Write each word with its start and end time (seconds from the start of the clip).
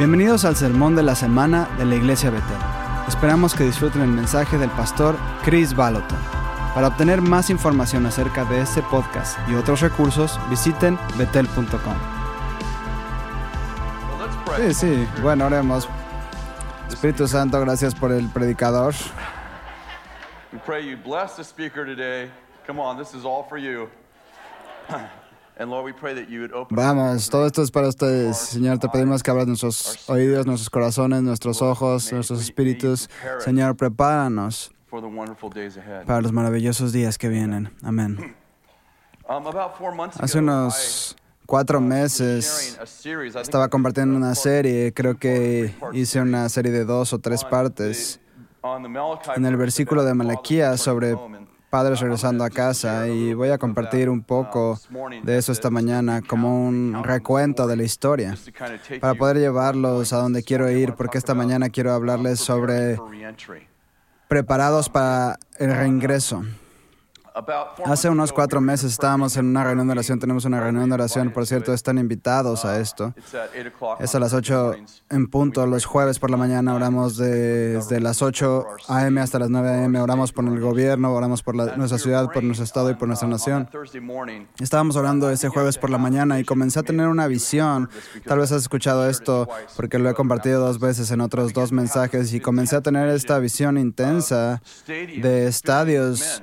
Bienvenidos 0.00 0.46
al 0.46 0.56
sermón 0.56 0.96
de 0.96 1.02
la 1.02 1.14
semana 1.14 1.68
de 1.76 1.84
la 1.84 1.94
Iglesia 1.94 2.30
Betel. 2.30 2.56
Esperamos 3.06 3.54
que 3.54 3.64
disfruten 3.64 4.00
el 4.00 4.08
mensaje 4.08 4.56
del 4.56 4.70
pastor 4.70 5.14
Chris 5.44 5.76
Baloton. 5.76 6.18
Para 6.74 6.88
obtener 6.88 7.20
más 7.20 7.50
información 7.50 8.06
acerca 8.06 8.46
de 8.46 8.62
este 8.62 8.80
podcast 8.80 9.38
y 9.46 9.56
otros 9.56 9.82
recursos, 9.82 10.40
visiten 10.48 10.98
betel.com. 11.18 11.94
Sí, 14.56 14.72
sí, 14.72 15.08
bueno, 15.20 15.44
oremos. 15.44 15.86
Espíritu 16.88 17.28
Santo, 17.28 17.60
gracias 17.60 17.94
por 17.94 18.10
el 18.10 18.26
predicador. 18.30 18.94
We 20.50 20.60
pray 20.60 20.88
you 20.88 20.96
bless 20.96 21.36
the 21.36 21.44
speaker 21.44 21.84
today. 21.84 22.30
Come 22.66 22.80
on, 22.80 22.96
this 22.96 23.12
is 23.12 23.26
all 23.26 23.44
for 23.46 23.58
you. 23.58 23.90
And 25.60 25.70
Lord, 25.70 25.84
we 25.84 25.92
pray 25.92 26.14
that 26.14 26.30
you 26.30 26.40
would 26.40 26.54
open 26.54 26.74
Vamos, 26.74 27.28
todo 27.28 27.46
esto 27.46 27.62
es 27.62 27.70
para 27.70 27.86
ustedes. 27.86 28.38
Señor, 28.38 28.78
te 28.78 28.88
pedimos 28.88 29.22
que 29.22 29.30
abras 29.30 29.46
nuestros 29.46 30.08
oídos, 30.08 30.46
nuestros 30.46 30.70
corazones, 30.70 31.22
nuestros 31.22 31.60
ojos, 31.60 32.10
nuestros 32.14 32.40
espíritus. 32.40 33.10
Señor, 33.40 33.76
prepáranos 33.76 34.72
para 36.06 36.22
los 36.22 36.32
maravillosos 36.32 36.94
días 36.94 37.18
que 37.18 37.28
vienen. 37.28 37.70
Amén. 37.82 38.34
Um, 39.30 39.44
Hace 40.18 40.40
unos 40.40 41.16
cuatro 41.46 41.80
meses 41.80 42.76
estaba 43.40 43.68
compartiendo 43.68 44.16
una 44.16 44.34
serie, 44.34 44.92
creo 44.92 45.18
que 45.18 45.72
hice 45.92 46.20
una 46.20 46.48
serie 46.48 46.72
de 46.72 46.84
dos 46.84 47.12
o 47.12 47.20
tres 47.20 47.44
partes 47.44 48.18
en 49.36 49.46
el 49.46 49.56
versículo 49.56 50.02
de 50.02 50.14
fathers 50.16 50.80
sobre 50.80 51.16
padres 51.70 52.00
regresando 52.00 52.44
a 52.44 52.50
casa 52.50 53.08
y 53.08 53.32
voy 53.32 53.50
a 53.50 53.58
compartir 53.58 54.10
un 54.10 54.22
poco 54.22 54.78
de 55.22 55.38
eso 55.38 55.52
esta 55.52 55.70
mañana 55.70 56.20
como 56.20 56.66
un 56.66 57.02
recuento 57.04 57.66
de 57.68 57.76
la 57.76 57.84
historia 57.84 58.36
para 59.00 59.14
poder 59.14 59.38
llevarlos 59.38 60.12
a 60.12 60.16
donde 60.18 60.42
quiero 60.42 60.68
ir 60.70 60.94
porque 60.94 61.16
esta 61.16 61.34
mañana 61.34 61.70
quiero 61.70 61.92
hablarles 61.92 62.40
sobre 62.40 62.98
preparados 64.28 64.88
para 64.88 65.38
el 65.58 65.74
reingreso. 65.74 66.44
Hace 67.84 68.08
unos 68.08 68.32
cuatro 68.32 68.60
meses 68.60 68.92
estábamos 68.92 69.36
en 69.36 69.46
una 69.46 69.64
reunión 69.64 69.86
de 69.86 69.92
oración, 69.92 70.18
tenemos 70.18 70.44
una 70.44 70.60
reunión 70.60 70.88
de 70.88 70.94
oración, 70.94 71.30
por 71.32 71.46
cierto, 71.46 71.72
están 71.72 71.98
invitados 71.98 72.64
a 72.64 72.76
Uh, 72.76 72.80
esto. 72.80 73.14
Es 74.00 74.14
a 74.14 74.18
las 74.20 74.30
Thursday 74.32 74.54
8 74.56 74.64
mornings. 74.66 75.02
en 75.10 75.26
punto, 75.28 75.66
los 75.66 75.84
jueves 75.84 76.18
por 76.18 76.30
la 76.30 76.36
mañana 76.36 76.74
oramos 76.74 77.16
de- 77.16 77.74
desde 77.74 78.00
las 78.00 78.22
8 78.22 78.64
a.m. 78.88 79.20
hasta 79.20 79.38
las 79.38 79.50
9 79.50 79.68
a.m. 79.68 80.00
Oramos 80.00 80.32
por 80.32 80.44
el 80.44 80.60
gobierno, 80.60 81.12
oramos 81.12 81.42
por 81.42 81.56
la- 81.56 81.76
nuestra 81.76 81.98
ciudad, 81.98 82.30
por 82.32 82.42
nuestro 82.42 82.64
estado 82.64 82.90
y 82.90 82.94
por 82.94 83.08
nuestra 83.08 83.28
uh, 83.28 83.30
nación. 83.30 83.68
Estábamos 84.58 84.96
orando 84.96 85.30
ese 85.30 85.48
jueves 85.48 85.78
por 85.78 85.90
la 85.90 85.98
mañana 85.98 86.38
y 86.40 86.44
comencé 86.44 86.78
a 86.80 86.82
tener 86.82 87.08
una 87.08 87.26
visión. 87.26 87.88
Tal 88.26 88.38
vez 88.38 88.52
has 88.52 88.62
escuchado 88.62 89.08
esto 89.08 89.48
porque 89.76 89.98
lo 89.98 90.08
he 90.10 90.14
compartido 90.14 90.60
dos 90.60 90.78
veces 90.78 91.10
en 91.10 91.20
otros 91.20 91.52
dos 91.52 91.72
mensajes 91.72 92.32
y 92.32 92.40
comencé 92.40 92.76
a 92.76 92.80
tener 92.80 93.08
esta 93.08 93.38
visión 93.38 93.78
intensa 93.78 94.62
de 94.86 95.46
estadios 95.46 96.42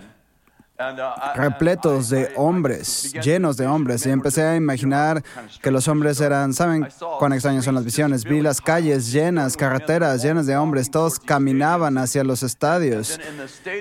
repletos 1.36 2.12
I- 2.12 2.16
I- 2.16 2.18
de 2.20 2.32
hombres, 2.36 3.14
llenos 3.24 3.58
de 3.58 3.66
hombres, 3.68 4.06
y 4.06 4.10
empecé 4.10 4.44
a 4.44 4.56
imaginar 4.56 5.24
que 5.62 5.72
los 5.72 5.88
hombres 5.88 6.22
eran, 6.22 6.54
¿saben 6.54 6.88
cuán 7.20 7.34
extrañas 7.34 7.66
son 7.66 7.76
las 7.76 7.84
visiones? 7.84 8.24
Vi 8.24 8.42
las 8.42 8.62
calles 8.62 9.12
llenas, 9.12 9.58
carreteras 9.58 10.22
llenas 10.24 10.46
de 10.46 10.56
hombres, 10.56 10.92
todos 10.92 11.20
caminaban 11.20 11.98
hacia 11.98 12.24
los 12.24 12.44
estadios. 12.44 13.20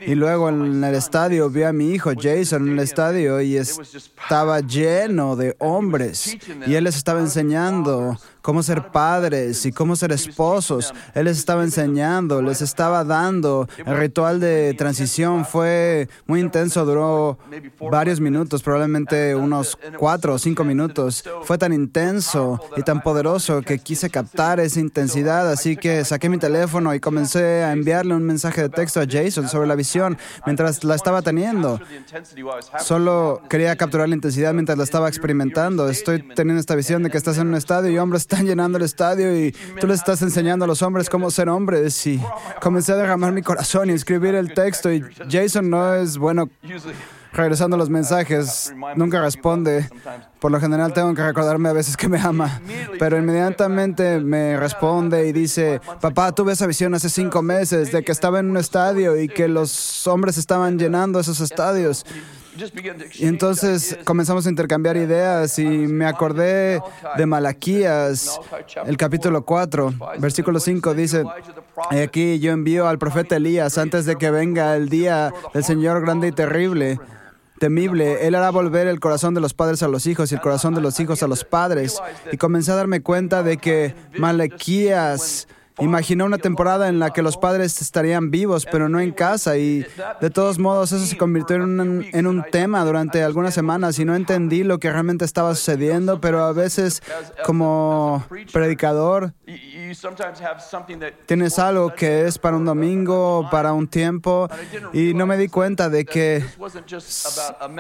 Y 0.07 0.15
luego 0.15 0.49
en 0.49 0.83
el 0.83 0.95
estadio 0.95 1.51
vi 1.51 1.65
a 1.65 1.73
mi 1.73 1.91
hijo 1.93 2.13
Jason 2.19 2.67
en 2.67 2.73
el 2.75 2.79
estadio 2.81 3.41
y 3.41 3.57
estaba 3.57 4.61
lleno 4.61 5.37
de 5.37 5.55
hombres. 5.59 6.37
Y 6.67 6.75
él 6.75 6.85
les 6.85 6.97
estaba 6.97 7.21
enseñando 7.21 8.17
cómo 8.47 8.63
ser 8.63 8.93
padres 8.93 9.67
y 9.67 9.73
cómo 9.73 9.97
ser 9.97 10.13
esposos. 10.13 10.95
Él 11.15 11.25
les 11.25 11.37
estaba 11.37 11.65
enseñando, 11.65 12.41
les 12.43 12.63
estaba 12.63 13.03
dando. 13.03 13.69
El 13.85 13.97
ritual 13.97 14.39
de 14.39 14.73
transición 14.75 15.45
fue 15.45 16.09
muy 16.29 16.39
intenso, 16.39 16.85
duró 16.85 17.39
varios 17.91 18.21
minutos, 18.21 18.63
probablemente 18.63 19.35
unos 19.35 19.77
cuatro 19.99 20.35
o 20.35 20.39
cinco 20.39 20.63
minutos. 20.63 21.25
Fue 21.43 21.59
tan 21.59 21.73
intenso 21.73 22.61
y 22.77 22.83
tan 22.83 23.03
poderoso 23.03 23.63
que 23.63 23.81
quise 23.81 24.11
captar 24.11 24.61
esa 24.61 24.79
intensidad, 24.79 25.51
así 25.51 25.77
que 25.77 26.05
saqué 26.05 26.29
mi 26.29 26.39
teléfono 26.39 26.95
y 26.95 27.01
comencé 27.01 27.65
a 27.65 27.71
"Jason, 27.71 27.79
enviarle 27.79 28.15
un 28.15 28.23
mensaje 28.23 28.63
de 28.63 28.69
texto 28.69 29.01
a 29.01 29.07
Jason 29.11 29.49
sobre 29.49 29.67
la 29.67 29.75
visión 29.75 30.17
mientras 30.47 30.85
la 30.85 30.95
estaba 30.95 31.21
teniendo. 31.21 31.81
Solo 32.79 33.43
quería 33.49 33.75
capturar 33.75 34.09
la 34.09 34.15
intensidad 34.15 34.55
mientras 34.55 34.79
la 34.79 34.85
estaba 34.85 35.09
experimentando. 35.09 35.89
Estoy 35.89 36.23
teniendo 36.23 36.61
esta 36.61 36.77
visión 36.77 37.03
de 37.03 37.11
que 37.11 37.19
estás 37.19 37.39
en 37.39 37.49
un 37.49 37.57
estadio 37.57 37.91
y 37.91 37.99
hombres 37.99 38.29
están 38.37 38.47
llenando 38.47 38.77
el 38.77 38.85
estadio 38.85 39.35
y 39.35 39.53
tú 39.81 39.87
les 39.87 39.99
estás 39.99 40.21
enseñando 40.21 40.67
a 40.67 40.69
los 40.69 40.83
hombres 40.83 41.09
cómo 41.09 41.31
ser 41.31 41.49
hombres. 41.49 42.07
Y 42.07 42.21
comencé 42.61 42.93
a 42.93 42.97
derramar 42.97 43.33
mi 43.33 43.41
corazón 43.41 43.89
y 43.89 43.95
escribir 43.95 44.35
el 44.35 44.53
texto. 44.53 44.93
Y 44.93 45.03
Jason 45.31 45.71
no 45.71 45.95
es 45.95 46.19
bueno 46.19 46.51
regresando 47.33 47.79
los 47.79 47.89
mensajes, 47.89 48.75
nunca 48.95 49.23
responde. 49.23 49.89
Por 50.39 50.53
lo 50.53 50.61
general 50.61 50.93
tengo 50.93 51.15
que 51.15 51.23
recordarme 51.23 51.71
a 51.71 51.73
veces 51.73 51.97
que 51.97 52.09
me 52.09 52.21
ama, 52.21 52.61
pero 52.99 53.17
inmediatamente 53.17 54.21
me 54.21 54.59
responde 54.59 55.27
y 55.27 55.33
dice, 55.33 55.81
papá, 56.03 56.33
tuve 56.33 56.53
esa 56.53 56.67
visión 56.67 56.93
hace 56.95 57.09
cinco 57.09 57.41
meses 57.41 57.91
de 57.91 58.05
que 58.05 58.13
estaba 58.13 58.39
en 58.41 58.51
un 58.51 58.59
estadio 58.59 59.19
y 59.19 59.29
que 59.29 59.49
los 59.49 60.07
hombres 60.07 60.37
estaban 60.37 60.79
llenando 60.79 61.21
esos 61.21 61.41
estadios. 61.41 62.05
Y 63.19 63.27
entonces 63.27 63.99
comenzamos 64.05 64.47
a 64.47 64.51
intercambiar 64.51 64.97
ideas 64.97 65.59
y 65.59 65.67
me 65.67 66.07
acordé 66.07 66.81
de 67.17 67.27
Malaquías, 67.27 68.39
el 68.87 68.97
capítulo 68.97 69.45
4, 69.45 69.95
versículo 70.19 70.61
5 70.61 70.95
dice, 70.95 71.25
"He 71.91 72.03
aquí 72.03 72.39
yo 72.39 72.53
envío 72.53 72.89
al 72.89 72.99
profeta 72.99 73.37
Elías 73.37 73.79
antes 73.79 74.07
de 74.07 74.17
que 74.17 74.31
venga 74.31 74.77
el 74.77 74.89
día 74.89 75.33
del 75.55 75.65
Señor 75.65 76.03
grande 76.03 76.29
y 76.29 76.33
terrible. 76.33 76.99
Temible, 77.59 78.27
Él 78.27 78.35
hará 78.35 78.51
volver 78.51 78.87
el 78.87 79.01
corazón 79.01 79.33
de 79.33 79.41
los 79.41 79.55
padres 79.55 79.83
a 79.83 79.89
los 79.89 80.07
hijos 80.07 80.31
y 80.31 80.35
el 80.35 80.43
corazón 80.43 80.75
de 80.75 80.83
los 80.83 81.01
hijos 81.01 81.23
a 81.23 81.27
los 81.27 81.43
padres. 81.45 81.99
Y 82.31 82.37
comencé 82.37 82.73
a 82.73 82.75
darme 82.75 83.01
cuenta 83.01 83.43
de 83.43 83.57
que 83.57 83.95
Malaquías 84.19 85.49
imaginó 85.79 86.25
una 86.25 86.39
temporada 86.39 86.89
en 86.89 86.99
la 86.99 87.11
que 87.11 87.23
los 87.23 87.37
padres 87.37 87.81
estarían 87.81 88.31
vivos, 88.31 88.67
pero 88.71 88.89
no 88.89 89.01
en 89.01 89.13
casa. 89.13 89.57
Y 89.57 89.87
de 90.21 90.31
todos 90.31 90.59
modos 90.59 90.93
eso 90.93 91.05
se 91.05 91.17
convirtió 91.17 91.57
en 91.57 91.81
un, 91.81 92.07
en 92.13 92.27
un 92.27 92.45
tema 92.51 92.85
durante 92.85 93.23
algunas 93.23 93.55
semanas 93.55 93.99
y 93.99 94.05
no 94.05 94.15
entendí 94.15 94.65
lo 94.65 94.79
que 94.79 94.91
realmente 94.91 95.25
estaba 95.25 95.55
sucediendo, 95.55 96.21
pero 96.21 96.45
a 96.45 96.53
veces 96.53 97.03
como 97.45 98.25
predicador 98.53 99.33
tienes 101.27 101.59
algo 101.59 101.95
que 101.95 102.27
es 102.27 102.39
para 102.39 102.57
un 102.57 102.65
domingo, 102.65 103.49
para 103.51 103.73
un 103.73 103.87
tiempo, 103.87 104.49
y 104.93 105.15
no 105.15 105.27
me 105.27 105.37
di 105.37 105.49
cuenta 105.49 105.89
de 105.89 106.05
que 106.05 106.45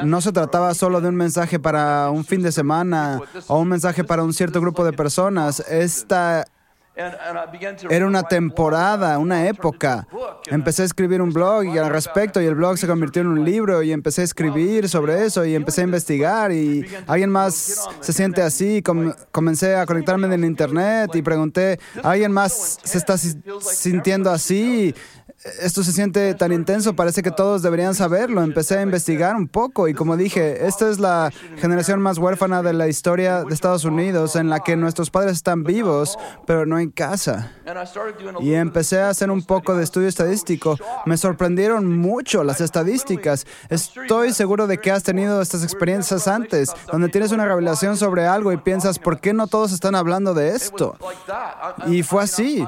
no 0.04 0.20
se 0.20 0.32
trataba 0.32 0.74
solo 0.74 1.00
de 1.00 1.08
un 1.08 1.16
mensaje 1.16 1.58
para 1.58 2.10
un 2.10 2.24
fin 2.24 2.42
de 2.42 2.52
semana 2.52 3.20
o 3.48 3.58
un 3.58 3.68
mensaje 3.68 4.04
para 4.04 4.22
un 4.22 4.32
cierto 4.32 4.60
grupo 4.60 4.84
de 4.84 4.92
personas. 4.92 5.60
Esta 5.68 6.46
era 7.90 8.06
una 8.06 8.22
temporada, 8.22 9.18
una 9.18 9.46
época. 9.48 10.06
Empecé 10.46 10.82
a 10.82 10.84
escribir 10.86 11.20
un 11.20 11.30
blog 11.30 11.64
y 11.64 11.76
al 11.78 11.90
respecto 11.90 12.40
y 12.40 12.46
el 12.46 12.54
blog 12.54 12.78
se 12.78 12.86
convirtió 12.86 13.20
en 13.22 13.28
un 13.28 13.44
libro 13.44 13.82
y 13.82 13.92
empecé 13.92 14.22
a 14.22 14.24
escribir 14.24 14.88
sobre 14.88 15.24
eso 15.26 15.44
y 15.44 15.54
empecé 15.54 15.82
a 15.82 15.84
investigar 15.84 16.52
y 16.52 16.86
alguien 17.06 17.30
más 17.30 17.88
se 18.00 18.12
siente 18.12 18.40
así. 18.42 18.82
Com- 18.82 19.12
comencé 19.30 19.76
a 19.76 19.84
conectarme 19.84 20.26
en 20.26 20.32
el 20.32 20.44
internet 20.44 21.14
y 21.14 21.22
pregunté, 21.22 21.78
¿alguien 22.02 22.32
más 22.32 22.78
se 22.82 22.96
está 22.98 23.18
si- 23.18 23.34
sintiendo 23.60 24.30
así? 24.30 24.94
Esto 25.60 25.84
se 25.84 25.92
siente 25.92 26.34
tan 26.34 26.52
intenso, 26.52 26.96
parece 26.96 27.22
que 27.22 27.30
todos 27.30 27.62
deberían 27.62 27.94
saberlo. 27.94 28.42
Empecé 28.42 28.78
a 28.78 28.82
investigar 28.82 29.36
un 29.36 29.48
poco 29.48 29.86
y 29.86 29.94
como 29.94 30.16
dije, 30.16 30.66
esta 30.66 30.88
es 30.90 30.98
la 30.98 31.30
generación 31.58 32.00
más 32.00 32.18
huérfana 32.18 32.62
de 32.62 32.72
la 32.72 32.88
historia 32.88 33.44
de 33.44 33.54
Estados 33.54 33.84
Unidos 33.84 34.34
en 34.34 34.48
la 34.48 34.60
que 34.60 34.76
nuestros 34.76 35.10
padres 35.10 35.32
están 35.32 35.62
vivos, 35.62 36.18
pero 36.46 36.64
no 36.64 36.78
en 36.78 36.90
casa. 36.90 37.52
Y 38.40 38.54
empecé 38.54 39.00
a 39.00 39.10
hacer 39.10 39.30
un 39.30 39.42
poco 39.42 39.76
de 39.76 39.84
estudio 39.84 40.08
estadístico. 40.08 40.78
Me 41.04 41.16
sorprendieron 41.16 41.98
mucho 41.98 42.42
las 42.42 42.60
estadísticas. 42.60 43.46
Estoy 43.68 44.32
seguro 44.32 44.66
de 44.66 44.78
que 44.78 44.90
has 44.90 45.02
tenido 45.02 45.42
estas 45.42 45.62
experiencias 45.62 46.28
antes, 46.28 46.72
donde 46.90 47.08
tienes 47.08 47.30
una 47.32 47.44
revelación 47.44 47.96
sobre 47.96 48.26
algo 48.26 48.52
y 48.52 48.56
piensas, 48.56 48.98
¿por 48.98 49.20
qué 49.20 49.32
no 49.32 49.46
todos 49.46 49.72
están 49.72 49.94
hablando 49.94 50.34
de 50.34 50.50
esto? 50.50 50.96
Y 51.86 52.02
fue 52.02 52.22
así. 52.22 52.66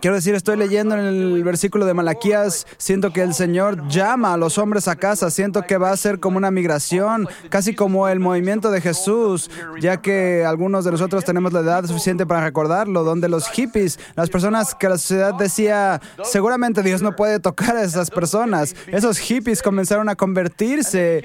Quiero 0.00 0.14
decir, 0.14 0.34
estoy 0.34 0.56
leyendo 0.56 0.94
en 0.94 1.04
el 1.04 1.39
versículo 1.44 1.86
de 1.86 1.94
Malaquías, 1.94 2.66
siento 2.78 3.12
que 3.12 3.22
el 3.22 3.34
Señor 3.34 3.88
llama 3.88 4.34
a 4.34 4.36
los 4.36 4.58
hombres 4.58 4.88
a 4.88 4.96
casa, 4.96 5.30
siento 5.30 5.62
que 5.62 5.78
va 5.78 5.90
a 5.90 5.96
ser 5.96 6.20
como 6.20 6.38
una 6.38 6.50
migración, 6.50 7.28
casi 7.48 7.74
como 7.74 8.08
el 8.08 8.20
movimiento 8.20 8.70
de 8.70 8.80
Jesús, 8.80 9.50
ya 9.80 9.98
que 9.98 10.44
algunos 10.44 10.84
de 10.84 10.90
nosotros 10.90 11.24
tenemos 11.24 11.52
la 11.52 11.60
edad 11.60 11.84
suficiente 11.84 12.26
para 12.26 12.44
recordarlo, 12.44 13.04
donde 13.04 13.28
los 13.28 13.48
hippies, 13.48 13.98
las 14.16 14.30
personas 14.30 14.74
que 14.74 14.88
la 14.88 14.98
sociedad 14.98 15.34
decía, 15.34 16.00
seguramente 16.24 16.82
Dios 16.82 17.02
no 17.02 17.16
puede 17.16 17.40
tocar 17.40 17.76
a 17.76 17.82
esas 17.82 18.10
personas, 18.10 18.74
esos 18.86 19.18
hippies 19.18 19.62
comenzaron 19.62 20.08
a 20.08 20.16
convertirse, 20.16 21.24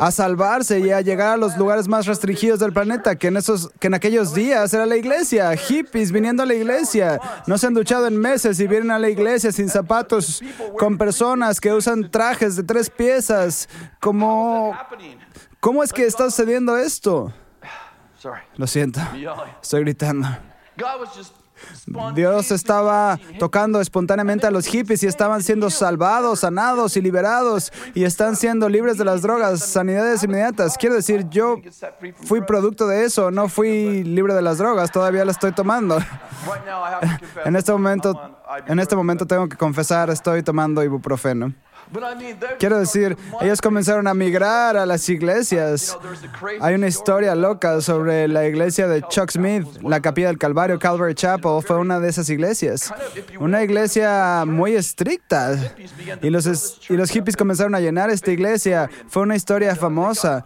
a 0.00 0.10
salvarse 0.10 0.80
y 0.80 0.90
a 0.90 1.00
llegar 1.00 1.34
a 1.34 1.36
los 1.36 1.56
lugares 1.56 1.88
más 1.88 2.06
restringidos 2.06 2.60
del 2.60 2.72
planeta, 2.72 3.16
que 3.16 3.28
en, 3.28 3.36
esos, 3.36 3.70
que 3.78 3.88
en 3.88 3.94
aquellos 3.94 4.34
días 4.34 4.72
era 4.74 4.86
la 4.86 4.96
iglesia, 4.96 5.54
hippies 5.56 6.12
viniendo 6.12 6.42
a 6.42 6.46
la 6.46 6.54
iglesia, 6.54 7.20
no 7.46 7.58
se 7.58 7.66
han 7.66 7.74
duchado 7.74 8.06
en 8.06 8.16
meses 8.16 8.58
y 8.60 8.66
vienen 8.66 8.90
a 8.90 8.98
iglesia 9.08 9.52
sin 9.52 9.68
zapatos, 9.68 10.42
con 10.78 10.98
personas 10.98 11.60
que 11.60 11.72
usan 11.72 12.10
trajes 12.10 12.56
de 12.56 12.62
tres 12.62 12.90
piezas, 12.90 13.68
como... 14.00 14.76
¿Cómo 15.60 15.82
es 15.82 15.92
que 15.92 16.04
está 16.04 16.24
sucediendo 16.24 16.76
esto? 16.76 17.32
Lo 18.56 18.66
siento, 18.66 19.00
estoy 19.62 19.80
gritando. 19.80 20.28
Dios 22.14 22.50
estaba 22.50 23.18
tocando 23.38 23.80
espontáneamente 23.80 24.46
a 24.46 24.50
los 24.50 24.66
hippies 24.66 25.02
y 25.02 25.06
estaban 25.06 25.42
siendo 25.42 25.70
salvados, 25.70 26.40
sanados 26.40 26.96
y 26.96 27.00
liberados 27.00 27.72
y 27.94 28.04
están 28.04 28.36
siendo 28.36 28.68
libres 28.68 28.98
de 28.98 29.04
las 29.04 29.22
drogas, 29.22 29.60
sanidades 29.60 30.22
inmediatas. 30.22 30.76
Quiero 30.78 30.94
decir, 30.94 31.28
yo 31.30 31.56
fui 32.24 32.40
producto 32.42 32.86
de 32.86 33.04
eso, 33.04 33.30
no 33.30 33.48
fui 33.48 34.04
libre 34.04 34.34
de 34.34 34.42
las 34.42 34.58
drogas, 34.58 34.90
todavía 34.90 35.24
la 35.24 35.32
estoy 35.32 35.52
tomando. 35.52 35.98
En 37.44 37.56
este 37.56 37.72
momento, 37.72 38.38
en 38.66 38.78
este 38.78 38.96
momento 38.96 39.26
tengo 39.26 39.48
que 39.48 39.56
confesar, 39.56 40.10
estoy 40.10 40.42
tomando 40.42 40.82
ibuprofeno. 40.82 41.52
Quiero 42.58 42.78
decir, 42.78 43.16
ellos 43.40 43.60
comenzaron 43.60 44.06
a 44.06 44.14
migrar 44.14 44.76
a 44.76 44.86
las 44.86 45.08
iglesias. 45.08 45.96
Hay 46.60 46.74
una 46.74 46.88
historia 46.88 47.34
loca 47.34 47.80
sobre 47.80 48.28
la 48.28 48.46
iglesia 48.46 48.88
de 48.88 49.02
Chuck 49.02 49.30
Smith, 49.30 49.66
la 49.82 50.00
capilla 50.00 50.28
del 50.28 50.38
Calvario, 50.38 50.78
Calvary 50.78 51.14
Chapel, 51.14 51.62
fue 51.64 51.76
una 51.76 52.00
de 52.00 52.08
esas 52.08 52.28
iglesias. 52.30 52.92
Una 53.38 53.62
iglesia 53.62 54.44
muy 54.46 54.74
estricta. 54.74 55.56
Y 56.22 56.30
los, 56.30 56.80
y 56.88 56.96
los 56.96 57.10
hippies 57.10 57.36
comenzaron 57.36 57.74
a 57.74 57.80
llenar 57.80 58.10
esta 58.10 58.30
iglesia. 58.30 58.90
Fue 59.08 59.22
una 59.22 59.36
historia 59.36 59.74
famosa. 59.76 60.44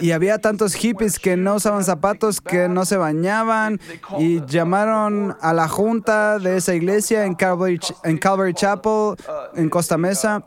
Y 0.00 0.12
había 0.12 0.38
tantos 0.38 0.74
hippies 0.74 1.18
que 1.18 1.36
no 1.36 1.56
usaban 1.56 1.84
zapatos, 1.84 2.40
que 2.40 2.68
no 2.68 2.84
se 2.84 2.96
bañaban 2.96 3.80
y 4.18 4.44
llamaron 4.46 5.36
a 5.40 5.52
la 5.52 5.68
junta 5.68 6.38
de 6.38 6.56
esa 6.56 6.74
iglesia 6.74 7.24
en 7.24 7.34
Calvary, 7.34 7.80
en 8.04 8.18
Calvary 8.18 8.54
Chapel, 8.54 9.16
en 9.54 9.68
Costa 9.68 9.96
Mesa, 9.98 10.44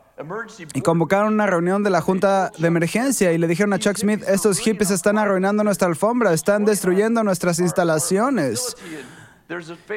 y 0.74 0.82
convocaron 0.82 1.34
una 1.34 1.46
reunión 1.46 1.82
de 1.82 1.90
la 1.90 2.00
junta 2.00 2.52
de 2.58 2.66
emergencia 2.66 3.32
y 3.32 3.38
le 3.38 3.46
dijeron 3.46 3.72
a 3.72 3.78
Chuck 3.78 3.96
Smith, 3.96 4.22
estos 4.28 4.58
hippies 4.58 4.90
están 4.90 5.18
arruinando 5.18 5.64
nuestra 5.64 5.88
alfombra, 5.88 6.32
están 6.32 6.64
destruyendo 6.64 7.22
nuestras 7.24 7.58
instalaciones. 7.58 8.76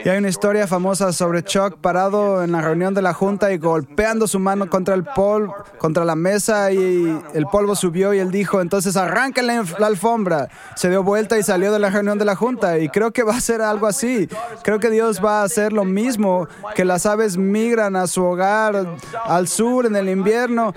Y 0.04 0.10
hay 0.10 0.18
una 0.18 0.30
historia 0.30 0.66
famosa 0.66 1.14
sobre 1.14 1.44
Chuck 1.44 1.78
parado 1.78 2.44
en 2.44 2.52
la 2.52 2.62
reunión 2.62 2.94
de 2.94 3.02
la 3.02 3.14
junta 3.14 3.52
y 3.52 3.58
golpeando 3.58 4.28
su 4.28 4.40
mano 4.40 4.68
contra 4.68 4.96
el 4.96 5.04
polvo, 5.04 5.56
contra 5.78 6.06
la 6.06 6.16
mesa 6.16 6.72
y 6.72 7.22
el 7.34 7.46
polvo 7.46 7.76
subió 7.76 8.14
y 8.14 8.20
él 8.20 8.32
dijo, 8.32 8.62
entonces 8.62 8.98
arranquen 8.98 9.48
la, 9.48 9.64
la 9.78 9.88
alfombra. 9.88 10.50
Se 10.76 10.90
dio 10.90 11.04
vuelta 11.04 11.38
y 11.38 11.44
salió 11.44 11.72
de 11.72 11.80
la 11.80 11.90
reunión 11.90 12.18
de 12.18 12.26
la 12.26 12.36
junta 12.36 12.80
y 12.80 12.90
creo 12.90 13.12
que 13.12 13.22
va 13.22 13.36
a 13.36 13.42
ser 13.42 13.62
algo 13.62 13.86
así. 13.86 14.28
Creo 14.64 14.80
que 14.80 14.90
Dios 14.90 15.24
va 15.24 15.42
a 15.42 15.44
hacer 15.44 15.72
lo 15.72 15.86
mismo, 15.86 16.48
que 16.76 16.84
las 16.84 17.06
aves 17.06 17.38
migran 17.38 17.96
a 17.96 18.08
su 18.08 18.24
hogar 18.24 18.98
al 19.26 19.48
sur 19.48 19.86
en 19.86 19.96
el 19.96 20.10
invierno. 20.10 20.74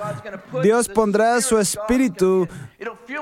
Dios 0.62 0.88
pondrá 0.88 1.40
su 1.40 1.58
espíritu 1.58 2.46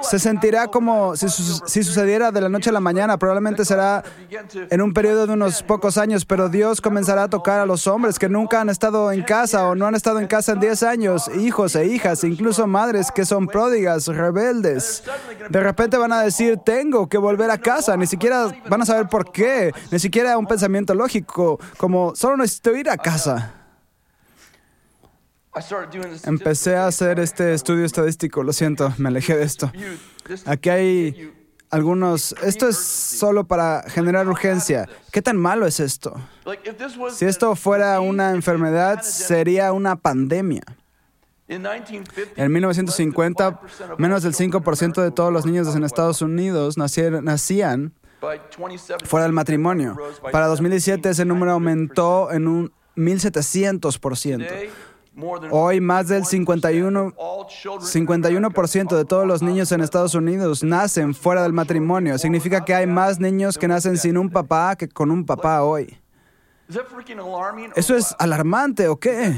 se 0.02 0.18
sentirá 0.18 0.68
como 0.68 1.16
si, 1.16 1.28
si, 1.28 1.84
sucediera 1.84 2.32
de 2.32 2.40
la 2.40 2.48
noche 2.48 2.70
a 2.70 2.72
la 2.72 2.80
mañana. 2.80 3.18
Probablemente 3.18 3.64
será 3.64 4.02
en 4.52 4.82
un 4.82 4.92
periodo 4.92 5.26
de 5.26 5.32
unos 5.32 5.62
pocos 5.62 5.96
años, 5.96 6.24
pero 6.24 6.48
Dios 6.48 6.80
comenzará 6.80 7.24
a 7.24 7.28
tocar 7.28 7.60
a 7.60 7.66
los 7.66 7.86
hombres 7.86 8.18
que 8.18 8.28
nunca 8.28 8.60
han 8.60 8.68
estado 8.68 9.12
en 9.12 9.22
casa 9.22 9.68
o 9.68 9.74
no 9.74 9.86
han 9.86 9.94
estado 9.94 10.18
en 10.18 10.26
casa 10.26 10.52
en 10.52 10.60
10 10.60 10.82
años, 10.82 11.28
hijos 11.36 11.76
e 11.76 11.86
hijas, 11.86 12.24
incluso 12.24 12.66
madres 12.66 13.10
que 13.12 13.24
son 13.24 13.46
pródigas, 13.46 14.06
rebeldes. 14.08 15.04
De 15.48 15.60
repente 15.60 15.96
van 15.98 16.12
a 16.12 16.22
decir, 16.22 16.58
tengo 16.64 17.08
que 17.08 17.18
volver 17.18 17.50
a 17.50 17.58
casa. 17.58 17.96
Ni 17.96 18.06
siquiera 18.06 18.48
van 18.68 18.82
a 18.82 18.86
saber 18.86 19.08
por 19.08 19.30
qué. 19.30 19.72
Ni 19.90 19.98
siquiera 19.98 20.36
un 20.36 20.46
pensamiento 20.46 20.94
lógico, 20.94 21.60
como 21.76 22.14
solo 22.16 22.36
necesito 22.36 22.74
ir 22.76 22.90
a 22.90 22.96
casa. 22.96 23.63
Empecé 26.24 26.76
a 26.76 26.86
hacer 26.86 27.20
este 27.20 27.54
estudio 27.54 27.84
estadístico, 27.84 28.42
lo 28.42 28.52
siento, 28.52 28.92
me 28.98 29.08
alejé 29.08 29.36
de 29.36 29.44
esto. 29.44 29.70
Aquí 30.46 30.68
hay 30.68 31.32
algunos, 31.70 32.34
esto 32.42 32.68
es 32.68 32.76
solo 32.76 33.44
para 33.44 33.84
generar 33.88 34.28
urgencia. 34.28 34.88
¿Qué 35.12 35.22
tan 35.22 35.36
malo 35.36 35.66
es 35.66 35.80
esto? 35.80 36.14
Si 37.12 37.24
esto 37.24 37.54
fuera 37.56 38.00
una 38.00 38.30
enfermedad, 38.32 39.02
sería 39.02 39.72
una 39.72 39.96
pandemia. 39.96 40.62
En 41.46 42.52
1950, 42.52 43.60
menos 43.98 44.22
del 44.22 44.34
5% 44.34 45.02
de 45.02 45.10
todos 45.10 45.32
los 45.32 45.44
niños 45.44 45.74
en 45.76 45.84
Estados 45.84 46.22
Unidos 46.22 46.78
nacían 46.78 47.92
fuera 49.04 49.24
del 49.24 49.32
matrimonio. 49.32 49.96
Para 50.32 50.46
2017 50.46 51.10
ese 51.10 51.24
número 51.24 51.52
aumentó 51.52 52.32
en 52.32 52.48
un 52.48 52.72
1700%. 52.96 54.70
Hoy 55.50 55.80
más 55.80 56.08
del 56.08 56.24
51, 56.24 57.12
51% 57.14 58.96
de 58.96 59.04
todos 59.04 59.26
los 59.26 59.42
niños 59.42 59.70
en 59.72 59.80
Estados 59.80 60.14
Unidos 60.14 60.64
nacen 60.64 61.14
fuera 61.14 61.42
del 61.42 61.52
matrimonio. 61.52 62.18
Significa 62.18 62.64
que 62.64 62.74
hay 62.74 62.86
más 62.86 63.20
niños 63.20 63.56
que 63.56 63.68
nacen 63.68 63.96
sin 63.96 64.18
un 64.18 64.30
papá 64.30 64.76
que 64.76 64.88
con 64.88 65.10
un 65.10 65.24
papá 65.24 65.62
hoy. 65.62 65.98
¿Eso 67.76 67.94
es 67.94 68.16
alarmante 68.18 68.88
o 68.88 68.96
qué? 68.96 69.36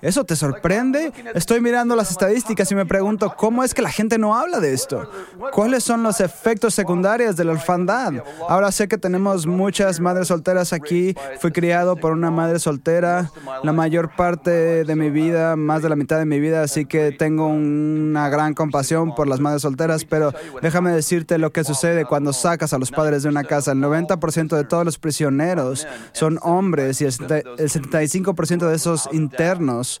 ¿Eso 0.00 0.24
te 0.24 0.34
sorprende? 0.34 1.12
Estoy 1.34 1.60
mirando 1.60 1.94
las 1.94 2.10
estadísticas 2.10 2.72
y 2.72 2.74
me 2.74 2.86
pregunto, 2.86 3.34
¿cómo 3.36 3.62
es 3.62 3.74
que 3.74 3.82
la 3.82 3.90
gente 3.90 4.16
no 4.16 4.34
habla 4.34 4.60
de 4.60 4.72
esto? 4.72 5.10
¿Cuáles 5.52 5.84
son 5.84 6.02
los 6.02 6.20
efectos 6.20 6.74
secundarios 6.74 7.36
de 7.36 7.44
la 7.44 7.52
orfandad? 7.52 8.14
Ahora 8.48 8.72
sé 8.72 8.88
que 8.88 8.96
tenemos 8.96 9.46
muchas 9.46 10.00
madres 10.00 10.28
solteras 10.28 10.72
aquí. 10.72 11.14
Fui 11.38 11.52
criado 11.52 11.96
por 11.96 12.12
una 12.12 12.30
madre 12.30 12.58
soltera 12.58 13.30
la 13.62 13.72
mayor 13.74 14.16
parte 14.16 14.84
de 14.84 14.96
mi 14.96 15.10
vida, 15.10 15.56
más 15.56 15.82
de 15.82 15.90
la 15.90 15.96
mitad 15.96 16.18
de 16.18 16.24
mi 16.24 16.40
vida, 16.40 16.62
así 16.62 16.86
que 16.86 17.12
tengo 17.12 17.46
una 17.46 18.30
gran 18.30 18.54
compasión 18.54 19.14
por 19.14 19.28
las 19.28 19.38
madres 19.38 19.62
solteras, 19.62 20.06
pero 20.06 20.32
déjame 20.62 20.92
decirte 20.92 21.36
lo 21.36 21.52
que 21.52 21.62
sucede 21.62 22.06
cuando 22.06 22.32
sacas 22.32 22.72
a 22.72 22.78
los 22.78 22.90
padres 22.90 23.22
de 23.22 23.28
una 23.28 23.44
casa. 23.44 23.72
El 23.72 23.80
90% 23.80 24.56
de 24.56 24.64
todos 24.64 24.86
los 24.86 24.98
prisioneros 24.98 25.86
son 26.12 26.38
hombres 26.40 26.53
hombres 26.56 27.00
y 27.00 27.04
el 27.04 27.12
75% 27.12 28.68
de 28.68 28.74
esos 28.74 29.08
internos 29.12 30.00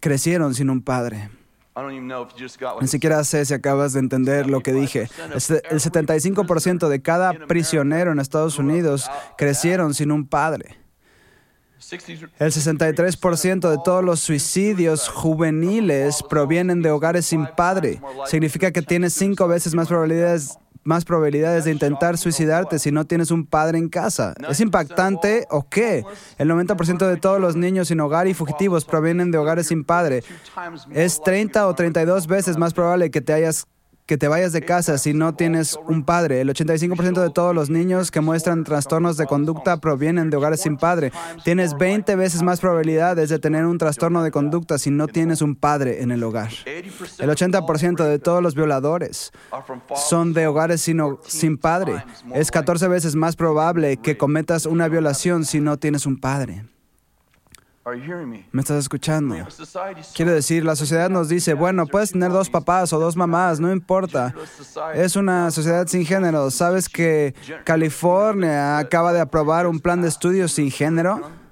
crecieron 0.00 0.54
sin 0.54 0.70
un 0.70 0.82
padre. 0.82 1.30
Ni 2.80 2.88
siquiera 2.88 3.22
sé 3.24 3.44
si 3.44 3.52
acabas 3.52 3.92
de 3.92 4.00
entender 4.00 4.48
lo 4.48 4.60
que 4.60 4.72
dije. 4.72 5.08
El 5.30 5.80
75% 5.80 6.88
de 6.88 7.02
cada 7.02 7.34
prisionero 7.34 8.12
en 8.12 8.18
Estados 8.18 8.58
Unidos 8.58 9.10
crecieron 9.36 9.92
sin 9.92 10.10
un 10.10 10.26
padre. 10.26 10.78
El 12.38 12.50
63% 12.50 13.68
de 13.68 13.78
todos 13.84 14.02
los 14.02 14.20
suicidios 14.20 15.08
juveniles 15.08 16.22
provienen 16.22 16.80
de 16.80 16.90
hogares 16.90 17.26
sin 17.26 17.46
padre. 17.46 18.00
Significa 18.24 18.70
que 18.72 18.80
tienes 18.80 19.12
cinco 19.12 19.46
veces 19.46 19.74
más 19.74 19.88
probabilidades 19.88 20.58
más 20.86 21.04
probabilidades 21.04 21.64
de 21.64 21.72
intentar 21.72 22.16
suicidarte 22.16 22.78
si 22.78 22.92
no 22.92 23.04
tienes 23.04 23.30
un 23.30 23.46
padre 23.46 23.78
en 23.78 23.88
casa. 23.88 24.34
¿Es 24.48 24.60
impactante 24.60 25.46
o 25.50 25.68
qué? 25.68 26.04
El 26.38 26.48
90% 26.48 27.06
de 27.06 27.16
todos 27.16 27.40
los 27.40 27.56
niños 27.56 27.88
sin 27.88 28.00
hogar 28.00 28.28
y 28.28 28.34
fugitivos 28.34 28.84
provienen 28.84 29.30
de 29.30 29.38
hogares 29.38 29.66
sin 29.66 29.84
padre. 29.84 30.22
Es 30.92 31.20
30 31.22 31.66
o 31.66 31.74
32 31.74 32.26
veces 32.26 32.56
más 32.56 32.72
probable 32.72 33.10
que 33.10 33.20
te 33.20 33.32
hayas 33.32 33.66
que 34.06 34.16
te 34.16 34.28
vayas 34.28 34.52
de 34.52 34.62
casa 34.62 34.98
si 34.98 35.12
no 35.12 35.34
tienes 35.34 35.76
un 35.86 36.04
padre. 36.04 36.40
El 36.40 36.48
85% 36.48 37.20
de 37.20 37.30
todos 37.30 37.54
los 37.54 37.70
niños 37.70 38.10
que 38.10 38.20
muestran 38.20 38.64
trastornos 38.64 39.16
de 39.16 39.26
conducta 39.26 39.78
provienen 39.78 40.30
de 40.30 40.36
hogares 40.36 40.62
sin 40.62 40.76
padre. 40.76 41.12
Tienes 41.44 41.76
20 41.76 42.14
veces 42.14 42.42
más 42.42 42.60
probabilidades 42.60 43.28
de 43.28 43.38
tener 43.38 43.66
un 43.66 43.78
trastorno 43.78 44.22
de 44.22 44.30
conducta 44.30 44.78
si 44.78 44.90
no 44.90 45.08
tienes 45.08 45.42
un 45.42 45.56
padre 45.56 46.02
en 46.02 46.12
el 46.12 46.22
hogar. 46.22 46.50
El 46.66 47.30
80% 47.30 48.04
de 48.04 48.18
todos 48.18 48.42
los 48.42 48.54
violadores 48.54 49.32
son 49.96 50.32
de 50.32 50.46
hogares 50.46 50.80
sin, 50.80 51.00
sin 51.26 51.58
padre. 51.58 52.04
Es 52.32 52.50
14 52.50 52.86
veces 52.88 53.16
más 53.16 53.34
probable 53.34 53.96
que 53.96 54.16
cometas 54.16 54.66
una 54.66 54.88
violación 54.88 55.44
si 55.44 55.60
no 55.60 55.78
tienes 55.78 56.06
un 56.06 56.18
padre. 56.18 56.64
¿Me 58.50 58.62
estás 58.62 58.78
escuchando? 58.78 59.36
Quiero 60.12 60.32
decir, 60.32 60.64
la 60.64 60.74
sociedad 60.74 61.08
nos 61.08 61.28
dice, 61.28 61.54
bueno, 61.54 61.86
puedes 61.86 62.10
tener 62.10 62.32
dos 62.32 62.50
papás 62.50 62.92
o 62.92 62.98
dos 62.98 63.14
mamás, 63.14 63.60
no 63.60 63.72
importa. 63.72 64.34
Es 64.94 65.14
una 65.14 65.52
sociedad 65.52 65.86
sin 65.86 66.04
género. 66.04 66.50
¿Sabes 66.50 66.88
que 66.88 67.34
California 67.64 68.78
acaba 68.78 69.12
de 69.12 69.20
aprobar 69.20 69.68
un 69.68 69.78
plan 69.78 70.02
de 70.02 70.08
estudios 70.08 70.50
sin 70.50 70.70
género? 70.72 71.45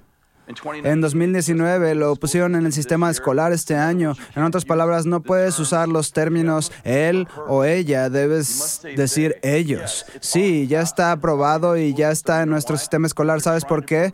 En 0.83 1.01
2019 1.01 1.95
lo 1.95 2.15
pusieron 2.15 2.55
en 2.55 2.65
el 2.65 2.73
sistema 2.73 3.09
escolar 3.09 3.51
este 3.51 3.75
año. 3.75 4.13
En 4.35 4.43
otras 4.43 4.65
palabras, 4.65 5.05
no 5.05 5.21
puedes 5.21 5.57
usar 5.59 5.87
los 5.87 6.11
términos 6.11 6.71
él 6.83 7.27
o 7.47 7.63
ella, 7.63 8.09
debes 8.09 8.81
decir 8.95 9.37
ellos. 9.41 10.05
Sí, 10.19 10.67
ya 10.67 10.81
está 10.81 11.11
aprobado 11.11 11.77
y 11.77 11.93
ya 11.93 12.11
está 12.11 12.43
en 12.43 12.49
nuestro 12.49 12.77
sistema 12.77 13.07
escolar. 13.07 13.41
¿Sabes 13.41 13.65
por 13.65 13.85
qué? 13.85 14.13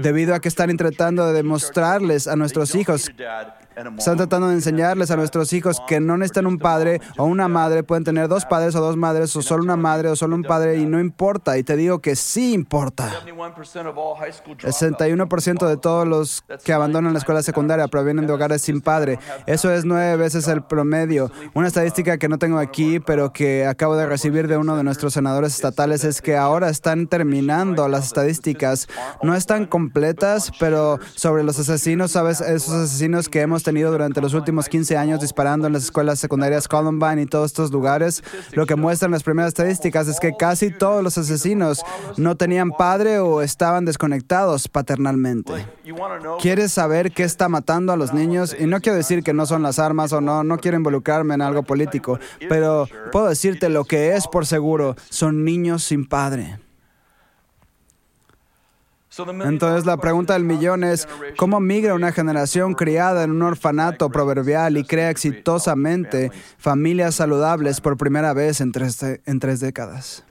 Debido 0.00 0.34
a 0.34 0.40
que 0.40 0.48
están 0.48 0.70
intentando 0.70 1.26
de 1.26 1.34
demostrarles 1.34 2.26
a 2.26 2.36
nuestros 2.36 2.74
hijos 2.74 3.10
están 3.98 4.16
tratando 4.16 4.48
de 4.48 4.54
enseñarles 4.54 5.10
a 5.10 5.16
nuestros 5.16 5.52
hijos 5.52 5.80
que 5.86 6.00
no 6.00 6.16
necesitan 6.16 6.46
un 6.46 6.58
padre 6.58 7.00
o 7.16 7.24
una 7.24 7.48
madre, 7.48 7.82
pueden 7.82 8.04
tener 8.04 8.28
dos 8.28 8.44
padres 8.44 8.74
o 8.74 8.80
dos 8.80 8.96
madres, 8.96 9.34
o 9.36 9.42
solo 9.42 9.62
una 9.62 9.76
madre 9.76 10.08
o 10.08 10.16
solo 10.16 10.34
un 10.34 10.42
padre, 10.42 10.76
y 10.78 10.86
no 10.86 10.98
importa. 10.98 11.58
Y 11.58 11.62
te 11.62 11.76
digo 11.76 12.00
que 12.00 12.16
sí 12.16 12.54
importa. 12.54 13.12
El 13.26 14.72
61% 14.72 15.68
de 15.68 15.76
todos 15.76 16.06
los 16.06 16.44
que 16.64 16.72
abandonan 16.72 17.12
la 17.12 17.18
escuela 17.18 17.42
secundaria 17.42 17.86
provienen 17.88 18.26
de 18.26 18.32
hogares 18.32 18.62
sin 18.62 18.80
padre. 18.80 19.18
Eso 19.46 19.70
es 19.70 19.84
nueve 19.84 20.16
veces 20.16 20.48
el 20.48 20.62
promedio. 20.62 21.30
Una 21.54 21.68
estadística 21.68 22.18
que 22.18 22.28
no 22.28 22.38
tengo 22.38 22.58
aquí, 22.58 23.00
pero 23.00 23.32
que 23.32 23.66
acabo 23.66 23.96
de 23.96 24.06
recibir 24.06 24.48
de 24.48 24.56
uno 24.56 24.76
de 24.76 24.84
nuestros 24.84 25.14
senadores 25.14 25.54
estatales, 25.54 26.04
es 26.04 26.20
que 26.20 26.36
ahora 26.36 26.68
están 26.68 27.06
terminando 27.06 27.88
las 27.88 28.06
estadísticas. 28.06 28.88
No 29.22 29.34
están 29.34 29.66
completas, 29.66 30.50
pero 30.58 30.98
sobre 31.14 31.44
los 31.44 31.58
asesinos, 31.58 32.12
¿sabes? 32.12 32.40
Esos 32.40 32.74
asesinos 32.74 33.28
que 33.28 33.40
hemos 33.40 33.62
tenido 33.68 33.92
durante 33.92 34.22
los 34.22 34.32
últimos 34.32 34.66
15 34.66 34.96
años 34.96 35.20
disparando 35.20 35.66
en 35.66 35.74
las 35.74 35.84
escuelas 35.84 36.18
secundarias 36.18 36.66
Columbine 36.68 37.20
y 37.20 37.26
todos 37.26 37.50
estos 37.50 37.70
lugares, 37.70 38.24
lo 38.52 38.64
que 38.64 38.76
muestran 38.76 39.10
las 39.10 39.22
primeras 39.22 39.48
estadísticas 39.48 40.08
es 40.08 40.18
que 40.20 40.32
casi 40.38 40.70
todos 40.70 41.04
los 41.04 41.18
asesinos 41.18 41.82
no 42.16 42.34
tenían 42.34 42.70
padre 42.70 43.18
o 43.18 43.42
estaban 43.42 43.84
desconectados 43.84 44.68
paternalmente. 44.68 45.66
¿Quieres 46.40 46.72
saber 46.72 47.12
qué 47.12 47.24
está 47.24 47.50
matando 47.50 47.92
a 47.92 47.98
los 47.98 48.14
niños? 48.14 48.56
Y 48.58 48.64
no 48.64 48.80
quiero 48.80 48.96
decir 48.96 49.22
que 49.22 49.34
no 49.34 49.44
son 49.44 49.62
las 49.62 49.78
armas 49.78 50.14
o 50.14 50.22
no, 50.22 50.44
no 50.44 50.56
quiero 50.56 50.78
involucrarme 50.78 51.34
en 51.34 51.42
algo 51.42 51.62
político, 51.62 52.18
pero 52.48 52.88
puedo 53.12 53.28
decirte 53.28 53.68
lo 53.68 53.84
que 53.84 54.16
es 54.16 54.26
por 54.28 54.46
seguro, 54.46 54.96
son 55.10 55.44
niños 55.44 55.84
sin 55.84 56.06
padre. 56.06 56.58
Entonces 59.44 59.86
la 59.86 59.96
pregunta 59.96 60.34
del 60.34 60.44
millón 60.44 60.84
es, 60.84 61.08
¿cómo 61.36 61.60
migra 61.60 61.94
una 61.94 62.12
generación 62.12 62.74
criada 62.74 63.24
en 63.24 63.30
un 63.30 63.42
orfanato 63.42 64.10
proverbial 64.10 64.76
y 64.76 64.84
crea 64.84 65.10
exitosamente 65.10 66.30
familias 66.58 67.16
saludables 67.16 67.80
por 67.80 67.96
primera 67.96 68.32
vez 68.32 68.60
en 68.60 68.72
tres, 68.72 69.02
en 69.02 69.40
tres 69.40 69.60
décadas? 69.60 70.24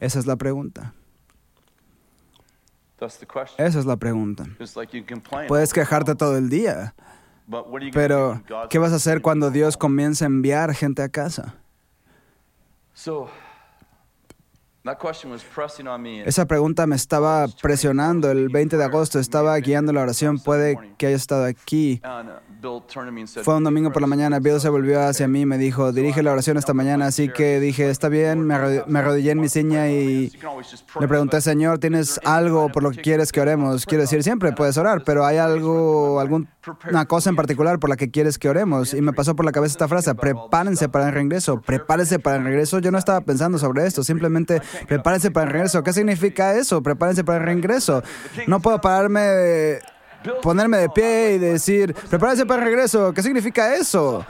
Esa 0.00 0.18
es 0.18 0.26
la 0.26 0.36
pregunta. 0.36 0.94
Esa 3.58 3.78
es 3.78 3.86
la 3.86 3.96
pregunta. 3.96 4.44
Puedes 5.46 5.72
quejarte 5.72 6.14
todo 6.16 6.36
el 6.36 6.48
día, 6.48 6.94
pero 7.92 8.42
¿qué 8.68 8.78
vas 8.78 8.92
a 8.92 8.96
hacer 8.96 9.22
cuando 9.22 9.50
Dios 9.50 9.76
comience 9.76 10.24
a 10.24 10.26
enviar 10.26 10.74
gente 10.74 11.02
a 11.02 11.08
casa? 11.08 11.54
Esa 16.26 16.46
pregunta 16.46 16.86
me 16.86 16.96
estaba 16.96 17.46
presionando 17.60 18.30
el 18.30 18.48
20 18.48 18.76
de 18.76 18.84
agosto. 18.84 19.18
Estaba 19.18 19.56
guiando 19.58 19.92
la 19.92 20.02
oración. 20.02 20.38
Puede 20.38 20.78
que 20.96 21.06
haya 21.06 21.16
estado 21.16 21.44
aquí. 21.44 22.00
Fue 23.44 23.54
un 23.54 23.62
domingo 23.62 23.92
por 23.92 24.02
la 24.02 24.08
mañana. 24.08 24.40
Bill 24.40 24.60
se 24.60 24.68
volvió 24.68 25.00
hacia 25.00 25.28
mí 25.28 25.42
y 25.42 25.46
me 25.46 25.58
dijo, 25.58 25.92
dirige 25.92 26.22
la 26.22 26.32
oración 26.32 26.56
esta 26.56 26.74
mañana. 26.74 27.06
Así 27.06 27.28
que 27.28 27.60
dije, 27.60 27.88
está 27.88 28.08
bien. 28.08 28.44
Me 28.46 28.54
arrodillé 28.54 29.30
en 29.30 29.40
mi 29.40 29.48
ciña 29.48 29.88
y 29.90 30.32
le 30.98 31.08
pregunté, 31.08 31.40
Señor, 31.40 31.78
¿tienes 31.78 32.20
algo 32.24 32.68
por 32.70 32.82
lo 32.82 32.90
que 32.90 33.00
quieres 33.00 33.30
que 33.30 33.40
oremos? 33.40 33.86
Quiero 33.86 34.02
decir, 34.02 34.22
siempre 34.24 34.52
puedes 34.52 34.76
orar, 34.76 35.02
pero 35.04 35.24
¿hay 35.24 35.36
algo, 35.36 36.18
alguna 36.18 36.48
cosa 37.06 37.30
en 37.30 37.36
particular 37.36 37.78
por 37.78 37.90
la 37.90 37.96
que 37.96 38.10
quieres 38.10 38.38
que 38.38 38.48
oremos? 38.48 38.92
Y 38.92 39.02
me 39.02 39.12
pasó 39.12 39.36
por 39.36 39.44
la 39.44 39.52
cabeza 39.52 39.72
esta 39.72 39.88
frase, 39.88 40.14
prepárense 40.14 40.88
para 40.88 41.08
el 41.08 41.14
regreso. 41.14 41.60
Prepárense 41.60 42.18
para 42.18 42.36
el 42.36 42.44
regreso. 42.44 42.80
Yo 42.80 42.90
no 42.90 42.98
estaba 42.98 43.20
pensando 43.20 43.58
sobre 43.58 43.86
esto. 43.86 44.02
Simplemente 44.02 44.60
prepárense 44.88 45.30
para 45.30 45.46
el 45.46 45.52
regreso. 45.52 45.82
¿Qué 45.84 45.92
significa 45.92 46.54
eso? 46.54 46.82
Prepárense 46.82 47.22
para 47.22 47.38
el 47.38 47.44
regreso. 47.44 48.02
No 48.48 48.60
puedo 48.60 48.80
pararme 48.80 49.78
ponerme 50.42 50.78
de 50.78 50.88
pie 50.88 51.34
y 51.34 51.38
decir, 51.38 51.94
prepárense 52.08 52.46
para 52.46 52.62
el 52.62 52.68
regreso. 52.68 53.12
¿Qué 53.12 53.22
significa 53.22 53.74
eso? 53.74 54.24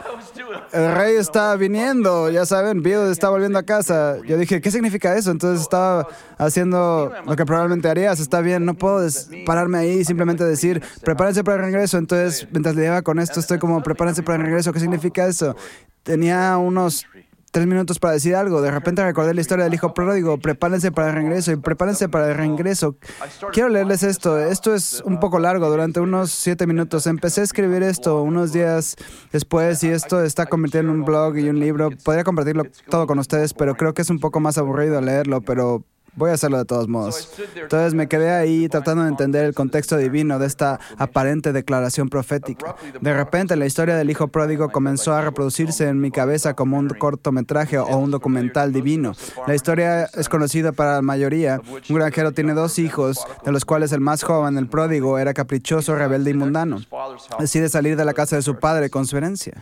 El 0.73 0.95
rey 0.95 1.17
está 1.17 1.57
viniendo, 1.57 2.31
ya 2.31 2.45
saben, 2.45 2.83
Bill 2.83 3.11
está 3.11 3.29
volviendo 3.31 3.59
a 3.59 3.63
casa. 3.63 4.19
Yo 4.27 4.37
dije, 4.37 4.61
¿qué 4.61 4.71
significa 4.71 5.17
eso? 5.17 5.31
Entonces 5.31 5.63
estaba 5.63 6.09
haciendo 6.37 7.13
lo 7.25 7.37
que 7.37 7.45
probablemente 7.47 7.89
harías. 7.89 8.21
Está 8.21 8.41
bien, 8.41 8.65
no 8.65 8.75
puedo 8.75 9.07
pararme 9.47 9.79
ahí 9.79 9.99
y 10.01 10.05
simplemente 10.05 10.45
decir, 10.45 10.83
prepárense 11.03 11.45
para 11.45 11.59
el 11.59 11.65
regreso. 11.65 11.99
Entonces, 11.99 12.47
mientras 12.51 12.75
le 12.75 12.83
lleva 12.83 13.03
con 13.03 13.19
esto, 13.19 13.41
estoy 13.41 13.59
como, 13.59 13.83
prepárense 13.83 14.23
para 14.23 14.37
el 14.37 14.43
regreso. 14.43 14.73
¿Qué 14.73 14.81
significa 14.81 15.27
eso? 15.27 15.57
Tenía 16.03 16.57
unos 16.57 17.07
tres 17.51 17.67
minutos 17.67 17.99
para 17.99 18.15
decir 18.15 18.35
algo. 18.35 18.61
De 18.61 18.71
repente 18.71 19.05
recordé 19.05 19.35
la 19.35 19.41
historia 19.41 19.65
del 19.65 19.75
hijo 19.75 19.95
pródigo. 19.95 20.39
Prepárense 20.39 20.93
para 20.93 21.09
el 21.09 21.15
regreso 21.15 21.53
y 21.53 21.57
prepárense 21.57 22.09
para 22.09 22.31
el 22.31 22.37
regreso. 22.37 22.97
Quiero 23.53 23.69
leerles 23.69 24.03
esto. 24.03 24.39
Esto 24.39 24.75
es 24.75 25.03
un 25.05 25.21
poco 25.21 25.39
largo, 25.39 25.69
durante 25.69 26.01
unos 26.01 26.31
siete 26.31 26.67
minutos. 26.67 27.07
Empecé 27.07 27.41
a 27.41 27.45
escribir 27.45 27.83
esto 27.83 28.23
unos 28.23 28.53
días 28.53 28.97
después 29.33 29.83
y 29.85 29.89
esto 29.89 30.23
está 30.23 30.47
convirtiendo 30.47 30.93
en 30.93 31.01
un 31.01 31.05
blog 31.05 31.37
y 31.39 31.49
un 31.49 31.61
libro. 31.61 31.91
Podría 32.05 32.25
compartirlo 32.25 32.65
todo 32.89 33.07
con 33.07 33.19
ustedes, 33.19 33.55
pero 33.55 33.75
creo 33.75 33.95
que 33.95 34.03
es 34.03 34.11
un 34.11 34.19
poco 34.19 34.41
más 34.41 34.59
aburrido 34.59 35.01
leerlo, 35.01 35.41
pero 35.41 35.85
Voy 36.15 36.31
a 36.31 36.35
hacerlo 36.35 36.59
de 36.59 36.65
todos 36.65 36.89
modos. 36.89 37.31
Entonces 37.55 37.95
me 37.95 38.09
quedé 38.09 38.31
ahí 38.31 38.69
tratando 38.69 39.05
de 39.05 39.11
entender 39.11 39.45
el 39.45 39.55
contexto 39.55 39.97
divino 39.97 40.39
de 40.39 40.47
esta 40.47 40.81
aparente 40.97 41.53
declaración 41.53 42.09
profética. 42.09 42.75
De 43.01 43.15
repente 43.15 43.57
la 43.57 43.67
historia 43.67 43.97
del 43.97 44.11
hijo 44.11 44.29
pródigo 44.29 44.71
comenzó 44.71 45.15
a 45.15 45.23
reproducirse 45.23 45.89
en 45.89 46.01
mi 46.01 46.11
cabeza 46.11 46.55
como 46.55 46.79
un 46.79 46.89
cortometraje 46.89 47.79
o 47.79 47.97
un 47.97 48.11
documental 48.11 48.73
divino. 48.73 49.13
La 49.47 49.55
historia 49.55 50.05
es 50.05 50.29
conocida 50.29 50.73
para 50.73 50.95
la 50.95 51.03
mayoría. 51.03 51.61
Un 51.89 51.97
granjero 51.97 52.33
tiene 52.33 52.55
dos 52.55 52.79
hijos, 52.79 53.25
de 53.45 53.53
los 53.53 53.65
cuales 53.65 53.93
el 53.93 54.01
más 54.01 54.23
joven, 54.23 54.59
el 54.59 54.69
pródigo, 54.69 55.19
era 55.19 55.35
caprichoso, 55.35 55.95
rebelde 55.95 56.31
y 56.31 56.35
mundano. 56.35 56.81
Decide 57.39 57.69
salir 57.69 57.97
de 57.97 58.05
la 58.05 58.15
casa 58.15 58.37
de 58.37 58.43
su 58.43 58.59
padre 58.59 58.91
con 58.91 59.07
su 59.07 59.17
herencia. 59.17 59.55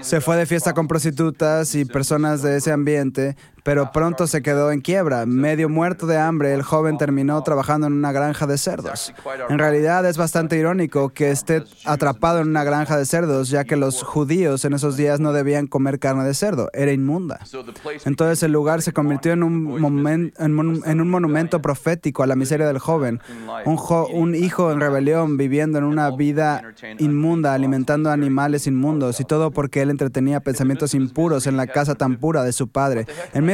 Se 0.00 0.22
fue 0.22 0.36
de 0.36 0.46
fiesta 0.46 0.72
con 0.72 0.88
prostitutas 0.88 1.74
y 1.74 1.84
personas 1.84 2.40
de 2.40 2.56
ese 2.56 2.72
ambiente, 2.72 3.36
pero 3.62 3.92
pronto 3.92 4.26
se 4.26 4.42
quedó 4.42 4.72
en 4.72 4.80
quiebra. 4.80 5.26
Medio 5.26 5.68
muerto 5.68 6.06
de 6.06 6.18
hambre, 6.18 6.54
el 6.54 6.62
joven 6.62 6.98
terminó 6.98 7.42
trabajando 7.42 7.86
en 7.86 7.94
una 7.94 8.12
granja 8.12 8.46
de 8.46 8.58
cerdos. 8.58 9.12
En 9.48 9.58
realidad 9.58 10.04
es 10.06 10.16
bastante 10.16 10.56
irónico 10.56 11.10
que 11.10 11.30
esté 11.30 11.64
atrapado 11.84 12.40
en 12.40 12.48
una 12.48 12.64
granja 12.64 12.96
de 12.96 13.06
cerdos, 13.06 13.48
ya 13.50 13.64
que 13.64 13.76
los 13.76 14.02
judíos 14.02 14.64
en 14.64 14.74
esos 14.74 14.96
días 14.96 15.20
no 15.20 15.32
debían 15.32 15.66
comer 15.66 15.98
carne 15.98 16.24
de 16.24 16.34
cerdo, 16.34 16.70
era 16.72 16.92
inmunda. 16.92 17.40
Entonces 18.04 18.42
el 18.42 18.52
lugar 18.52 18.82
se 18.82 18.92
convirtió 18.92 19.32
en 19.32 19.42
un, 19.42 20.32
en 20.38 21.00
un 21.00 21.10
monumento 21.10 21.62
profético 21.62 22.22
a 22.22 22.26
la 22.26 22.36
miseria 22.36 22.66
del 22.66 22.78
joven, 22.78 23.20
un, 23.64 23.78
un 24.12 24.34
hijo 24.34 24.72
en 24.72 24.80
rebelión 24.80 25.36
viviendo 25.36 25.78
en 25.78 25.84
una 25.84 26.10
vida 26.10 26.62
inmunda, 26.98 27.54
alimentando 27.54 28.10
animales 28.10 28.66
inmundos, 28.66 29.20
y 29.20 29.24
todo 29.24 29.50
porque 29.50 29.82
él 29.82 29.90
entretenía 29.90 30.40
pensamientos 30.40 30.94
impuros 30.94 31.46
en 31.46 31.56
la 31.56 31.66
casa 31.66 31.94
tan 31.94 32.16
pura 32.16 32.42
de 32.44 32.52
su 32.52 32.68
padre. 32.68 33.06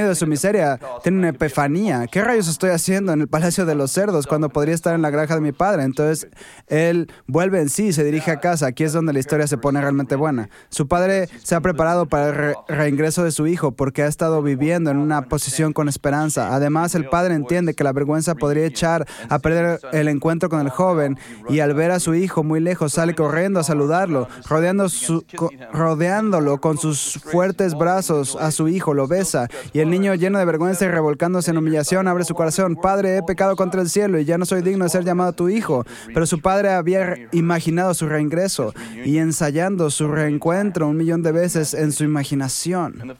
De 0.05 0.15
su 0.15 0.27
miseria, 0.27 0.79
tiene 1.03 1.19
una 1.19 1.29
epifanía. 1.31 2.07
¿Qué 2.07 2.23
rayos 2.23 2.49
estoy 2.49 2.71
haciendo 2.71 3.13
en 3.13 3.21
el 3.21 3.29
Palacio 3.29 3.65
de 3.67 3.75
los 3.75 3.91
Cerdos 3.91 4.27
cuando 4.27 4.49
podría 4.49 4.75
estar 4.75 4.95
en 4.95 5.03
la 5.03 5.11
granja 5.11 5.35
de 5.35 5.41
mi 5.41 5.53
padre? 5.53 5.85
Entonces, 5.85 6.29
él 6.67 7.11
vuelve 7.27 7.61
en 7.61 7.69
sí, 7.69 7.93
se 7.93 8.05
dirige 8.05 8.31
a 8.31 8.41
casa. 8.41 8.67
Aquí 8.67 8.85
es 8.85 8.93
donde 8.93 9.13
la 9.13 9.19
historia 9.19 9.47
se 9.47 9.59
pone 9.59 9.81
realmente 9.81 10.17
buena. 10.17 10.49
Su 10.69 10.89
padre 10.89 11.29
se 11.43 11.55
ha 11.55 11.61
preparado 11.61 12.07
para 12.07 12.29
el 12.29 12.55
reingreso 12.69 13.25
de 13.25 13.31
su 13.31 13.47
hijo 13.47 13.73
porque 13.73 14.03
ha 14.03 14.07
estado 14.07 14.43
viviendo 14.43 14.91
en 14.91 14.99
una 14.99 15.23
posición 15.23 15.73
con 15.73 15.89
esperanza. 15.89 16.55
Además, 16.55 16.95
el 16.95 17.09
padre 17.09 17.35
entiende 17.35 17.75
que 17.75 17.85
la 17.85 17.93
vergüenza 17.93 18.35
podría 18.35 18.67
echar 18.67 19.07
a 19.29 19.39
perder 19.39 19.81
el 19.93 20.09
encuentro 20.09 20.49
con 20.49 20.61
el 20.61 20.71
joven 20.71 21.19
y 21.49 21.61
al 21.61 21.75
ver 21.75 21.91
a 21.91 22.01
su 22.01 22.15
hijo 22.15 22.43
muy 22.43 22.61
lejos 22.61 22.95
sale 22.95 23.15
corriendo 23.15 23.61
a 23.61 23.65
saludarlo, 23.65 24.29
rodeando 24.49 24.89
su, 24.89 25.25
rodeándolo 25.73 26.61
con 26.61 26.79
sus 26.79 27.21
fuertes 27.23 27.75
brazos 27.75 28.37
a 28.41 28.51
su 28.51 28.69
hijo, 28.69 28.95
lo 28.95 29.07
besa 29.07 29.49
y 29.73 29.81
el 29.81 29.86
niño, 29.91 30.15
lleno 30.15 30.39
de 30.39 30.45
vergüenza 30.45 30.85
y 30.85 30.89
revolcándose 30.89 31.51
en 31.51 31.59
humillación, 31.59 32.09
abre 32.09 32.25
su 32.25 32.35
corazón. 32.35 32.77
Padre, 32.77 33.17
he 33.17 33.23
pecado 33.23 33.57
contra 33.57 33.81
el 33.81 33.89
cielo 33.89 34.19
y 34.19 34.25
ya 34.25 34.39
no 34.39 34.45
soy 34.45 34.63
digno 34.63 34.85
de 34.85 34.91
ser 34.91 35.05
llamado 35.05 35.33
tu 35.33 35.49
hijo. 35.49 35.85
Pero 36.13 36.27
su 36.27 36.41
padre 36.41 36.71
había 36.71 37.17
imaginado 37.33 37.95
su 37.95 38.09
reingreso 38.09 38.75
y 39.05 39.19
ensayando 39.19 39.91
su 39.91 40.09
reencuentro 40.09 40.89
un 40.89 40.97
millón 40.97 41.23
de 41.23 41.33
veces 41.33 41.75
en 41.75 41.93
su 41.93 42.05
imaginación. 42.05 43.17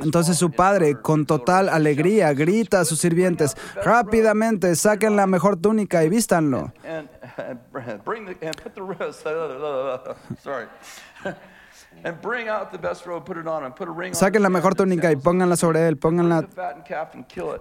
Entonces 0.00 0.36
su 0.36 0.50
padre, 0.50 1.00
con 1.00 1.26
total 1.26 1.68
alegría, 1.68 2.32
grita 2.32 2.80
a 2.80 2.84
sus 2.84 2.98
sirvientes, 3.00 3.56
rápidamente 3.84 4.74
saquen 4.76 5.16
la 5.16 5.26
mejor 5.26 5.56
túnica 5.56 6.04
y 6.04 6.08
vístanlo. 6.08 6.72
Saquen 14.14 14.42
la 14.42 14.50
mejor 14.50 14.74
túnica 14.74 15.12
y 15.12 15.16
pónganla 15.16 15.56
sobre 15.56 15.86
él, 15.86 15.96
pónganla, 15.96 16.46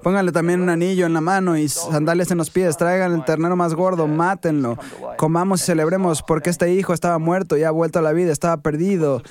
pónganle 0.01 0.31
también 0.31 0.61
un 0.61 0.69
anillo 0.69 1.05
en 1.05 1.13
la 1.13 1.21
mano 1.21 1.57
y 1.57 1.69
sandalias 1.69 2.31
en 2.31 2.37
los 2.37 2.49
pies, 2.49 2.75
traigan 2.77 3.13
el 3.13 3.23
ternero 3.23 3.55
más 3.55 3.73
gordo, 3.75 4.07
mátenlo, 4.07 4.77
comamos 5.17 5.61
y 5.61 5.65
celebremos, 5.65 6.23
porque 6.23 6.49
este 6.49 6.73
hijo 6.73 6.93
estaba 6.93 7.19
muerto 7.19 7.55
y 7.57 7.63
ha 7.63 7.71
vuelto 7.71 7.99
a 7.99 8.01
la 8.01 8.13
vida, 8.13 8.31
estaba 8.31 8.57
perdido 8.57 9.21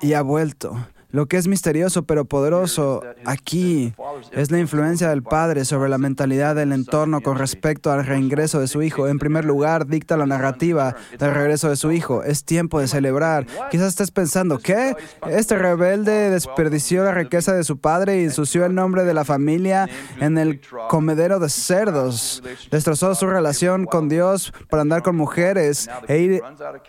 y 0.00 0.12
ha 0.14 0.22
vuelto. 0.22 0.76
Lo 1.14 1.26
que 1.26 1.36
es 1.36 1.46
misterioso 1.46 2.02
pero 2.02 2.24
poderoso 2.24 3.00
aquí 3.24 3.94
es 4.32 4.50
la 4.50 4.58
influencia 4.58 5.08
del 5.10 5.22
padre 5.22 5.64
sobre 5.64 5.88
la 5.88 5.96
mentalidad 5.96 6.56
del 6.56 6.72
entorno 6.72 7.20
con 7.20 7.38
respecto 7.38 7.92
al 7.92 8.04
reingreso 8.04 8.58
de 8.58 8.66
su 8.66 8.82
hijo. 8.82 9.06
En 9.06 9.20
primer 9.20 9.44
lugar, 9.44 9.86
dicta 9.86 10.16
la 10.16 10.26
narrativa 10.26 10.96
del 11.16 11.32
regreso 11.32 11.68
de 11.68 11.76
su 11.76 11.92
hijo. 11.92 12.24
Es 12.24 12.42
tiempo 12.42 12.80
de 12.80 12.88
celebrar. 12.88 13.46
Quizás 13.70 13.90
estés 13.90 14.10
pensando, 14.10 14.58
¿qué? 14.58 14.96
Este 15.28 15.56
rebelde 15.56 16.30
desperdició 16.30 17.04
la 17.04 17.12
riqueza 17.12 17.52
de 17.52 17.62
su 17.62 17.78
padre 17.78 18.20
y 18.20 18.24
ensució 18.24 18.66
el 18.66 18.74
nombre 18.74 19.04
de 19.04 19.14
la 19.14 19.24
familia 19.24 19.88
en 20.18 20.36
el 20.36 20.60
comedero 20.88 21.38
de 21.38 21.48
cerdos. 21.48 22.42
Destrozó 22.72 23.14
su 23.14 23.28
relación 23.28 23.84
con 23.84 24.08
Dios 24.08 24.52
por 24.68 24.80
andar 24.80 25.04
con 25.04 25.14
mujeres 25.14 25.88
e 26.08 26.18
ir 26.18 26.42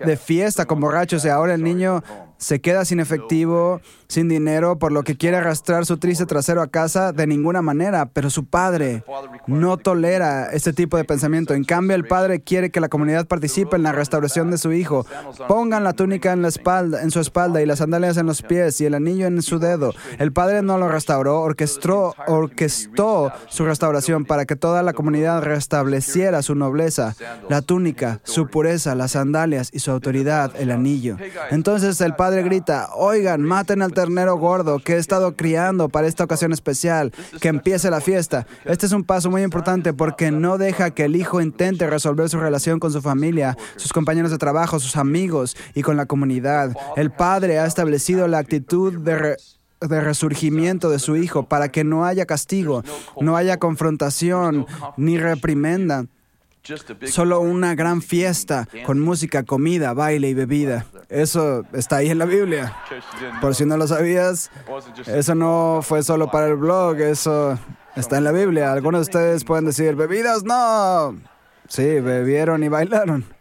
de 0.03 0.17
fiesta 0.17 0.65
con 0.65 0.79
borrachos 0.79 1.23
y 1.25 1.29
ahora 1.29 1.53
el 1.53 1.61
niño 1.61 2.01
se 2.37 2.59
queda 2.59 2.85
sin 2.85 2.99
efectivo, 2.99 3.81
sin 4.07 4.29
dinero, 4.29 4.77
por 4.77 4.91
lo 4.91 5.03
que 5.03 5.17
quiere 5.17 5.37
arrastrar 5.37 5.85
su 5.85 5.97
triste 5.97 6.25
trasero 6.25 6.61
a 6.61 6.67
casa 6.67 7.11
de 7.11 7.27
ninguna 7.27 7.61
manera, 7.61 8.07
pero 8.07 8.29
su 8.29 8.45
padre 8.45 9.03
no 9.47 9.77
tolera 9.77 10.51
este 10.51 10.73
tipo 10.73 10.97
de 10.97 11.03
pensamiento. 11.03 11.53
En 11.53 11.63
cambio, 11.63 11.95
el 11.95 12.05
padre 12.05 12.41
quiere 12.41 12.69
que 12.69 12.79
la 12.79 12.89
comunidad 12.89 13.25
participe 13.27 13.75
en 13.75 13.83
la 13.83 13.91
restauración 13.91 14.51
de 14.51 14.57
su 14.57 14.73
hijo. 14.73 15.05
Pongan 15.47 15.83
la 15.83 15.93
túnica 15.93 16.33
en 16.33 16.41
la 16.41 16.49
espalda, 16.49 17.01
en 17.01 17.11
su 17.11 17.19
espalda 17.19 17.61
y 17.61 17.65
las 17.65 17.79
sandalias 17.79 18.17
en 18.17 18.25
los 18.25 18.41
pies 18.41 18.79
y 18.81 18.85
el 18.85 18.93
anillo 18.93 19.27
en 19.27 19.41
su 19.41 19.59
dedo. 19.59 19.93
El 20.19 20.31
padre 20.31 20.61
no 20.61 20.77
lo 20.77 20.89
restauró, 20.89 21.41
orquestó, 21.41 22.15
orquestó 22.27 23.31
su 23.47 23.65
restauración 23.65 24.25
para 24.25 24.45
que 24.45 24.55
toda 24.55 24.83
la 24.83 24.93
comunidad 24.93 25.41
restableciera 25.41 26.41
su 26.41 26.55
nobleza, 26.55 27.15
la 27.49 27.61
túnica, 27.61 28.19
su 28.23 28.47
pureza, 28.47 28.95
las 28.95 29.11
sandalias 29.11 29.69
y 29.73 29.79
su 29.79 29.91
autoridad, 29.91 30.51
el 30.59 30.71
anillo. 30.71 31.17
Entonces 31.51 31.99
el 32.01 32.15
padre 32.15 32.34
grita, 32.43 32.89
oigan, 32.95 33.41
maten 33.41 33.81
al 33.81 33.93
ternero 33.93 34.37
gordo 34.37 34.79
que 34.79 34.93
he 34.93 34.97
estado 34.97 35.35
criando 35.35 35.89
para 35.89 36.07
esta 36.07 36.23
ocasión 36.23 36.53
especial, 36.53 37.11
que 37.39 37.47
empiece 37.47 37.89
la 37.89 38.01
fiesta. 38.01 38.47
Este 38.63 38.85
es 38.85 38.91
un 38.91 39.03
paso 39.03 39.29
muy 39.29 39.43
importante 39.43 39.93
porque 39.93 40.31
no 40.31 40.57
deja 40.57 40.91
que 40.91 41.05
el 41.05 41.15
hijo 41.15 41.41
intente 41.41 41.87
resolver 41.87 42.29
su 42.29 42.39
relación 42.39 42.79
con 42.79 42.91
su 42.91 43.01
familia, 43.01 43.57
sus 43.75 43.93
compañeros 43.93 44.31
de 44.31 44.37
trabajo, 44.37 44.79
sus 44.79 44.95
amigos 44.95 45.55
y 45.73 45.81
con 45.81 45.97
la 45.97 46.05
comunidad. 46.05 46.75
El 46.95 47.11
padre 47.11 47.59
ha 47.59 47.65
establecido 47.65 48.27
la 48.27 48.39
actitud 48.39 48.99
de... 48.99 49.37
de 49.81 50.01
resurgimiento 50.01 50.89
de 50.89 50.99
su 50.99 51.15
hijo 51.15 51.43
para 51.43 51.69
que 51.69 51.83
no 51.83 52.05
haya 52.05 52.25
castigo, 52.25 52.81
no 53.19 53.35
haya 53.35 53.57
confrontación 53.57 54.65
ni 54.97 55.17
reprimenda, 55.17 56.05
solo 57.07 57.39
una 57.39 57.75
gran 57.75 58.01
fiesta 58.01 58.67
con 58.85 58.99
música, 58.99 59.43
comida, 59.43 59.93
baile 59.93 60.29
y 60.29 60.33
bebida. 60.33 60.85
Eso 61.09 61.63
está 61.73 61.97
ahí 61.97 62.09
en 62.09 62.17
la 62.17 62.25
Biblia. 62.25 62.75
Por 63.41 63.55
si 63.55 63.65
no 63.65 63.77
lo 63.77 63.87
sabías, 63.87 64.49
eso 65.05 65.35
no 65.35 65.81
fue 65.81 66.03
solo 66.03 66.31
para 66.31 66.47
el 66.47 66.55
blog, 66.55 66.99
eso 67.01 67.59
está 67.95 68.17
en 68.17 68.23
la 68.23 68.31
Biblia. 68.31 68.71
Algunos 68.71 68.99
de 68.99 69.03
ustedes 69.03 69.43
pueden 69.43 69.65
decir, 69.65 69.95
bebidas 69.95 70.43
no. 70.43 71.15
Sí, 71.67 71.99
bebieron 71.99 72.63
y 72.63 72.69
bailaron. 72.69 73.34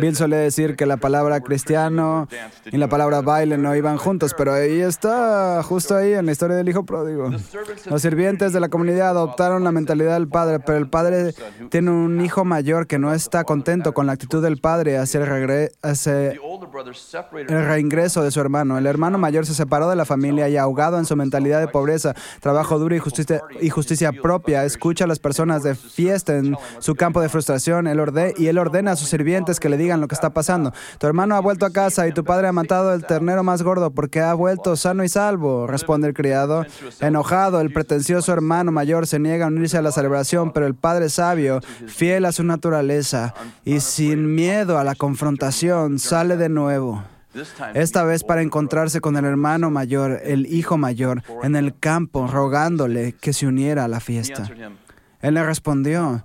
Bill 0.00 0.16
solía 0.16 0.38
decir 0.38 0.74
que 0.76 0.86
la 0.86 0.96
palabra 0.96 1.40
cristiano 1.40 2.28
y 2.70 2.76
la 2.78 2.88
palabra 2.88 3.20
baile 3.20 3.58
no 3.58 3.74
iban 3.76 3.96
juntos, 3.98 4.34
pero 4.36 4.54
ahí 4.54 4.80
está, 4.80 5.62
justo 5.62 5.94
ahí 5.96 6.14
en 6.14 6.26
la 6.26 6.32
historia 6.32 6.56
del 6.56 6.68
hijo 6.68 6.84
pródigo. 6.84 7.30
Los 7.86 8.02
sirvientes 8.02 8.52
de 8.52 8.60
la 8.60 8.68
comunidad 8.68 9.08
adoptaron 9.10 9.64
la 9.64 9.72
mentalidad 9.72 10.14
del 10.14 10.28
padre, 10.28 10.60
pero 10.60 10.78
el 10.78 10.88
padre 10.88 11.34
tiene 11.70 11.90
un 11.90 12.20
hijo 12.24 12.44
mayor 12.44 12.86
que 12.86 12.98
no 12.98 13.12
está 13.12 13.44
contento 13.44 13.92
con 13.92 14.06
la 14.06 14.12
actitud 14.12 14.42
del 14.42 14.58
padre 14.60 14.96
hacia 14.98 15.20
el, 15.22 15.70
hacia 15.82 16.32
el 17.48 17.66
reingreso 17.66 18.22
de 18.22 18.30
su 18.30 18.40
hermano. 18.40 18.78
El 18.78 18.86
hermano 18.86 19.18
mayor 19.18 19.44
se 19.46 19.54
separó 19.54 19.88
de 19.90 19.96
la 19.96 20.04
familia 20.04 20.48
y 20.48 20.56
ahogado 20.56 20.98
en 20.98 21.04
su 21.04 21.16
mentalidad 21.16 21.60
de 21.60 21.68
pobreza, 21.68 22.14
trabajo 22.40 22.78
duro 22.78 22.94
y 22.94 22.98
justicia, 22.98 23.42
y 23.60 23.68
justicia 23.70 24.12
propia, 24.12 24.64
escucha 24.64 25.04
a 25.04 25.06
las 25.06 25.18
personas 25.18 25.62
de 25.62 25.74
fiesta 25.74 26.36
en 26.36 26.56
su 26.78 26.94
campo 26.94 27.20
de 27.20 27.28
frustración. 27.28 27.86
Él 27.86 28.00
orde- 28.00 28.34
y 28.36 28.46
él 28.46 28.58
ordena 28.58 28.92
a 28.92 28.96
sus 28.96 29.12
sirvientes 29.18 29.58
que 29.58 29.68
le 29.68 29.76
digan 29.76 30.00
lo 30.00 30.06
que 30.06 30.14
está 30.14 30.30
pasando. 30.30 30.72
Tu 30.98 31.06
hermano 31.06 31.34
ha 31.34 31.40
vuelto 31.40 31.66
a 31.66 31.70
casa 31.70 32.06
y 32.06 32.12
tu 32.12 32.22
padre 32.22 32.46
ha 32.46 32.52
matado 32.52 32.94
el 32.94 33.04
ternero 33.04 33.42
más 33.42 33.62
gordo 33.62 33.90
porque 33.90 34.20
ha 34.20 34.32
vuelto 34.32 34.76
sano 34.76 35.02
y 35.02 35.08
salvo, 35.08 35.66
responde 35.66 36.06
el 36.06 36.14
criado. 36.14 36.64
Enojado, 37.00 37.60
el 37.60 37.72
pretencioso 37.72 38.32
hermano 38.32 38.70
mayor 38.70 39.08
se 39.08 39.18
niega 39.18 39.46
a 39.46 39.48
unirse 39.48 39.76
a 39.76 39.82
la 39.82 39.90
celebración, 39.90 40.52
pero 40.52 40.66
el 40.66 40.74
padre 40.74 41.08
sabio, 41.08 41.60
fiel 41.86 42.26
a 42.26 42.32
su 42.32 42.44
naturaleza 42.44 43.34
y 43.64 43.80
sin 43.80 44.34
miedo 44.36 44.78
a 44.78 44.84
la 44.84 44.94
confrontación, 44.94 45.98
sale 45.98 46.36
de 46.36 46.48
nuevo. 46.48 47.02
Esta 47.74 48.04
vez 48.04 48.22
para 48.22 48.42
encontrarse 48.42 49.00
con 49.00 49.16
el 49.16 49.24
hermano 49.24 49.70
mayor, 49.70 50.20
el 50.22 50.46
hijo 50.46 50.78
mayor, 50.78 51.22
en 51.42 51.56
el 51.56 51.76
campo, 51.76 52.26
rogándole 52.26 53.14
que 53.14 53.32
se 53.32 53.46
uniera 53.46 53.84
a 53.84 53.88
la 53.88 54.00
fiesta. 54.00 54.48
Él 55.20 55.34
le 55.34 55.44
respondió, 55.44 56.24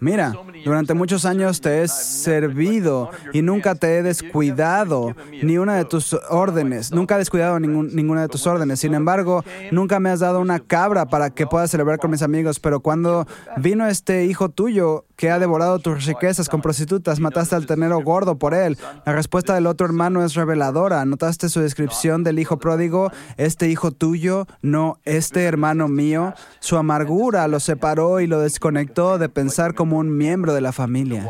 Mira, 0.00 0.32
durante 0.64 0.94
muchos 0.94 1.24
años 1.24 1.60
te 1.60 1.82
he 1.82 1.88
servido 1.88 3.10
y 3.32 3.42
nunca 3.42 3.74
te 3.74 3.98
he 3.98 4.02
descuidado 4.02 5.14
ni 5.42 5.58
una 5.58 5.76
de 5.76 5.84
tus 5.84 6.14
órdenes, 6.30 6.92
nunca 6.92 7.16
he 7.16 7.18
descuidado 7.18 7.58
ninguna 7.58 8.22
de 8.22 8.28
tus 8.28 8.46
órdenes. 8.46 8.80
Sin 8.80 8.94
embargo, 8.94 9.44
nunca 9.72 9.98
me 9.98 10.10
has 10.10 10.20
dado 10.20 10.40
una 10.40 10.60
cabra 10.60 11.06
para 11.06 11.30
que 11.30 11.46
pueda 11.46 11.66
celebrar 11.66 11.98
con 11.98 12.10
mis 12.10 12.22
amigos, 12.22 12.60
pero 12.60 12.80
cuando 12.80 13.26
vino 13.56 13.86
este 13.86 14.24
hijo 14.24 14.48
tuyo 14.48 15.04
que 15.18 15.32
ha 15.32 15.40
devorado 15.40 15.80
tus 15.80 16.06
riquezas 16.06 16.48
con 16.48 16.62
prostitutas, 16.62 17.18
mataste 17.18 17.56
al 17.56 17.66
ternero 17.66 18.00
gordo 18.00 18.38
por 18.38 18.54
él. 18.54 18.78
La 19.04 19.12
respuesta 19.12 19.52
del 19.52 19.66
otro 19.66 19.84
hermano 19.84 20.24
es 20.24 20.34
reveladora. 20.34 21.04
¿Notaste 21.04 21.48
su 21.48 21.60
descripción 21.60 22.22
del 22.22 22.38
hijo 22.38 22.60
pródigo? 22.60 23.10
Este 23.36 23.68
hijo 23.68 23.90
tuyo, 23.90 24.46
no 24.62 25.00
este 25.04 25.42
hermano 25.42 25.88
mío. 25.88 26.34
Su 26.60 26.76
amargura 26.76 27.48
lo 27.48 27.58
separó 27.58 28.20
y 28.20 28.28
lo 28.28 28.38
desconectó 28.38 29.18
de 29.18 29.28
pensar 29.28 29.74
como 29.74 29.98
un 29.98 30.16
miembro 30.16 30.54
de 30.54 30.60
la 30.60 30.70
familia. 30.70 31.28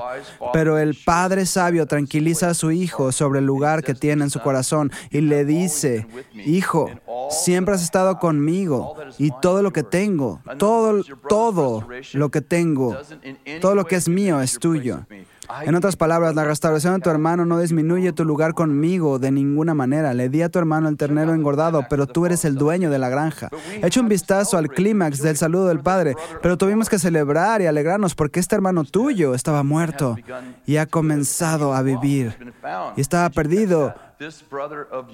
Pero 0.52 0.76
el 0.76 0.94
padre 0.94 1.46
sabio 1.46 1.86
tranquiliza 1.86 2.50
a 2.50 2.54
su 2.54 2.70
hijo 2.72 3.10
sobre 3.10 3.38
el 3.38 3.46
lugar 3.46 3.82
que 3.82 3.94
tiene 3.94 4.24
en 4.24 4.30
su 4.30 4.40
corazón 4.40 4.92
y 5.10 5.22
le 5.22 5.46
dice, 5.46 6.06
hijo, 6.34 6.90
siempre 7.30 7.74
has 7.74 7.82
estado 7.82 8.18
conmigo 8.18 8.96
y 9.16 9.32
todo 9.40 9.62
lo 9.62 9.72
que 9.72 9.82
tengo, 9.82 10.42
todo, 10.58 11.02
todo 11.26 11.88
lo 12.12 12.30
que 12.30 12.42
tengo, 12.42 12.94
que 13.84 13.96
es 13.96 14.08
mío 14.08 14.40
es 14.40 14.58
tuyo. 14.58 15.06
En 15.64 15.74
otras 15.74 15.96
palabras, 15.96 16.34
la 16.34 16.44
restauración 16.44 16.94
de 16.94 17.00
tu 17.00 17.08
hermano 17.08 17.46
no 17.46 17.58
disminuye 17.58 18.12
tu 18.12 18.24
lugar 18.24 18.52
conmigo 18.52 19.18
de 19.18 19.30
ninguna 19.30 19.72
manera. 19.72 20.12
Le 20.12 20.28
di 20.28 20.42
a 20.42 20.50
tu 20.50 20.58
hermano 20.58 20.88
el 20.88 20.98
ternero 20.98 21.32
engordado, 21.32 21.86
pero 21.88 22.06
tú 22.06 22.26
eres 22.26 22.44
el 22.44 22.56
dueño 22.56 22.90
de 22.90 22.98
la 22.98 23.08
granja. 23.08 23.48
Echa 23.82 24.00
un 24.00 24.08
vistazo 24.08 24.58
al 24.58 24.68
clímax 24.68 25.22
del 25.22 25.38
saludo 25.38 25.68
del 25.68 25.80
Padre, 25.80 26.16
pero 26.42 26.58
tuvimos 26.58 26.90
que 26.90 26.98
celebrar 26.98 27.62
y 27.62 27.66
alegrarnos 27.66 28.14
porque 28.14 28.40
este 28.40 28.56
hermano 28.56 28.84
tuyo 28.84 29.34
estaba 29.34 29.62
muerto 29.62 30.16
y 30.66 30.76
ha 30.76 30.86
comenzado 30.86 31.72
a 31.74 31.80
vivir. 31.80 32.36
Y 32.96 33.00
estaba 33.00 33.30
perdido 33.30 33.94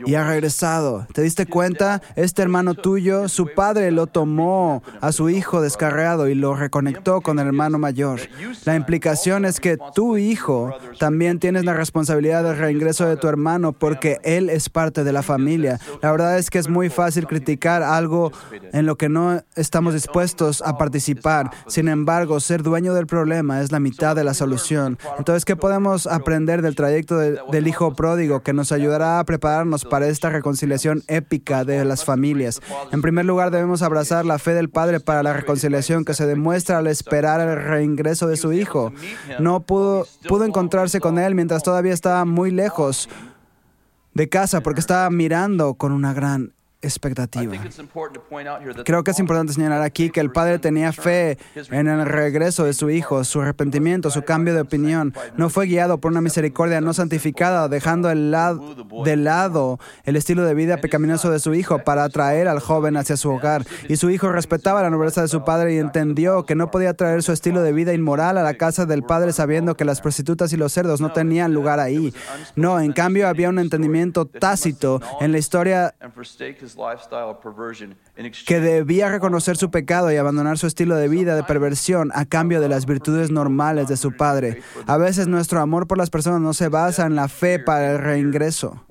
y 0.06 0.14
ha 0.14 0.26
regresado. 0.26 1.06
¿Te 1.12 1.22
diste 1.22 1.46
cuenta? 1.46 2.00
Este 2.16 2.42
hermano 2.42 2.74
tuyo, 2.74 3.28
su 3.28 3.48
padre 3.54 3.90
lo 3.90 4.06
tomó 4.06 4.82
a 5.00 5.12
su 5.12 5.28
hijo 5.28 5.60
descarriado 5.60 6.28
y 6.28 6.34
lo 6.34 6.54
reconectó 6.54 7.20
con 7.20 7.38
el 7.38 7.46
hermano 7.46 7.78
mayor. 7.78 8.20
La 8.64 8.74
implicación 8.76 9.44
es 9.44 9.60
que 9.60 9.76
tu 9.94 10.16
hijo 10.16 10.72
también 10.98 11.38
tienes 11.38 11.64
la 11.64 11.74
responsabilidad 11.74 12.44
del 12.44 12.56
reingreso 12.58 13.06
de 13.06 13.16
tu 13.16 13.28
hermano 13.28 13.72
porque 13.72 14.18
él 14.22 14.48
es 14.50 14.68
parte 14.68 15.04
de 15.04 15.12
la 15.12 15.22
familia. 15.22 15.78
La 16.02 16.10
verdad 16.10 16.38
es 16.38 16.48
que 16.50 16.58
es 16.58 16.68
muy 16.68 16.88
fácil 16.88 17.26
criticar 17.26 17.82
algo 17.82 18.32
en 18.72 18.86
lo 18.86 18.96
que 18.96 19.08
no 19.08 19.42
estamos 19.54 19.94
dispuestos 19.94 20.62
a 20.62 20.78
participar. 20.78 21.50
Sin 21.66 21.88
embargo, 21.88 22.40
ser 22.40 22.62
dueño 22.62 22.94
del 22.94 23.06
problema 23.06 23.60
es 23.60 23.70
la 23.72 23.80
mitad 23.80 24.16
de 24.16 24.24
la 24.24 24.34
solución. 24.34 24.98
Entonces, 25.18 25.44
¿qué 25.44 25.56
podemos 25.56 26.06
aprender 26.06 26.62
del 26.62 26.74
trayecto 26.74 27.18
de- 27.18 27.38
del 27.50 27.68
hijo 27.68 27.94
pródigo 27.94 28.40
que 28.42 28.52
nos 28.52 28.72
ayudará 28.94 29.18
a 29.18 29.24
prepararnos 29.24 29.84
para 29.84 30.06
esta 30.06 30.30
reconciliación 30.30 31.02
épica 31.08 31.64
de 31.64 31.84
las 31.84 32.04
familias? 32.04 32.60
En 32.92 33.02
primer 33.02 33.24
lugar, 33.24 33.50
debemos 33.50 33.82
abrazar 33.82 34.24
la 34.24 34.38
fe 34.38 34.54
del 34.54 34.70
Padre 34.70 35.00
para 35.00 35.22
la 35.22 35.32
reconciliación 35.32 36.04
que 36.04 36.14
se 36.14 36.26
demuestra 36.26 36.78
al 36.78 36.86
esperar 36.86 37.40
el 37.40 37.56
reingreso 37.62 38.26
de 38.26 38.36
su 38.36 38.52
hijo. 38.52 38.92
No 39.40 39.60
pudo, 39.60 40.06
pudo 40.28 40.44
encontrarse 40.44 41.00
con 41.00 41.18
él 41.18 41.34
mientras 41.34 41.62
todavía 41.62 41.92
estaba 41.92 42.24
muy 42.24 42.50
lejos 42.50 43.08
de 44.14 44.28
casa 44.28 44.62
porque 44.62 44.80
estaba 44.80 45.10
mirando 45.10 45.74
con 45.74 45.92
una 45.92 46.12
gran 46.12 46.53
expectativa. 46.84 47.50
think 47.50 47.64
it's 47.64 47.78
important 47.78 48.14
to 48.14 48.28
point 48.28 48.48
out 48.48 48.60
here 48.60 48.74
that 48.74 48.84
Creo 48.84 49.02
que 49.02 49.10
es 49.10 49.18
importante 49.18 49.52
señalar 49.52 49.82
aquí 49.82 50.10
que 50.10 50.20
el 50.20 50.30
padre 50.30 50.58
tenía 50.58 50.92
fe 50.92 51.38
en 51.70 51.88
el 51.88 52.06
regreso 52.06 52.64
de 52.64 52.72
su 52.72 52.90
hijo, 52.90 53.24
su 53.24 53.40
arrepentimiento, 53.40 54.10
su 54.10 54.22
cambio 54.22 54.54
de 54.54 54.60
opinión. 54.60 55.14
No 55.36 55.50
fue 55.50 55.66
guiado 55.66 55.98
por 55.98 56.12
una 56.12 56.20
misericordia 56.20 56.80
no 56.80 56.92
santificada, 56.94 57.68
dejando 57.68 58.10
el 58.10 58.30
lado, 58.30 58.74
de 59.04 59.16
lado 59.16 59.78
el 60.04 60.16
estilo 60.16 60.44
de 60.44 60.54
vida 60.54 60.78
pecaminoso 60.78 61.30
de 61.30 61.38
su 61.38 61.54
hijo 61.54 61.80
para 61.80 62.04
atraer 62.04 62.48
al 62.48 62.60
joven 62.60 62.96
hacia 62.96 63.16
su 63.16 63.30
hogar. 63.30 63.64
Y 63.88 63.96
su 63.96 64.10
hijo 64.10 64.30
respetaba 64.32 64.82
la 64.82 64.90
nobleza 64.90 65.22
de 65.22 65.28
su 65.28 65.44
padre 65.44 65.74
y 65.74 65.78
entendió 65.78 66.44
que 66.44 66.54
no 66.54 66.70
podía 66.70 66.94
traer 66.94 67.22
su 67.22 67.32
estilo 67.32 67.62
de 67.62 67.72
vida 67.72 67.92
inmoral 67.94 68.38
a 68.38 68.42
la 68.42 68.54
casa 68.54 68.86
del 68.86 69.02
padre 69.02 69.32
sabiendo 69.32 69.76
que 69.76 69.84
las 69.84 70.00
prostitutas 70.00 70.52
y 70.52 70.56
los 70.56 70.72
cerdos 70.72 71.00
no 71.00 71.12
tenían 71.12 71.52
lugar 71.52 71.80
ahí. 71.80 72.12
No, 72.56 72.80
en 72.80 72.92
cambio 72.92 73.28
había 73.28 73.48
un 73.48 73.58
entendimiento 73.58 74.26
tácito 74.26 75.00
en 75.20 75.32
la 75.32 75.38
historia 75.38 75.94
que 78.46 78.60
debía 78.60 79.08
reconocer 79.08 79.56
su 79.56 79.70
pecado 79.70 80.12
y 80.12 80.16
abandonar 80.16 80.58
su 80.58 80.66
estilo 80.66 80.96
de 80.96 81.08
vida 81.08 81.36
de 81.36 81.42
perversión 81.42 82.10
a 82.14 82.24
cambio 82.24 82.60
de 82.60 82.68
las 82.68 82.86
virtudes 82.86 83.30
normales 83.30 83.88
de 83.88 83.96
su 83.96 84.16
padre. 84.16 84.62
A 84.86 84.96
veces 84.96 85.26
nuestro 85.26 85.60
amor 85.60 85.86
por 85.86 85.98
las 85.98 86.10
personas 86.10 86.40
no 86.40 86.54
se 86.54 86.68
basa 86.68 87.06
en 87.06 87.16
la 87.16 87.28
fe 87.28 87.58
para 87.58 87.92
el 87.92 87.98
reingreso 87.98 88.84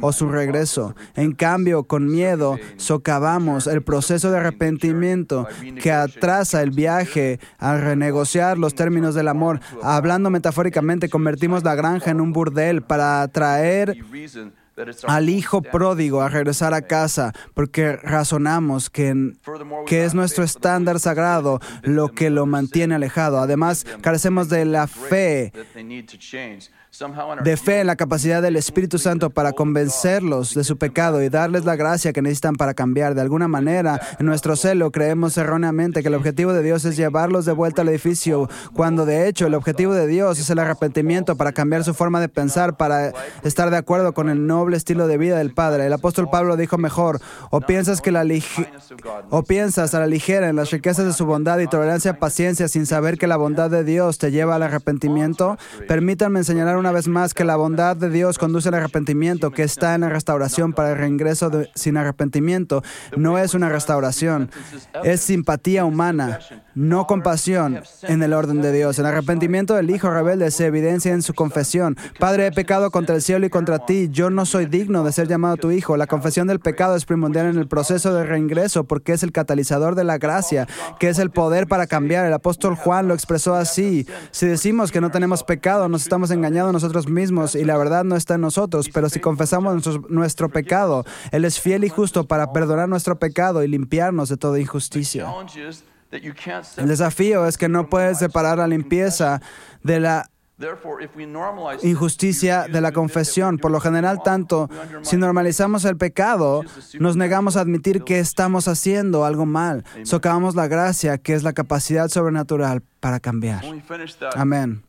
o 0.00 0.12
su 0.12 0.28
regreso. 0.28 0.94
En 1.14 1.32
cambio, 1.32 1.84
con 1.84 2.06
miedo, 2.06 2.58
socavamos 2.76 3.66
el 3.66 3.82
proceso 3.82 4.30
de 4.30 4.38
arrepentimiento 4.38 5.46
que 5.82 5.92
atrasa 5.92 6.62
el 6.62 6.70
viaje 6.70 7.40
a 7.58 7.76
renegociar 7.76 8.58
los 8.58 8.74
términos 8.74 9.14
del 9.14 9.28
amor. 9.28 9.60
Hablando 9.82 10.30
metafóricamente, 10.30 11.08
convertimos 11.08 11.64
la 11.64 11.74
granja 11.74 12.10
en 12.10 12.20
un 12.20 12.32
burdel 12.32 12.82
para 12.82 13.22
atraer 13.22 13.96
al 15.06 15.28
hijo 15.28 15.62
pródigo 15.62 16.20
a 16.20 16.28
regresar 16.28 16.74
a 16.74 16.82
casa, 16.82 17.32
porque 17.54 17.96
razonamos 17.96 18.90
que, 18.90 19.32
que 19.86 20.04
es 20.04 20.14
nuestro 20.14 20.44
estándar 20.44 21.00
sagrado 21.00 21.60
lo 21.82 22.08
que 22.08 22.30
lo 22.30 22.46
mantiene 22.46 22.94
alejado. 22.94 23.38
Además, 23.38 23.86
carecemos 24.00 24.48
de 24.48 24.64
la 24.64 24.86
fe, 24.86 25.52
de 27.42 27.56
fe 27.56 27.80
en 27.80 27.86
la 27.86 27.96
capacidad 27.96 28.42
del 28.42 28.56
Espíritu 28.56 28.98
Santo 28.98 29.30
para 29.30 29.52
convencerlos 29.52 30.54
de 30.54 30.64
su 30.64 30.76
pecado 30.78 31.22
y 31.22 31.28
darles 31.28 31.64
la 31.64 31.76
gracia 31.76 32.12
que 32.12 32.22
necesitan 32.22 32.56
para 32.56 32.74
cambiar. 32.74 33.14
De 33.14 33.20
alguna 33.20 33.48
manera, 33.48 34.00
en 34.18 34.26
nuestro 34.26 34.56
celo 34.56 34.90
creemos 34.90 35.36
erróneamente 35.36 36.02
que 36.02 36.08
el 36.08 36.14
objetivo 36.14 36.52
de 36.52 36.62
Dios 36.62 36.84
es 36.84 36.96
llevarlos 36.96 37.44
de 37.44 37.52
vuelta 37.52 37.82
al 37.82 37.88
edificio, 37.88 38.48
cuando 38.74 39.06
de 39.06 39.28
hecho 39.28 39.46
el 39.46 39.54
objetivo 39.54 39.94
de 39.94 40.06
Dios 40.06 40.38
es 40.38 40.50
el 40.50 40.58
arrepentimiento 40.58 41.36
para 41.36 41.52
cambiar 41.52 41.84
su 41.84 41.94
forma 41.94 42.20
de 42.20 42.28
pensar, 42.28 42.76
para 42.76 43.12
estar 43.42 43.70
de 43.70 43.76
acuerdo 43.76 44.12
con 44.12 44.28
el 44.28 44.46
noble 44.46 44.76
estilo 44.76 45.06
de 45.06 45.18
vida 45.18 45.38
del 45.38 45.52
Padre. 45.54 45.86
El 45.86 45.92
apóstol 45.92 46.28
Pablo 46.30 46.56
dijo 46.56 46.78
mejor, 46.78 47.20
o 47.50 47.60
piensas 47.60 48.00
que 48.00 48.12
la 48.12 48.26
o 49.30 49.42
piensas 49.42 49.94
a 49.94 50.00
la 50.00 50.06
ligera 50.06 50.48
en 50.48 50.56
las 50.56 50.70
riquezas 50.70 51.04
de 51.04 51.12
su 51.12 51.26
bondad 51.26 51.58
y 51.58 51.66
tolerancia, 51.66 52.18
paciencia, 52.18 52.68
sin 52.68 52.86
saber 52.86 53.18
que 53.18 53.26
la 53.26 53.36
bondad 53.36 53.70
de 53.70 53.84
Dios 53.84 54.18
te 54.18 54.30
lleva 54.30 54.56
al 54.56 54.62
arrepentimiento. 54.62 55.56
Permítanme 55.86 56.44
señalar 56.44 56.76
una 56.76 56.85
vez 56.92 57.08
más 57.08 57.34
que 57.34 57.44
la 57.44 57.56
bondad 57.56 57.96
de 57.96 58.10
Dios 58.10 58.38
conduce 58.38 58.68
al 58.68 58.74
arrepentimiento, 58.74 59.50
que 59.50 59.62
está 59.62 59.94
en 59.94 60.02
la 60.02 60.08
restauración 60.08 60.72
para 60.72 60.92
el 60.92 60.98
reingreso 60.98 61.50
sin 61.74 61.96
arrepentimiento. 61.96 62.82
No 63.16 63.38
es 63.38 63.54
una 63.54 63.68
restauración, 63.68 64.50
es 65.04 65.20
simpatía 65.20 65.84
humana, 65.84 66.40
no 66.74 67.06
compasión 67.06 67.80
en 68.02 68.22
el 68.22 68.32
orden 68.32 68.60
de 68.62 68.72
Dios. 68.72 68.98
El 68.98 69.06
arrepentimiento 69.06 69.74
del 69.74 69.90
Hijo 69.90 70.10
rebelde 70.10 70.50
se 70.50 70.66
evidencia 70.66 71.12
en 71.12 71.22
su 71.22 71.34
confesión. 71.34 71.96
Padre, 72.18 72.46
he 72.46 72.52
pecado 72.52 72.90
contra 72.90 73.14
el 73.14 73.22
cielo 73.22 73.46
y 73.46 73.50
contra 73.50 73.78
ti. 73.78 74.08
Yo 74.10 74.30
no 74.30 74.46
soy 74.46 74.66
digno 74.66 75.04
de 75.04 75.12
ser 75.12 75.28
llamado 75.28 75.56
tu 75.56 75.70
Hijo. 75.70 75.96
La 75.96 76.06
confesión 76.06 76.46
del 76.46 76.60
pecado 76.60 76.96
es 76.96 77.04
primordial 77.04 77.46
en 77.46 77.58
el 77.58 77.68
proceso 77.68 78.14
de 78.14 78.24
reingreso 78.24 78.84
porque 78.84 79.12
es 79.12 79.22
el 79.22 79.32
catalizador 79.32 79.94
de 79.94 80.04
la 80.04 80.18
gracia, 80.18 80.66
que 80.98 81.08
es 81.08 81.18
el 81.18 81.30
poder 81.30 81.66
para 81.66 81.86
cambiar. 81.86 82.26
El 82.26 82.32
apóstol 82.32 82.74
Juan 82.76 83.08
lo 83.08 83.14
expresó 83.14 83.54
así. 83.54 84.06
Si 84.30 84.46
decimos 84.46 84.92
que 84.92 85.00
no 85.00 85.10
tenemos 85.10 85.42
pecado, 85.42 85.88
nos 85.88 86.02
estamos 86.02 86.30
engañando 86.30 86.72
nosotros 86.76 87.08
mismos 87.08 87.54
y 87.54 87.64
la 87.64 87.76
verdad 87.76 88.04
no 88.04 88.16
está 88.16 88.34
en 88.34 88.42
nosotros. 88.42 88.88
Pero 88.92 89.08
si 89.08 89.20
confesamos 89.20 89.72
nuestro, 89.72 90.08
nuestro 90.08 90.48
pecado, 90.48 91.04
Él 91.32 91.44
es 91.44 91.60
fiel 91.60 91.84
y 91.84 91.88
justo 91.88 92.26
para 92.26 92.52
perdonar 92.52 92.88
nuestro 92.88 93.18
pecado 93.18 93.62
y 93.62 93.68
limpiarnos 93.68 94.28
de 94.28 94.36
toda 94.36 94.60
injusticia. 94.60 95.26
El 96.76 96.88
desafío 96.88 97.46
es 97.46 97.58
que 97.58 97.68
no 97.68 97.88
puedes 97.88 98.18
separar 98.18 98.58
la 98.58 98.66
limpieza 98.66 99.40
de 99.82 100.00
la 100.00 100.30
Therefore, 100.58 101.04
if 101.04 101.14
we 101.14 101.26
normalize 101.26 101.86
injusticia 101.86 102.66
de 102.66 102.80
la 102.80 102.90
confesión. 102.90 103.58
Por 103.58 103.70
lo 103.70 103.78
general, 103.78 104.22
tanto 104.22 104.70
si 105.02 105.18
normalizamos 105.18 105.84
el 105.84 105.98
pecado, 105.98 106.62
nos 106.98 107.16
negamos 107.16 107.58
a 107.58 107.60
admitir 107.60 108.04
que 108.04 108.18
estamos 108.20 108.66
haciendo 108.66 109.26
algo 109.26 109.44
mal. 109.44 109.84
Socavamos 110.04 110.54
la 110.54 110.66
gracia, 110.66 111.18
que 111.18 111.34
es 111.34 111.42
la 111.42 111.52
capacidad 111.52 112.08
sobrenatural 112.08 112.82
para 113.00 113.20
cambiar. 113.20 113.64
Amén. 114.34 114.85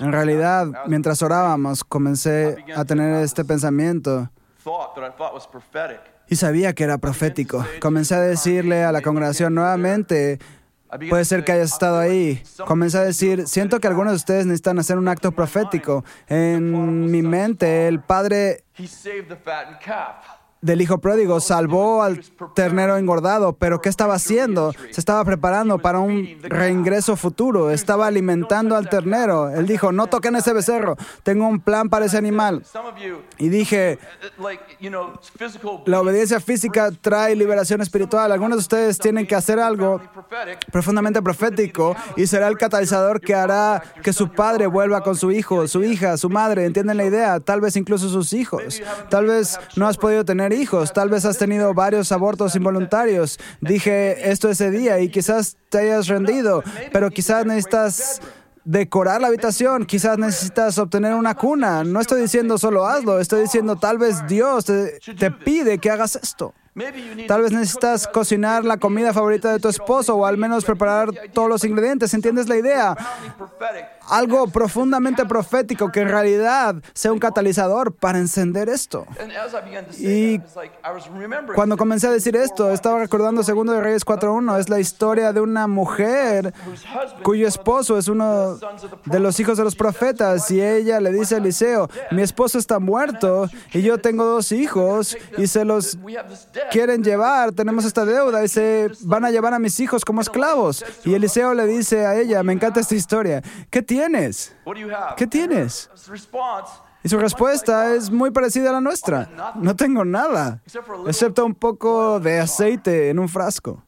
En 0.00 0.12
realidad, 0.12 0.66
mientras 0.86 1.22
orábamos, 1.22 1.84
comencé 1.84 2.64
a 2.76 2.84
tener 2.84 3.22
este 3.22 3.44
pensamiento. 3.44 4.30
y 6.28 6.36
sabía 6.36 6.74
que 6.74 6.84
era 6.84 6.98
profético. 6.98 7.64
Comencé 7.80 8.14
a 8.14 8.20
decirle 8.20 8.84
a 8.84 8.92
la 8.92 9.00
congregación 9.00 9.54
nuevamente, 9.54 10.38
puede 11.08 11.24
ser 11.24 11.44
que 11.44 11.52
hayas 11.52 11.72
estado 11.72 11.98
ahí. 11.98 12.42
Comencé 12.66 12.98
a 12.98 13.02
decir, 13.02 13.46
siento 13.46 13.80
que 13.80 13.88
algunos 13.88 14.12
de 14.12 14.16
ustedes 14.16 14.46
necesitan 14.46 14.78
hacer 14.78 14.98
un 14.98 15.08
acto 15.08 15.32
profético. 15.32 16.04
En 16.28 17.10
mi 17.10 17.22
mente, 17.22 17.88
el 17.88 18.00
Padre 18.00 18.64
Del 20.60 20.80
hijo 20.80 20.98
pródigo 20.98 21.38
salvó 21.38 22.02
al 22.02 22.20
ternero 22.54 22.96
engordado, 22.96 23.52
pero 23.52 23.80
¿qué 23.80 23.88
estaba 23.88 24.14
haciendo? 24.14 24.72
Se 24.90 25.00
estaba 25.00 25.24
preparando 25.24 25.78
para 25.78 26.00
un 26.00 26.26
reingreso 26.42 27.14
futuro, 27.14 27.70
estaba 27.70 28.08
alimentando 28.08 28.74
al 28.74 28.88
ternero. 28.88 29.50
Él 29.50 29.68
dijo, 29.68 29.92
no 29.92 30.08
toquen 30.08 30.34
ese 30.34 30.52
becerro, 30.52 30.96
tengo 31.22 31.46
un 31.46 31.60
plan 31.60 31.88
para 31.88 32.06
ese 32.06 32.18
animal. 32.18 32.64
Y 33.38 33.50
dije, 33.50 34.00
la 35.86 36.00
obediencia 36.00 36.40
física 36.40 36.90
trae 36.90 37.36
liberación 37.36 37.80
espiritual. 37.80 38.32
Algunos 38.32 38.58
de 38.58 38.62
ustedes 38.62 38.98
tienen 38.98 39.28
que 39.28 39.36
hacer 39.36 39.60
algo 39.60 40.00
profundamente 40.72 41.22
profético 41.22 41.94
y 42.16 42.26
será 42.26 42.48
el 42.48 42.58
catalizador 42.58 43.20
que 43.20 43.34
hará 43.34 43.80
que 44.02 44.12
su 44.12 44.32
padre 44.32 44.66
vuelva 44.66 45.02
con 45.02 45.14
su 45.14 45.30
hijo, 45.30 45.68
su 45.68 45.84
hija, 45.84 46.16
su 46.16 46.28
madre. 46.28 46.64
¿Entienden 46.64 46.96
la 46.96 47.04
idea? 47.04 47.38
Tal 47.38 47.60
vez 47.60 47.76
incluso 47.76 48.08
sus 48.08 48.32
hijos. 48.32 48.82
Tal 49.08 49.26
vez 49.26 49.58
no 49.76 49.86
has 49.86 49.96
podido 49.96 50.24
tener 50.24 50.47
hijos. 50.52 50.92
Tal 50.92 51.08
vez 51.08 51.24
has 51.24 51.38
tenido 51.38 51.74
varios 51.74 52.12
abortos 52.12 52.54
involuntarios. 52.56 53.38
Dije 53.60 54.30
esto 54.30 54.48
ese 54.48 54.70
día 54.70 55.00
y 55.00 55.08
quizás 55.10 55.56
te 55.68 55.78
hayas 55.78 56.08
rendido, 56.08 56.62
pero 56.92 57.10
quizás 57.10 57.46
necesitas 57.46 58.20
decorar 58.64 59.20
la 59.20 59.28
habitación, 59.28 59.86
quizás 59.86 60.18
necesitas 60.18 60.78
obtener 60.78 61.14
una 61.14 61.34
cuna. 61.34 61.84
No 61.84 62.00
estoy 62.00 62.20
diciendo 62.22 62.58
solo 62.58 62.86
hazlo, 62.86 63.18
estoy 63.18 63.42
diciendo 63.42 63.76
tal 63.76 63.98
vez 63.98 64.26
Dios 64.26 64.66
te, 64.66 64.98
te 65.18 65.30
pide 65.30 65.78
que 65.78 65.90
hagas 65.90 66.16
esto. 66.16 66.54
Tal 67.26 67.42
vez 67.42 67.52
necesitas 67.52 68.06
cocinar 68.06 68.64
la 68.64 68.76
comida 68.76 69.12
favorita 69.12 69.52
de 69.52 69.58
tu 69.58 69.68
esposo 69.68 70.14
o 70.16 70.26
al 70.26 70.36
menos 70.36 70.64
preparar 70.64 71.10
todos 71.32 71.48
los 71.48 71.64
ingredientes. 71.64 72.14
¿Entiendes 72.14 72.48
la 72.48 72.56
idea? 72.56 72.96
Algo 74.08 74.48
profundamente 74.48 75.26
profético 75.26 75.90
que 75.90 76.00
en 76.00 76.08
realidad 76.08 76.76
sea 76.94 77.12
un 77.12 77.18
catalizador 77.18 77.94
para 77.94 78.18
encender 78.18 78.68
esto. 78.68 79.06
Y 79.98 80.40
Cuando 81.54 81.76
comencé 81.76 82.06
a 82.06 82.10
decir 82.10 82.36
esto, 82.36 82.70
estaba 82.72 82.98
recordando 82.98 83.42
Segundo 83.42 83.72
de 83.72 83.80
Reyes 83.80 84.04
4.1. 84.04 84.58
Es 84.58 84.68
la 84.68 84.80
historia 84.80 85.32
de 85.32 85.40
una 85.40 85.66
mujer 85.66 86.52
cuyo 87.22 87.46
esposo 87.46 87.98
es 87.98 88.08
uno 88.08 88.58
de 89.04 89.20
los 89.20 89.38
hijos 89.40 89.58
de 89.58 89.64
los 89.64 89.76
profetas 89.76 90.50
y 90.50 90.60
ella 90.60 91.00
le 91.00 91.12
dice 91.12 91.36
a 91.36 91.38
Eliseo, 91.38 91.88
mi 92.10 92.22
esposo 92.22 92.58
está 92.58 92.78
muerto 92.78 93.48
y 93.72 93.82
yo 93.82 93.98
tengo 93.98 94.24
dos 94.24 94.52
hijos 94.52 95.16
y 95.36 95.46
se 95.46 95.64
los 95.64 95.98
quieren 96.70 97.02
llevar, 97.02 97.52
tenemos 97.52 97.84
esta 97.84 98.04
deuda 98.04 98.44
y 98.44 98.48
se 98.48 98.90
van 99.02 99.24
a 99.24 99.30
llevar 99.30 99.54
a 99.54 99.58
mis 99.58 99.80
hijos 99.80 100.04
como 100.04 100.20
esclavos. 100.20 100.84
Y 101.04 101.14
Eliseo 101.14 101.54
le 101.54 101.66
dice 101.66 102.06
a 102.06 102.16
ella, 102.16 102.42
me 102.42 102.52
encanta 102.52 102.80
esta 102.80 102.94
historia, 102.94 103.42
¿qué 103.70 103.82
tienes? 103.98 104.54
¿Qué 105.16 105.26
tienes? 105.26 105.90
Y 107.02 107.08
su 107.08 107.18
respuesta 107.18 107.94
es 107.94 108.10
muy 108.10 108.30
parecida 108.30 108.70
a 108.70 108.72
la 108.74 108.80
nuestra. 108.80 109.28
No 109.56 109.74
tengo 109.74 110.04
nada, 110.04 110.62
excepto 111.06 111.44
un 111.44 111.54
poco 111.54 112.20
de 112.20 112.38
aceite 112.38 113.10
en 113.10 113.18
un 113.18 113.28
frasco. 113.28 113.82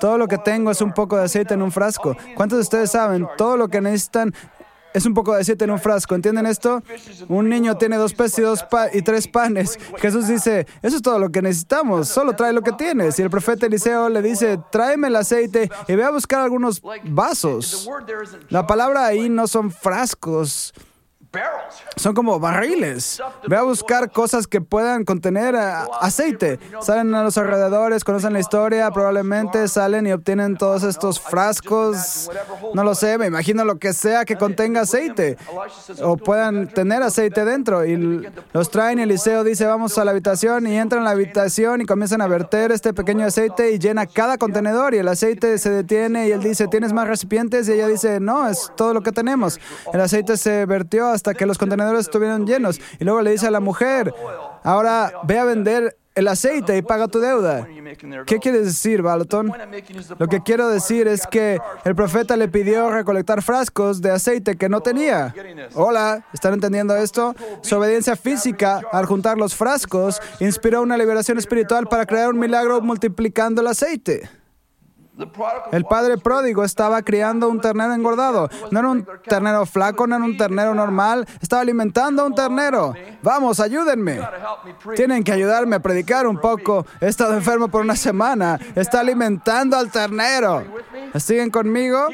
Todo 0.00 0.16
lo 0.16 0.28
que 0.28 0.38
tengo 0.38 0.70
es 0.70 0.80
un 0.80 0.92
poco 0.92 1.16
de 1.16 1.24
aceite 1.24 1.54
en 1.54 1.62
un 1.62 1.70
frasco. 1.70 2.16
¿Cuántos 2.36 2.58
de 2.58 2.62
ustedes 2.62 2.90
saben? 2.90 3.28
Todo 3.36 3.56
lo 3.56 3.68
que 3.68 3.80
necesitan 3.80 4.34
es 4.94 5.06
un 5.06 5.14
poco 5.14 5.34
de 5.34 5.40
aceite 5.40 5.64
en 5.64 5.70
un 5.70 5.78
frasco. 5.78 6.14
¿Entienden 6.14 6.46
esto? 6.46 6.82
Un 7.28 7.48
niño 7.48 7.76
tiene 7.76 7.96
dos 7.96 8.14
peces 8.14 8.38
y, 8.38 8.42
dos 8.42 8.62
pa- 8.64 8.88
y 8.92 9.02
tres 9.02 9.28
panes. 9.28 9.78
Jesús 9.98 10.28
dice, 10.28 10.66
eso 10.82 10.96
es 10.96 11.02
todo 11.02 11.18
lo 11.18 11.30
que 11.30 11.42
necesitamos. 11.42 12.08
Solo 12.08 12.34
trae 12.34 12.52
lo 12.52 12.62
que 12.62 12.72
tienes. 12.72 13.18
Y 13.18 13.22
el 13.22 13.30
profeta 13.30 13.66
Eliseo 13.66 14.08
le 14.08 14.22
dice, 14.22 14.58
tráeme 14.70 15.08
el 15.08 15.16
aceite 15.16 15.70
y 15.88 15.94
ve 15.94 16.04
a 16.04 16.10
buscar 16.10 16.40
algunos 16.40 16.82
vasos. 17.04 17.88
La 18.48 18.66
palabra 18.66 19.06
ahí 19.06 19.28
no 19.28 19.46
son 19.46 19.70
frascos. 19.70 20.72
Son 21.96 22.14
como 22.14 22.38
barriles. 22.38 23.22
Ve 23.46 23.56
a 23.56 23.62
buscar 23.62 24.10
cosas 24.10 24.46
que 24.46 24.60
puedan 24.60 25.04
contener 25.04 25.54
eh, 25.54 25.72
aceite. 26.00 26.58
Salen 26.80 27.14
a 27.14 27.22
los 27.22 27.38
alrededores, 27.38 28.04
conocen 28.04 28.32
la 28.32 28.40
historia, 28.40 28.90
probablemente 28.90 29.68
salen 29.68 30.06
y 30.06 30.12
obtienen 30.12 30.56
todos 30.56 30.82
estos 30.82 31.20
frascos. 31.20 32.30
No 32.74 32.84
lo 32.84 32.94
sé, 32.94 33.18
me 33.18 33.26
imagino 33.26 33.64
lo 33.64 33.78
que 33.78 33.92
sea 33.92 34.24
que 34.24 34.36
contenga 34.36 34.82
aceite. 34.82 35.36
O 36.02 36.16
puedan 36.16 36.68
tener 36.68 37.02
aceite 37.02 37.44
dentro. 37.44 37.84
Y 37.86 38.26
los 38.52 38.70
traen 38.70 38.98
y 38.98 39.02
Eliseo 39.02 39.44
dice, 39.44 39.66
vamos 39.66 39.96
a 39.98 40.04
la 40.04 40.10
habitación 40.10 40.66
y 40.66 40.76
entran 40.76 41.02
a 41.02 41.04
la 41.06 41.10
habitación 41.10 41.80
y 41.80 41.86
comienzan 41.86 42.20
a 42.20 42.26
verter 42.26 42.72
este 42.72 42.92
pequeño 42.92 43.26
aceite 43.26 43.72
y 43.72 43.78
llena 43.78 44.06
cada 44.06 44.38
contenedor 44.38 44.94
y 44.94 44.98
el 44.98 45.08
aceite 45.08 45.58
se 45.58 45.70
detiene 45.70 46.28
y 46.28 46.32
él 46.32 46.42
dice, 46.42 46.68
¿tienes 46.68 46.92
más 46.92 47.08
recipientes? 47.08 47.68
Y 47.68 47.72
ella 47.72 47.88
dice, 47.88 48.20
no, 48.20 48.48
es 48.48 48.70
todo 48.76 48.92
lo 48.94 49.02
que 49.02 49.12
tenemos. 49.12 49.60
El 49.92 50.00
aceite 50.00 50.36
se 50.36 50.66
vertió 50.66 51.08
hasta 51.08 51.21
que 51.22 51.46
los 51.46 51.58
contenedores 51.58 52.02
estuvieron 52.02 52.46
llenos. 52.46 52.80
Y 52.98 53.04
luego 53.04 53.22
le 53.22 53.30
dice 53.30 53.46
a 53.46 53.50
la 53.50 53.60
mujer, 53.60 54.12
ahora 54.62 55.12
ve 55.24 55.38
a 55.38 55.44
vender 55.44 55.96
el 56.14 56.28
aceite 56.28 56.76
y 56.76 56.82
paga 56.82 57.08
tu 57.08 57.20
deuda. 57.20 57.66
¿Qué 58.26 58.38
quieres 58.38 58.64
decir, 58.64 59.02
Balaton? 59.02 59.52
Lo 60.18 60.28
que 60.28 60.42
quiero 60.42 60.68
decir 60.68 61.08
es 61.08 61.26
que 61.26 61.58
el 61.84 61.94
profeta 61.94 62.36
le 62.36 62.48
pidió 62.48 62.90
recolectar 62.90 63.42
frascos 63.42 64.02
de 64.02 64.10
aceite 64.10 64.56
que 64.56 64.68
no 64.68 64.80
tenía. 64.80 65.34
Hola, 65.74 66.26
¿están 66.32 66.54
entendiendo 66.54 66.94
esto? 66.96 67.34
Su 67.62 67.76
obediencia 67.76 68.16
física 68.16 68.82
al 68.92 69.06
juntar 69.06 69.38
los 69.38 69.54
frascos 69.54 70.20
inspiró 70.40 70.82
una 70.82 70.96
liberación 70.96 71.38
espiritual 71.38 71.86
para 71.86 72.04
crear 72.06 72.30
un 72.30 72.38
milagro 72.38 72.80
multiplicando 72.80 73.62
el 73.62 73.68
aceite. 73.68 74.28
El 75.72 75.84
padre 75.84 76.16
pródigo 76.16 76.64
estaba 76.64 77.02
criando 77.02 77.48
un 77.48 77.60
ternero 77.60 77.92
engordado. 77.92 78.48
No 78.70 78.80
era 78.80 78.88
un 78.88 79.06
ternero 79.24 79.66
flaco, 79.66 80.06
no 80.06 80.16
era 80.16 80.24
un 80.24 80.36
ternero 80.38 80.74
normal. 80.74 81.26
Estaba 81.40 81.60
alimentando 81.60 82.22
a 82.22 82.26
un 82.26 82.34
ternero. 82.34 82.94
Vamos, 83.22 83.60
ayúdenme. 83.60 84.20
Tienen 84.96 85.22
que 85.22 85.32
ayudarme 85.32 85.76
a 85.76 85.80
predicar 85.80 86.26
un 86.26 86.40
poco. 86.40 86.86
He 87.00 87.08
estado 87.08 87.34
enfermo 87.34 87.68
por 87.68 87.82
una 87.82 87.94
semana. 87.94 88.58
Está 88.74 89.00
alimentando 89.00 89.76
al 89.76 89.90
ternero. 89.90 90.64
¿Siguen 91.18 91.50
conmigo? 91.50 92.08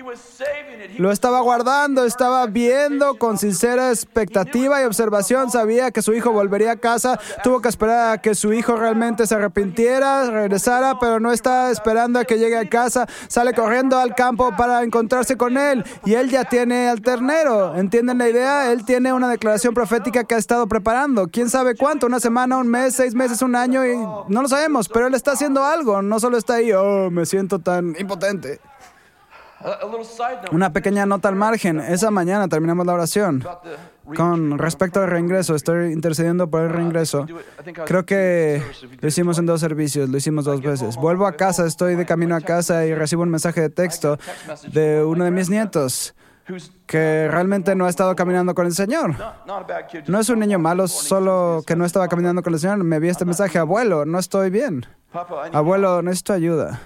Lo 0.97 1.13
estaba 1.13 1.41
guardando, 1.41 2.05
estaba 2.05 2.47
viendo 2.47 3.17
con 3.19 3.39
sincera 3.39 3.91
expectativa 3.91 4.83
y 4.83 4.85
observación. 4.85 5.51
Sabía 5.51 5.93
que 5.93 6.03
su 6.03 6.15
hijo 6.15 6.33
volvería 6.33 6.73
a 6.73 6.77
casa. 6.77 7.19
Tuvo 7.45 7.61
que 7.61 7.69
esperar 7.69 8.13
a 8.13 8.19
que 8.19 8.35
su 8.35 8.53
hijo 8.53 8.75
realmente 8.75 9.27
se 9.27 9.37
arrepintiera, 9.37 10.29
regresara, 10.31 10.99
pero 10.99 11.21
no 11.21 11.33
está 11.33 11.71
esperando 11.71 12.19
a 12.19 12.25
que 12.25 12.39
llegue 12.39 12.59
a 12.59 12.69
casa. 12.69 12.88
Sale 12.91 13.53
corriendo 13.55 13.99
al 13.99 14.15
campo 14.15 14.55
para 14.57 14.83
encontrarse 14.83 15.37
con 15.37 15.57
él. 15.57 15.85
Y 16.05 16.15
él 16.15 16.31
ya 16.31 16.45
tiene 16.45 16.89
al 16.89 17.01
ternero. 17.01 17.77
¿Entienden 17.77 18.19
la 18.19 18.29
idea? 18.29 18.73
Él 18.73 18.85
tiene 18.85 19.13
una 19.13 19.29
declaración 19.29 19.75
profética 19.75 20.25
que 20.25 20.35
ha 20.35 20.39
estado 20.39 20.67
preparando. 20.67 21.29
¿Quién 21.29 21.51
sabe 21.51 21.77
cuánto? 21.77 22.07
¿Una 22.07 22.21
semana, 22.21 22.57
un 22.57 22.69
mes, 22.69 22.95
seis 22.95 23.15
meses, 23.15 23.43
un 23.43 23.57
año? 23.57 23.85
Y 23.85 23.97
no 23.97 24.43
lo 24.43 24.49
sabemos, 24.49 24.89
pero 24.89 25.07
él 25.07 25.15
está 25.15 25.33
haciendo 25.33 25.65
algo. 25.65 26.03
No 26.03 26.21
solo 26.21 26.39
está 26.39 26.55
ahí, 26.55 26.73
oh, 26.73 27.11
me 27.11 27.27
siento 27.27 27.59
tan 27.59 27.95
impotente. 27.99 28.61
Una 30.53 30.73
pequeña 30.73 31.05
nota 31.05 31.29
al 31.29 31.35
margen. 31.35 31.81
Esa 31.81 32.11
mañana 32.11 32.49
terminamos 32.49 32.87
la 32.87 32.95
oración. 32.95 33.45
Con 34.17 34.59
respecto 34.59 35.01
al 35.01 35.09
reingreso, 35.09 35.55
estoy 35.55 35.93
intercediendo 35.93 36.49
por 36.49 36.63
el 36.63 36.71
reingreso. 36.71 37.27
Creo 37.87 38.05
que 38.05 38.63
lo 39.01 39.09
hicimos 39.09 39.39
en 39.39 39.47
dos 39.47 39.61
servicios, 39.61 40.09
lo 40.09 40.17
hicimos 40.17 40.45
dos 40.45 40.63
veces. 40.63 40.97
Vuelvo 40.97 41.27
a 41.27 41.33
casa, 41.33 41.67
estoy 41.67 41.95
de 41.97 42.07
camino 42.07 42.35
a 42.35 42.41
casa 42.41 42.87
y 42.87 42.95
recibo 42.95 43.23
un 43.23 43.31
mensaje 43.31 43.61
de 43.61 43.71
texto 43.71 44.19
de 44.73 45.05
uno 45.05 45.25
de 45.25 45.31
mis 45.31 45.51
nietos 45.51 46.15
que 46.87 47.29
realmente 47.31 47.75
no 47.75 47.85
ha 47.87 47.91
estado 47.91 48.17
caminando 48.17 48.55
con 48.55 48.67
el 48.67 48.73
Señor. 48.73 49.15
No 50.07 50.21
es 50.21 50.29
un 50.29 50.39
niño 50.39 50.59
malo, 50.59 50.89
solo 50.89 51.63
que 51.67 51.77
no 51.77 51.85
estaba 51.85 52.09
caminando 52.09 52.43
con 52.43 52.55
el 52.55 52.61
Señor. 52.61 52.83
Me 52.85 52.99
vi 52.99 53.09
este 53.09 53.25
mensaje, 53.25 53.59
abuelo, 53.59 54.05
no 54.07 54.19
estoy 54.19 54.51
bien. 54.51 54.87
Abuelo, 55.53 56.03
necesito 56.03 56.33
ayuda. 56.33 56.81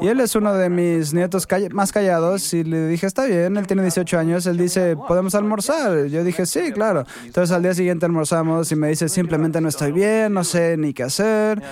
Y 0.00 0.08
él 0.08 0.18
es 0.20 0.34
uno 0.34 0.52
de 0.54 0.68
mis 0.68 1.14
nietos 1.14 1.46
calla- 1.46 1.68
más 1.70 1.92
callados 1.92 2.52
y 2.52 2.64
le 2.64 2.88
dije, 2.88 3.06
está 3.06 3.26
bien, 3.26 3.56
él 3.56 3.66
tiene 3.66 3.82
18 3.82 4.18
años, 4.18 4.44
él 4.46 4.56
dice, 4.56 4.96
¿podemos 4.96 5.36
almorzar? 5.36 6.06
Yo 6.06 6.24
dije, 6.24 6.46
sí, 6.46 6.72
claro. 6.72 7.04
Entonces 7.24 7.54
al 7.54 7.62
día 7.62 7.72
siguiente 7.74 8.06
almorzamos 8.06 8.72
y 8.72 8.76
me 8.76 8.88
dice, 8.88 9.08
simplemente 9.08 9.60
no 9.60 9.68
estoy 9.68 9.92
bien, 9.92 10.32
no 10.32 10.42
sé 10.42 10.76
ni 10.76 10.92
qué 10.92 11.04
hacer. 11.04 11.62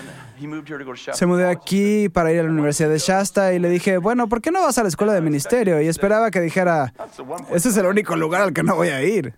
Se 1.17 1.27
mudó 1.27 1.49
aquí 1.49 2.09
para 2.09 2.31
ir 2.33 2.39
a 2.39 2.43
la 2.45 2.51
Universidad 2.51 2.91
de 2.91 2.99
Shasta 2.99 3.53
y 3.53 3.59
le 3.59 3.69
dije, 3.71 3.99
bueno, 3.99 4.29
¿por 4.29 4.41
qué 4.41 4.53
no 4.53 4.63
vas 4.63 4.79
a 4.79 4.85
la 4.85 4.89
escuela 4.89 5.13
de 5.13 5.21
ministerio? 5.21 5.81
Y 5.83 5.89
esperaba 5.89 6.31
que 6.31 6.41
dijera, 6.41 6.93
ese 7.53 7.71
es 7.71 7.77
el 7.77 7.87
único 7.87 8.15
lugar 8.15 8.43
al 8.43 8.53
que 8.53 8.63
no 8.63 8.77
voy 8.77 8.91
a 8.91 9.03
ir. 9.03 9.35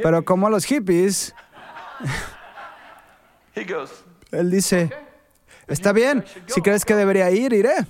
Pero 0.00 0.24
como 0.24 0.48
los 0.48 0.64
hippies, 0.64 1.34
él 4.30 4.50
dice, 4.50 4.90
está 5.68 5.92
bien, 5.92 6.24
si 6.46 6.60
crees 6.60 6.84
que 6.84 6.94
debería 6.94 7.30
ir, 7.30 7.52
iré. 7.52 7.86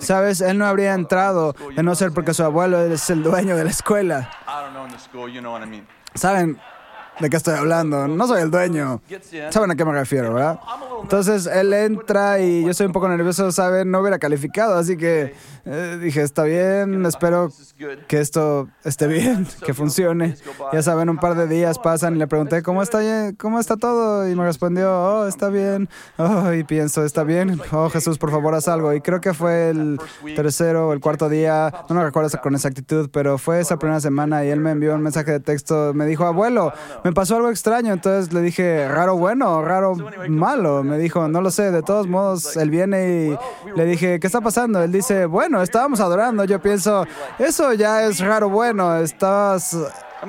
Sabes, 0.00 0.40
él 0.40 0.58
no 0.58 0.66
habría 0.66 0.94
entrado 0.94 1.54
de 1.76 1.82
no 1.82 1.94
ser 1.94 2.10
porque 2.12 2.34
su 2.34 2.42
abuelo 2.42 2.80
es 2.80 3.10
el 3.10 3.22
dueño 3.22 3.56
de 3.56 3.64
la 3.64 3.70
escuela. 3.70 4.30
¿Saben 6.14 6.58
de 7.20 7.30
qué 7.30 7.36
estoy 7.36 7.54
hablando? 7.54 8.08
No 8.08 8.26
soy 8.26 8.42
el 8.42 8.50
dueño. 8.50 9.00
¿Saben 9.50 9.70
a 9.70 9.76
qué 9.76 9.84
me 9.84 9.92
refiero, 9.92 10.34
verdad? 10.34 10.58
Entonces 11.02 11.46
él 11.46 11.72
entra 11.72 12.40
y 12.40 12.64
yo 12.64 12.70
estoy 12.70 12.86
un 12.86 12.92
poco 12.92 13.08
nervioso, 13.08 13.52
¿saben? 13.52 13.90
No 13.90 14.00
hubiera 14.00 14.18
calificado, 14.18 14.76
así 14.76 14.96
que 14.96 15.34
eh, 15.64 15.98
dije, 16.00 16.22
está 16.22 16.42
bien, 16.42 17.04
espero 17.06 17.50
que 18.08 18.20
esto 18.20 18.68
esté 18.84 19.06
bien, 19.06 19.46
que 19.64 19.74
funcione. 19.74 20.36
Ya 20.72 20.82
saben, 20.82 21.08
un 21.08 21.18
par 21.18 21.36
de 21.36 21.46
días 21.46 21.78
pasan 21.78 22.16
y 22.16 22.18
le 22.18 22.26
pregunté, 22.26 22.62
¿cómo 22.62 22.82
está, 22.82 23.00
cómo 23.38 23.60
está 23.60 23.76
todo? 23.76 24.28
Y 24.28 24.34
me 24.34 24.44
respondió, 24.44 24.90
oh, 24.90 25.26
está 25.26 25.48
bien. 25.48 25.88
Oh, 26.16 26.52
y 26.52 26.64
pienso, 26.64 27.04
está 27.04 27.24
bien. 27.24 27.60
Oh, 27.70 27.90
Jesús, 27.90 28.18
por 28.18 28.30
favor, 28.30 28.54
haz 28.54 28.68
algo. 28.68 28.92
Y 28.92 29.00
creo 29.00 29.20
que 29.20 29.34
fue 29.34 29.70
el 29.70 30.00
tercero 30.34 30.88
o 30.88 30.92
el 30.92 31.00
cuarto 31.00 31.28
día, 31.28 31.72
no 31.88 31.94
me 31.94 32.04
recuerdo 32.04 32.30
con 32.42 32.54
exactitud, 32.54 33.10
pero 33.12 33.38
fue 33.38 33.60
esa 33.60 33.78
primera 33.78 34.00
semana 34.00 34.44
y 34.44 34.48
él 34.48 34.60
me 34.60 34.70
envió 34.70 34.94
un 34.94 35.02
mensaje 35.02 35.32
de 35.32 35.40
texto, 35.40 35.92
me 35.94 36.06
dijo, 36.06 36.24
abuelo, 36.24 36.72
me 37.04 37.12
pasó 37.12 37.36
algo 37.36 37.50
extraño. 37.50 37.92
Entonces 37.92 38.32
le 38.32 38.40
dije, 38.40 38.88
raro 38.88 39.16
bueno, 39.16 39.62
raro 39.62 39.94
malo. 40.28 40.82
Me 40.92 40.98
dijo, 40.98 41.26
no 41.26 41.40
lo 41.40 41.50
sé, 41.50 41.70
de 41.70 41.82
todos 41.82 42.06
modos, 42.06 42.54
él 42.58 42.68
viene 42.68 43.38
y 43.64 43.74
le 43.74 43.86
dije, 43.86 44.20
¿qué 44.20 44.26
está 44.26 44.42
pasando? 44.42 44.82
Él 44.82 44.92
dice, 44.92 45.24
bueno, 45.24 45.62
estábamos 45.62 46.00
adorando. 46.00 46.44
Yo 46.44 46.60
pienso, 46.60 47.06
eso 47.38 47.72
ya 47.72 48.04
es 48.04 48.20
raro 48.20 48.50
bueno, 48.50 48.96
estabas 48.98 49.74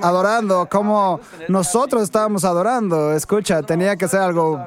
adorando 0.02 0.68
como 0.70 1.20
nosotros 1.50 2.04
estábamos 2.04 2.44
adorando. 2.46 3.14
Escucha, 3.14 3.62
tenía 3.62 3.96
que 3.96 4.08
ser 4.08 4.22
algo 4.22 4.66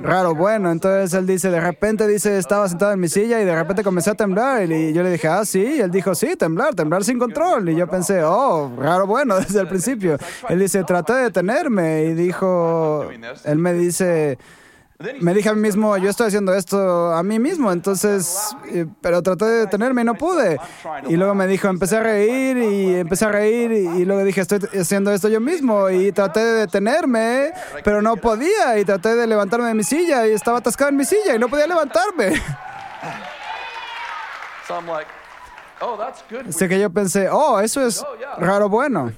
raro 0.00 0.34
bueno. 0.34 0.70
Entonces 0.70 1.14
él 1.14 1.26
dice, 1.26 1.50
de 1.50 1.60
repente 1.60 2.06
dice, 2.06 2.38
estaba 2.38 2.68
sentado 2.68 2.92
en 2.92 3.00
mi 3.00 3.08
silla 3.08 3.40
y 3.40 3.44
de 3.44 3.54
repente 3.54 3.82
comencé 3.82 4.10
a 4.10 4.14
temblar. 4.14 4.70
Y 4.70 4.92
yo 4.92 5.02
le 5.02 5.10
dije, 5.10 5.28
ah, 5.28 5.44
sí. 5.44 5.76
Y 5.78 5.80
él 5.80 5.90
dijo, 5.90 6.14
sí, 6.14 6.36
temblar, 6.36 6.74
temblar 6.74 7.04
sin 7.04 7.18
control. 7.18 7.68
Y 7.68 7.76
yo 7.76 7.86
pensé, 7.86 8.22
oh, 8.22 8.70
raro 8.76 9.06
bueno 9.06 9.36
desde 9.40 9.60
el 9.60 9.68
principio. 9.68 10.16
Él 10.48 10.58
dice, 10.58 10.84
traté 10.84 11.14
de 11.14 11.22
detenerme. 11.24 12.04
Y 12.04 12.14
dijo, 12.14 13.08
él 13.44 13.58
me 13.58 13.72
dice, 13.72 14.38
me 15.20 15.32
dije 15.32 15.48
a 15.48 15.54
mí 15.54 15.60
mismo, 15.60 15.96
yo 15.96 16.10
estoy 16.10 16.26
haciendo 16.26 16.54
esto 16.54 17.12
a 17.12 17.22
mí 17.22 17.38
mismo, 17.38 17.72
entonces, 17.72 18.54
pero 19.00 19.22
traté 19.22 19.46
de 19.46 19.58
detenerme 19.60 20.02
y 20.02 20.04
no 20.04 20.14
pude. 20.14 20.58
Y 21.08 21.16
luego 21.16 21.34
me 21.34 21.46
dijo, 21.46 21.68
empecé 21.68 21.96
a 21.96 22.02
reír 22.02 22.58
y 22.58 22.96
empecé 22.96 23.24
a 23.24 23.28
reír 23.28 23.72
y, 23.72 23.86
y 24.02 24.04
luego 24.04 24.22
dije, 24.24 24.42
estoy 24.42 24.60
haciendo 24.78 25.10
esto 25.12 25.28
yo 25.28 25.40
mismo 25.40 25.88
y 25.88 26.12
traté 26.12 26.40
de 26.40 26.52
detenerme, 26.60 27.52
pero 27.82 28.02
no 28.02 28.16
podía 28.16 28.78
y 28.78 28.84
traté 28.84 29.14
de 29.14 29.26
levantarme 29.26 29.68
de 29.68 29.74
mi 29.74 29.84
silla 29.84 30.26
y 30.26 30.32
estaba 30.32 30.58
atascado 30.58 30.90
en 30.90 30.96
mi 30.96 31.04
silla 31.04 31.34
y 31.34 31.38
no 31.38 31.48
podía 31.48 31.66
levantarme. 31.66 32.40
Así 36.48 36.68
que 36.68 36.78
yo 36.78 36.90
pensé, 36.90 37.28
oh, 37.30 37.58
eso 37.60 37.84
es 37.86 38.04
raro 38.38 38.68
bueno. 38.68 39.12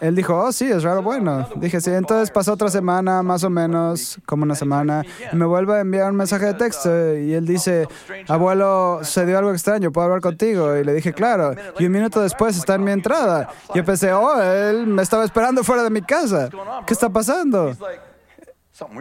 Él 0.00 0.14
dijo, 0.14 0.36
oh, 0.36 0.52
sí, 0.52 0.70
es 0.70 0.82
raro 0.82 1.02
bueno. 1.02 1.48
Dije, 1.56 1.80
sí, 1.80 1.90
entonces 1.90 2.30
pasó 2.30 2.52
otra 2.52 2.68
semana, 2.68 3.22
más 3.22 3.44
o 3.44 3.50
menos, 3.50 4.18
como 4.26 4.42
una 4.42 4.54
semana, 4.54 5.04
y 5.32 5.36
me 5.36 5.46
vuelve 5.46 5.76
a 5.76 5.80
enviar 5.80 6.10
un 6.10 6.16
mensaje 6.16 6.46
de 6.46 6.54
texto 6.54 6.90
y 7.16 7.32
él 7.32 7.46
dice, 7.46 7.88
abuelo, 8.28 9.00
se 9.02 9.24
dio 9.24 9.38
algo 9.38 9.52
extraño, 9.52 9.90
¿puedo 9.90 10.06
hablar 10.06 10.20
contigo? 10.20 10.76
Y 10.76 10.84
le 10.84 10.92
dije, 10.92 11.12
claro. 11.12 11.54
Y 11.78 11.86
un 11.86 11.92
minuto 11.92 12.20
después 12.20 12.56
está 12.56 12.74
en 12.74 12.84
mi 12.84 12.92
entrada. 12.92 13.48
Yo 13.74 13.84
pensé, 13.84 14.12
oh, 14.12 14.40
él 14.40 14.86
me 14.86 15.02
estaba 15.02 15.24
esperando 15.24 15.64
fuera 15.64 15.82
de 15.82 15.90
mi 15.90 16.02
casa. 16.02 16.50
¿Qué 16.86 16.92
está 16.92 17.08
pasando? 17.08 17.74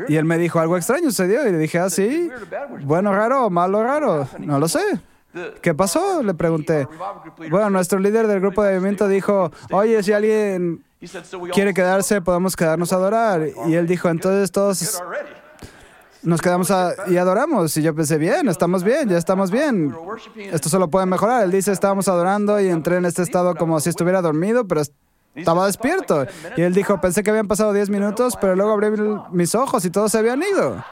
Y 0.07 0.15
él 0.15 0.25
me 0.25 0.37
dijo, 0.37 0.59
algo 0.59 0.77
extraño 0.77 1.05
sucedió. 1.05 1.47
Y 1.47 1.51
le 1.51 1.57
dije, 1.57 1.79
ah, 1.79 1.89
sí. 1.89 2.29
Bueno, 2.83 3.13
raro, 3.13 3.49
malo, 3.49 3.83
raro. 3.83 4.27
No 4.39 4.59
lo 4.59 4.67
sé. 4.67 4.79
¿Qué 5.61 5.73
pasó? 5.73 6.21
Le 6.23 6.33
pregunté. 6.33 6.87
Bueno, 7.49 7.69
nuestro 7.69 7.99
líder 7.99 8.27
del 8.27 8.39
grupo 8.39 8.63
de 8.63 8.73
movimiento 8.73 9.07
dijo, 9.07 9.51
oye, 9.71 10.01
si 10.03 10.13
alguien 10.13 10.83
quiere 11.53 11.73
quedarse, 11.73 12.21
podemos 12.21 12.55
quedarnos 12.55 12.91
a 12.93 12.95
adorar. 12.97 13.47
Y 13.67 13.75
él 13.75 13.87
dijo, 13.87 14.09
entonces 14.09 14.51
todos 14.51 15.01
nos 16.23 16.41
quedamos 16.41 16.69
a, 16.71 16.93
y 17.07 17.17
adoramos. 17.17 17.75
Y 17.77 17.81
yo 17.81 17.95
pensé, 17.95 18.17
bien, 18.17 18.47
estamos 18.49 18.83
bien, 18.83 19.09
ya 19.09 19.17
estamos 19.17 19.51
bien. 19.51 19.95
Esto 20.35 20.69
solo 20.69 20.89
puede 20.89 21.05
mejorar. 21.05 21.43
Él 21.43 21.51
dice, 21.51 21.71
estábamos 21.71 22.07
adorando 22.07 22.59
y 22.59 22.67
entré 22.67 22.97
en 22.97 23.05
este 23.05 23.23
estado 23.23 23.55
como 23.55 23.79
si 23.79 23.89
estuviera 23.89 24.21
dormido, 24.21 24.67
pero 24.67 24.81
estaba 25.33 25.65
despierto. 25.65 26.25
Y 26.57 26.61
él 26.61 26.73
dijo, 26.73 26.99
pensé 26.99 27.23
que 27.23 27.29
habían 27.29 27.47
pasado 27.47 27.73
10 27.73 27.89
minutos, 27.89 28.37
pero 28.39 28.55
luego 28.55 28.73
abrí 28.73 28.89
mis 29.31 29.55
ojos 29.55 29.85
y 29.85 29.89
todos 29.89 30.11
se 30.11 30.17
habían 30.17 30.41
ido. 30.43 30.83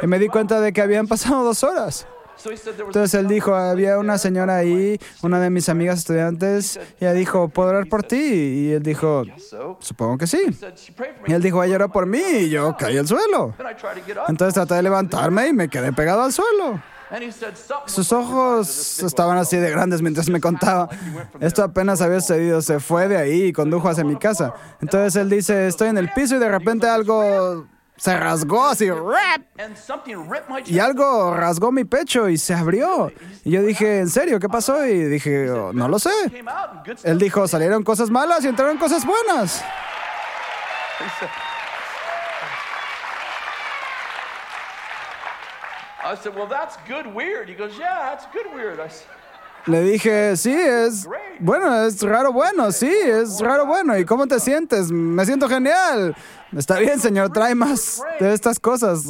Y 0.00 0.06
me 0.06 0.18
di 0.18 0.28
cuenta 0.28 0.60
de 0.60 0.72
que 0.72 0.80
habían 0.80 1.06
pasado 1.06 1.44
dos 1.44 1.62
horas. 1.62 2.06
Entonces 2.44 3.14
él 3.14 3.28
dijo, 3.28 3.54
había 3.54 3.98
una 3.98 4.18
señora 4.18 4.56
ahí, 4.56 4.98
una 5.22 5.40
de 5.40 5.50
mis 5.50 5.68
amigas 5.68 6.00
estudiantes, 6.00 6.78
y 7.00 7.04
ella 7.04 7.12
dijo, 7.12 7.48
¿puedo 7.48 7.70
orar 7.70 7.86
por 7.88 8.02
ti? 8.02 8.16
Y 8.16 8.72
él 8.72 8.82
dijo, 8.82 9.24
supongo 9.78 10.18
que 10.18 10.26
sí. 10.26 10.42
Y 11.26 11.32
él 11.32 11.42
dijo, 11.42 11.62
ella 11.62 11.76
oró 11.76 11.88
por 11.90 12.06
mí, 12.06 12.22
y 12.40 12.50
yo 12.50 12.76
caí 12.78 12.98
al 12.98 13.06
suelo. 13.06 13.54
Entonces 14.28 14.54
traté 14.54 14.74
de 14.74 14.82
levantarme 14.82 15.48
y 15.48 15.52
me 15.52 15.68
quedé 15.68 15.92
pegado 15.92 16.22
al 16.22 16.32
suelo. 16.32 16.80
Sus 17.86 18.10
ojos 18.12 19.02
estaban 19.02 19.36
así 19.36 19.58
de 19.58 19.70
grandes 19.70 20.00
mientras 20.00 20.30
me 20.30 20.40
contaba. 20.40 20.88
Esto 21.40 21.62
apenas 21.62 22.00
había 22.00 22.20
sucedido, 22.20 22.62
se 22.62 22.80
fue 22.80 23.06
de 23.06 23.18
ahí 23.18 23.42
y 23.44 23.52
condujo 23.52 23.88
hacia 23.88 24.02
mi 24.02 24.16
casa. 24.16 24.54
Entonces 24.80 25.16
él 25.16 25.28
dice, 25.28 25.66
estoy 25.66 25.88
en 25.88 25.98
el 25.98 26.10
piso 26.12 26.36
y 26.36 26.38
de 26.38 26.48
repente 26.48 26.88
algo 26.88 27.66
se 28.02 28.16
rasgó 28.18 28.66
así, 28.66 28.90
¡rap! 28.90 29.42
Y 30.66 30.80
algo 30.80 31.36
rasgó 31.36 31.70
mi 31.70 31.84
pecho 31.84 32.28
y 32.28 32.36
se 32.36 32.52
abrió. 32.52 33.12
Y 33.44 33.52
yo 33.52 33.62
dije, 33.62 34.00
¿en 34.00 34.08
serio? 34.10 34.40
¿Qué 34.40 34.48
pasó? 34.48 34.84
Y 34.84 35.04
dije, 35.04 35.48
"Oh, 35.52 35.72
no 35.72 35.86
lo 35.86 36.00
sé. 36.00 36.10
Él 37.04 37.18
dijo, 37.20 37.46
salieron 37.46 37.84
cosas 37.84 38.10
malas 38.10 38.44
y 38.44 38.48
entraron 38.48 38.76
cosas 38.76 39.06
buenas. 39.06 39.62
I 46.04 46.16
said, 46.16 46.34
well, 46.34 46.48
that's 46.48 46.76
good 46.88 47.06
weird. 47.06 47.48
He 47.48 47.54
goes, 47.54 47.78
yeah, 47.78 48.10
that's 48.10 48.26
good 48.32 48.52
weird. 48.52 48.80
I 48.80 48.88
said, 48.88 49.06
Le 49.66 49.82
dije, 49.82 50.36
sí, 50.36 50.52
es 50.52 51.08
bueno, 51.38 51.84
es 51.84 52.00
raro 52.02 52.32
bueno, 52.32 52.70
sí, 52.70 52.86
es 52.86 53.40
raro 53.40 53.66
bueno. 53.66 53.98
¿Y 53.98 54.04
cómo 54.04 54.26
te 54.26 54.38
sientes? 54.38 54.92
Me 54.92 55.26
siento 55.26 55.48
genial. 55.48 56.16
Está 56.56 56.78
bien, 56.78 57.00
señor, 57.00 57.30
trae 57.32 57.54
más 57.54 58.00
de 58.20 58.32
estas 58.32 58.60
cosas. 58.60 59.04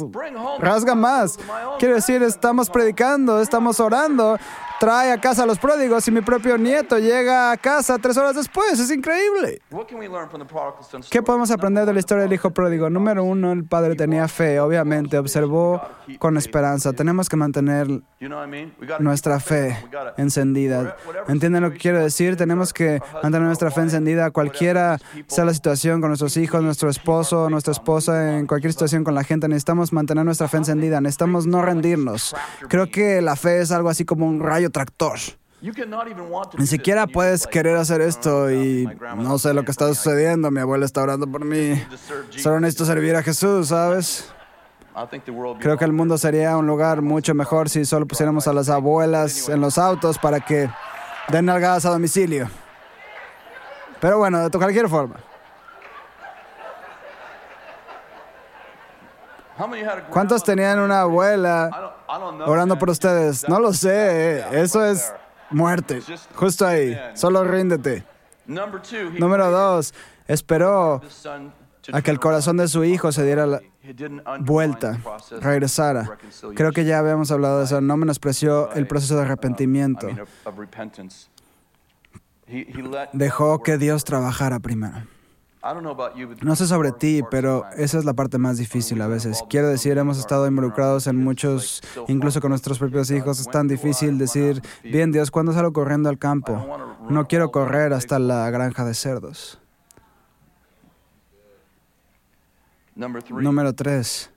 Rasga 0.59 0.95
más. 0.95 1.37
Quiero 1.77 1.95
decir, 1.95 2.23
estamos 2.23 2.69
predicando, 2.69 3.39
estamos 3.39 3.79
orando. 3.79 4.37
Trae 4.83 5.13
a 5.13 5.17
casa 5.21 5.43
a 5.43 5.45
los 5.45 5.59
pródigos 5.59 6.05
y 6.09 6.11
mi 6.11 6.19
propio 6.19 6.57
nieto 6.57 6.99
llega 6.99 7.53
a 7.53 7.55
casa 7.55 7.97
tres 7.99 8.17
horas 8.17 8.35
después. 8.35 8.77
Es 8.77 8.91
increíble. 8.91 9.61
¿Qué 11.09 11.21
podemos 11.21 11.51
aprender 11.51 11.85
de 11.85 11.93
la 11.93 11.99
historia 11.99 12.23
del 12.23 12.33
hijo 12.33 12.51
pródigo? 12.51 12.89
Número 12.89 13.23
uno, 13.23 13.53
el 13.53 13.63
padre 13.63 13.95
tenía 13.95 14.27
fe, 14.27 14.59
obviamente, 14.59 15.17
observó 15.17 15.81
con 16.19 16.35
esperanza. 16.35 16.91
Tenemos 16.91 17.29
que 17.29 17.37
mantener 17.37 17.87
nuestra 18.99 19.39
fe 19.39 19.77
encendida. 20.17 20.97
¿Entienden 21.29 21.63
lo 21.63 21.71
que 21.71 21.77
quiero 21.77 21.99
decir? 22.01 22.35
Tenemos 22.35 22.73
que 22.73 22.99
mantener 23.13 23.43
nuestra 23.43 23.71
fe 23.71 23.83
encendida, 23.83 24.31
cualquiera 24.31 24.99
sea 25.27 25.45
la 25.45 25.53
situación 25.53 26.01
con 26.01 26.09
nuestros 26.09 26.35
hijos, 26.35 26.61
nuestro 26.61 26.89
esposo, 26.89 27.49
nuestra 27.49 27.71
esposa, 27.71 28.37
en 28.37 28.47
cualquier 28.47 28.73
situación 28.73 29.05
con 29.05 29.15
la 29.15 29.23
gente. 29.23 29.47
Necesitamos 29.47 29.93
mantener 29.93 30.25
nuestra 30.25 30.49
fe 30.49 30.57
encendida, 30.57 30.99
necesitamos 30.99 31.47
no 31.47 31.61
rendirnos. 31.61 32.35
Creo 32.67 32.91
que 32.91 33.21
la 33.21 33.37
fe 33.37 33.61
es 33.61 33.71
algo 33.71 33.87
así 33.87 34.03
como 34.03 34.27
un 34.27 34.41
rayo 34.41 34.72
tractor. 34.73 35.17
Ni 36.57 36.67
siquiera 36.67 37.07
puedes 37.07 37.47
querer 37.47 37.77
hacer 37.77 38.01
"Oh, 38.01 38.05
esto 38.05 38.51
y 38.51 38.85
no 39.15 39.39
sé 39.39 39.53
lo 39.53 39.63
que 39.63 39.71
está 39.71 39.87
sucediendo. 39.87 40.51
Mi 40.51 40.59
abuela 40.59 40.85
está 40.85 41.01
orando 41.01 41.25
por 41.25 41.45
mí. 41.45 41.81
to 41.89 41.95
serve 41.95 42.25
Jesus." 42.25 42.43
Solo 42.43 42.59
necesito 42.59 42.85
servir 42.85 43.15
a 43.15 43.23
Jesús, 43.23 43.69
¿sabes? 43.69 44.33
Creo 45.59 45.77
que 45.77 45.85
el 45.85 45.93
mundo 45.93 46.17
sería 46.17 46.57
un 46.57 46.67
lugar 46.67 47.01
mucho 47.01 47.33
mejor 47.33 47.69
si 47.69 47.85
solo 47.85 48.05
pusiéramos 48.05 48.47
a 48.47 48.53
las 48.53 48.69
abuelas 48.69 49.47
en 49.47 49.61
los 49.61 49.77
autos 49.77 50.19
para 50.19 50.41
que 50.41 50.69
den 51.29 51.45
nalgadas 51.45 51.85
a 51.85 51.91
domicilio. 51.91 52.49
Pero 54.01 54.17
bueno, 54.17 54.49
de 54.49 54.57
cualquier 54.57 54.89
forma. 54.89 55.15
¿Cuántos 60.09 60.43
tenían 60.43 60.79
una 60.79 61.01
abuela 61.01 61.95
orando 62.45 62.77
por 62.77 62.89
ustedes? 62.89 63.47
No 63.47 63.59
lo 63.59 63.73
sé, 63.73 64.43
Yeah, 64.49 64.61
eso 64.61 64.85
es 64.85 65.13
muerte. 65.49 66.01
Justo 66.35 66.65
ahí, 66.65 66.97
solo 67.13 67.43
ríndete. 67.43 68.03
Número 68.45 69.51
dos, 69.51 69.93
esperó 70.27 71.01
a 71.91 72.01
que 72.01 72.11
el 72.11 72.19
corazón 72.19 72.57
de 72.57 72.67
su 72.67 72.83
hijo 72.83 73.11
se 73.11 73.23
diera 73.23 73.45
la 73.45 73.61
vuelta, 74.39 74.99
regresara. 75.41 76.17
Creo 76.55 76.71
que 76.71 76.85
ya 76.85 76.99
habíamos 76.99 77.31
hablado 77.31 77.59
de 77.59 77.65
eso, 77.65 77.81
no 77.81 77.97
menospreció 77.97 78.71
el 78.73 78.87
proceso 78.87 79.15
de 79.15 79.21
I 79.21 79.25
arrepentimiento. 79.25 80.07
Dejó 83.13 83.61
que. 83.61 83.77
Dios 83.77 84.03
trabajara 84.03 84.59
primero. 84.59 85.07
No 86.41 86.55
sé 86.57 86.67
sobre 86.67 86.91
ti, 86.91 87.21
pero 87.31 87.63
esa 87.77 87.97
es 87.97 88.03
la 88.03 88.13
parte 88.13 88.37
más 88.37 88.57
difícil 88.57 89.01
a 89.01 89.07
veces. 89.07 89.43
Quiero 89.49 89.69
decir, 89.69 89.97
hemos 89.97 90.19
estado 90.19 90.45
involucrados 90.45 91.07
en 91.07 91.15
muchos, 91.15 91.81
incluso 92.09 92.41
con 92.41 92.49
nuestros 92.49 92.79
propios 92.79 93.09
hijos. 93.11 93.39
Es 93.39 93.47
tan 93.47 93.69
difícil 93.69 94.17
decir, 94.17 94.61
bien 94.83 95.13
Dios, 95.13 95.31
¿cuándo 95.31 95.53
salgo 95.53 95.71
corriendo 95.71 96.09
al 96.09 96.17
campo? 96.17 96.67
No 97.09 97.27
quiero 97.27 97.51
correr 97.51 97.93
hasta 97.93 98.19
la 98.19 98.49
granja 98.49 98.83
de 98.83 98.93
cerdos. 98.93 99.59
Número 103.29 103.73
tres, 103.73 104.31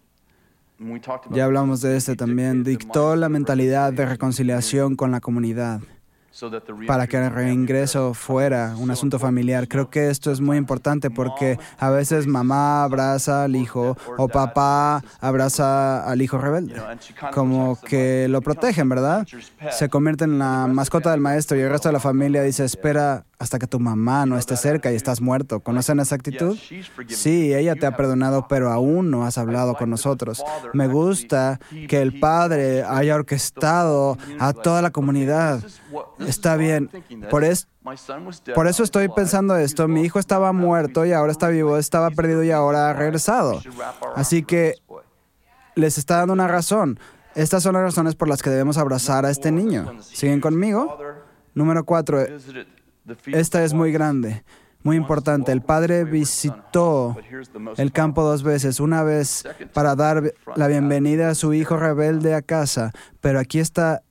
ya 1.30 1.44
hablamos 1.44 1.80
de 1.80 1.96
este 1.96 2.14
también, 2.14 2.62
dictó 2.62 3.16
la 3.16 3.28
mentalidad 3.28 3.92
de 3.92 4.06
reconciliación 4.06 4.94
con 4.94 5.10
la 5.10 5.20
comunidad 5.20 5.80
para 6.86 7.06
que 7.06 7.16
el 7.16 7.30
reingreso 7.30 8.14
fuera 8.14 8.74
un 8.76 8.90
asunto 8.90 9.18
familiar. 9.18 9.68
Creo 9.68 9.90
que 9.90 10.10
esto 10.10 10.30
es 10.30 10.40
muy 10.40 10.56
importante 10.56 11.10
porque 11.10 11.58
a 11.78 11.90
veces 11.90 12.26
mamá 12.26 12.84
abraza 12.84 13.44
al 13.44 13.56
hijo 13.56 13.96
o 14.16 14.28
papá 14.28 15.02
abraza 15.20 16.04
al 16.04 16.22
hijo 16.22 16.38
rebelde. 16.38 16.80
como 17.32 17.78
que 17.80 18.28
lo 18.28 18.40
protegen, 18.42 18.88
¿verdad? 18.88 19.26
Se 19.70 19.88
convierte 19.88 20.24
en 20.24 20.38
la 20.38 20.66
mascota 20.66 21.10
del 21.10 21.20
maestro 21.20 21.56
y 21.56 21.60
el 21.60 21.70
resto 21.70 21.88
de 21.88 21.94
la 21.94 22.00
familia 22.00 22.42
dice, 22.42 22.64
espera 22.64 23.24
hasta 23.38 23.58
que 23.58 23.66
tu 23.66 23.78
mamá 23.78 24.24
no 24.24 24.38
esté 24.38 24.56
cerca 24.56 24.90
y 24.90 24.96
estás 24.96 25.20
muerto. 25.20 25.60
¿Conocen 25.60 26.00
esa 26.00 26.14
actitud? 26.14 26.58
Sí, 27.08 27.54
ella 27.54 27.74
te 27.74 27.86
ha 27.86 27.96
perdonado, 27.96 28.46
pero 28.48 28.70
aún 28.70 29.10
no 29.10 29.26
has 29.26 29.36
hablado 29.36 29.74
con 29.74 29.90
nosotros. 29.90 30.42
Me 30.72 30.88
gusta 30.88 31.60
que 31.88 32.00
el 32.00 32.18
Padre 32.18 32.82
haya 32.82 33.14
orquestado 33.14 34.16
a 34.38 34.52
toda 34.52 34.80
la 34.80 34.90
comunidad. 34.90 35.62
Está 36.26 36.56
bien. 36.56 36.90
Por, 37.30 37.44
es- 37.44 37.68
por 38.54 38.66
eso 38.66 38.82
estoy 38.82 39.08
pensando 39.08 39.56
esto. 39.56 39.88
Mi 39.88 40.02
hijo 40.02 40.18
estaba 40.18 40.52
muerto 40.52 41.06
y 41.06 41.12
ahora 41.12 41.32
está 41.32 41.48
vivo, 41.48 41.76
estaba 41.78 42.10
perdido 42.10 42.42
y 42.42 42.50
ahora 42.50 42.90
ha 42.90 42.92
regresado. 42.92 43.60
Así 44.14 44.42
que 44.42 44.74
les 45.74 45.98
está 45.98 46.18
dando 46.18 46.32
una 46.32 46.48
razón. 46.48 46.98
Estas 47.34 47.62
son 47.62 47.74
las 47.74 47.82
razones 47.82 48.14
por 48.14 48.28
las 48.28 48.42
que 48.42 48.50
debemos 48.50 48.78
abrazar 48.78 49.26
a 49.26 49.30
este 49.30 49.50
niño. 49.52 49.92
¿Siguen 50.02 50.40
conmigo? 50.40 50.98
Número 51.54 51.84
cuatro. 51.84 52.18
Esta 53.26 53.62
es 53.62 53.72
muy 53.74 53.92
grande, 53.92 54.42
muy 54.82 54.96
importante. 54.96 55.52
El 55.52 55.62
padre 55.62 56.04
visitó 56.04 57.16
el 57.76 57.92
campo 57.92 58.22
dos 58.22 58.42
veces. 58.42 58.80
Una 58.80 59.02
vez 59.02 59.44
para 59.74 59.94
dar 59.94 60.32
la 60.56 60.66
bienvenida 60.66 61.28
a 61.28 61.34
su 61.34 61.52
hijo 61.54 61.76
rebelde 61.76 62.34
a 62.34 62.42
casa, 62.42 62.90
pero 63.20 63.38
aquí 63.38 63.58
está 63.60 64.02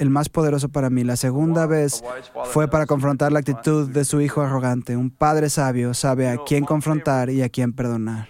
el 0.00 0.10
más 0.10 0.28
poderoso 0.28 0.68
para 0.70 0.90
mí. 0.90 1.04
La 1.04 1.16
segunda 1.16 1.66
vez 1.66 2.02
fue 2.46 2.68
para 2.68 2.86
confrontar 2.86 3.32
la 3.32 3.40
actitud 3.40 3.88
de 3.88 4.04
su 4.04 4.20
hijo 4.20 4.40
arrogante. 4.40 4.96
Un 4.96 5.10
padre 5.10 5.50
sabio 5.50 5.94
sabe 5.94 6.28
a 6.28 6.38
quién 6.44 6.64
confrontar 6.64 7.30
y 7.30 7.42
a 7.42 7.48
quién 7.48 7.72
perdonar. 7.72 8.28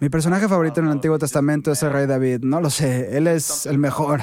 Mi 0.00 0.08
personaje 0.08 0.48
favorito 0.48 0.80
en 0.80 0.86
el 0.86 0.92
Antiguo 0.92 1.18
Testamento 1.18 1.70
es 1.70 1.82
el 1.82 1.92
rey 1.92 2.06
David. 2.06 2.40
No 2.42 2.60
lo 2.60 2.70
sé, 2.70 3.16
él 3.16 3.26
es 3.26 3.66
el 3.66 3.78
mejor. 3.78 4.22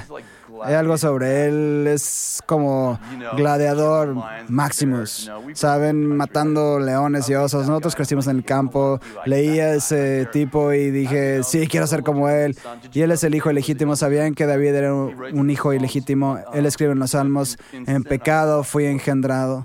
Hay 0.63 0.74
algo 0.74 0.98
sobre 0.98 1.46
él, 1.46 1.88
es 1.88 2.41
como 2.46 3.00
gladiador 3.36 4.15
Maximus, 4.48 5.32
¿saben? 5.54 6.15
Matando 6.15 6.80
leones 6.80 7.30
y 7.30 7.36
osos. 7.36 7.67
Nosotros 7.67 7.96
crecimos 7.96 8.28
en 8.28 8.38
el 8.38 8.43
campo, 8.43 9.00
leí 9.26 9.60
a 9.60 9.74
ese 9.74 10.28
tipo 10.32 10.74
y 10.74 10.91
dije, 10.91 11.43
sí, 11.43 11.67
quiero 11.67 11.88
ser 11.88 12.04
como 12.04 12.30
él. 12.30 12.58
Y 12.93 13.02
él 13.02 13.12
es 13.12 13.24
el 13.24 13.36
hijo 13.36 13.52
ilegítimo. 13.52 13.96
¿Sabían 13.96 14.34
que 14.34 14.46
David 14.46 14.76
era 14.76 14.93
un 14.93 15.50
hijo 15.50 15.74
ilegítimo? 15.74 16.39
Él 16.54 16.65
escribe 16.65 16.93
en 16.93 17.00
los 17.00 17.12
Salmos, 17.12 17.58
en 17.72 18.04
pecado 18.04 18.63
fui 18.63 18.86
engendrado. 18.86 19.63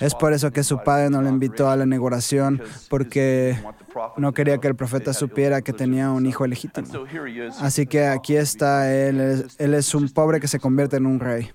Es 0.00 0.14
por 0.14 0.32
eso 0.32 0.50
que 0.50 0.62
su 0.62 0.82
padre 0.82 1.10
no 1.10 1.22
le 1.22 1.28
invitó 1.28 1.70
a 1.70 1.76
la 1.76 1.84
inauguración, 1.84 2.62
porque 2.88 3.58
no 4.16 4.32
quería 4.32 4.58
que 4.58 4.68
el 4.68 4.74
profeta 4.74 5.12
supiera 5.12 5.62
que 5.62 5.72
tenía 5.72 6.10
un 6.10 6.26
hijo 6.26 6.44
ilegítimo. 6.46 6.86
Así 7.60 7.86
que 7.86 8.06
aquí 8.06 8.36
está 8.36 8.92
él- 8.94 9.46
él 9.58 9.74
es 9.74 9.94
un 9.94 10.08
pobre 10.10 10.40
que 10.40 10.48
se 10.48 10.58
convierte 10.58 10.96
en 10.96 11.06
un 11.06 11.20
rey. 11.20 11.50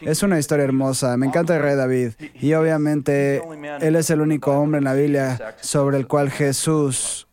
Es 0.00 0.22
una 0.22 0.38
historia 0.38 0.64
hermosa, 0.64 1.16
me 1.16 1.26
encanta 1.26 1.56
el 1.56 1.62
rey 1.62 1.74
David 1.74 2.12
y 2.34 2.52
obviamente 2.54 3.40
él 3.80 3.96
es 3.96 4.10
el 4.10 4.20
único 4.20 4.52
hombre 4.52 4.78
en 4.78 4.84
la 4.84 4.92
Biblia 4.94 5.38
sobre 5.62 5.96
el 5.96 6.06
cual 6.06 6.30
Jesús 6.30 7.26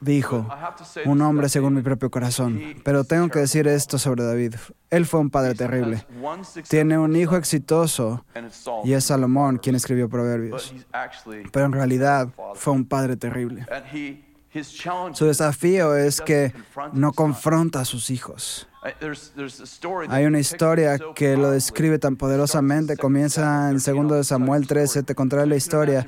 dijo, 0.00 0.46
un 1.06 1.20
hombre 1.22 1.48
según 1.48 1.74
mi 1.74 1.82
propio 1.82 2.10
corazón. 2.10 2.60
Pero 2.84 3.04
tengo 3.04 3.28
que 3.28 3.40
decir 3.40 3.66
esto 3.68 3.98
sobre 3.98 4.24
David. 4.24 4.54
Él 4.90 5.06
fue 5.06 5.20
un 5.20 5.30
padre 5.30 5.54
terrible. 5.54 6.04
Tiene 6.68 6.98
un 6.98 7.16
hijo 7.16 7.36
exitoso 7.36 8.24
y 8.84 8.92
es 8.92 9.04
Salomón 9.04 9.58
quien 9.58 9.74
escribió 9.74 10.08
Proverbios. 10.08 10.74
Pero 11.52 11.66
en 11.66 11.72
realidad 11.72 12.28
fue 12.54 12.72
un 12.72 12.84
padre 12.84 13.16
terrible. 13.16 13.66
Su 14.64 15.26
desafío 15.26 15.96
es 15.96 16.20
que 16.20 16.52
no 16.92 17.12
confronta 17.12 17.80
a 17.80 17.84
sus 17.84 18.10
hijos. 18.10 18.68
Hay 20.08 20.26
una 20.26 20.38
historia 20.38 20.98
que 21.14 21.36
lo 21.36 21.50
describe 21.50 21.98
tan 21.98 22.16
poderosamente. 22.16 22.96
Comienza 22.96 23.70
en 23.70 23.78
2 23.78 24.26
Samuel 24.26 24.66
13. 24.66 25.02
Te 25.02 25.14
contaré 25.14 25.46
la 25.46 25.56
historia. 25.56 26.06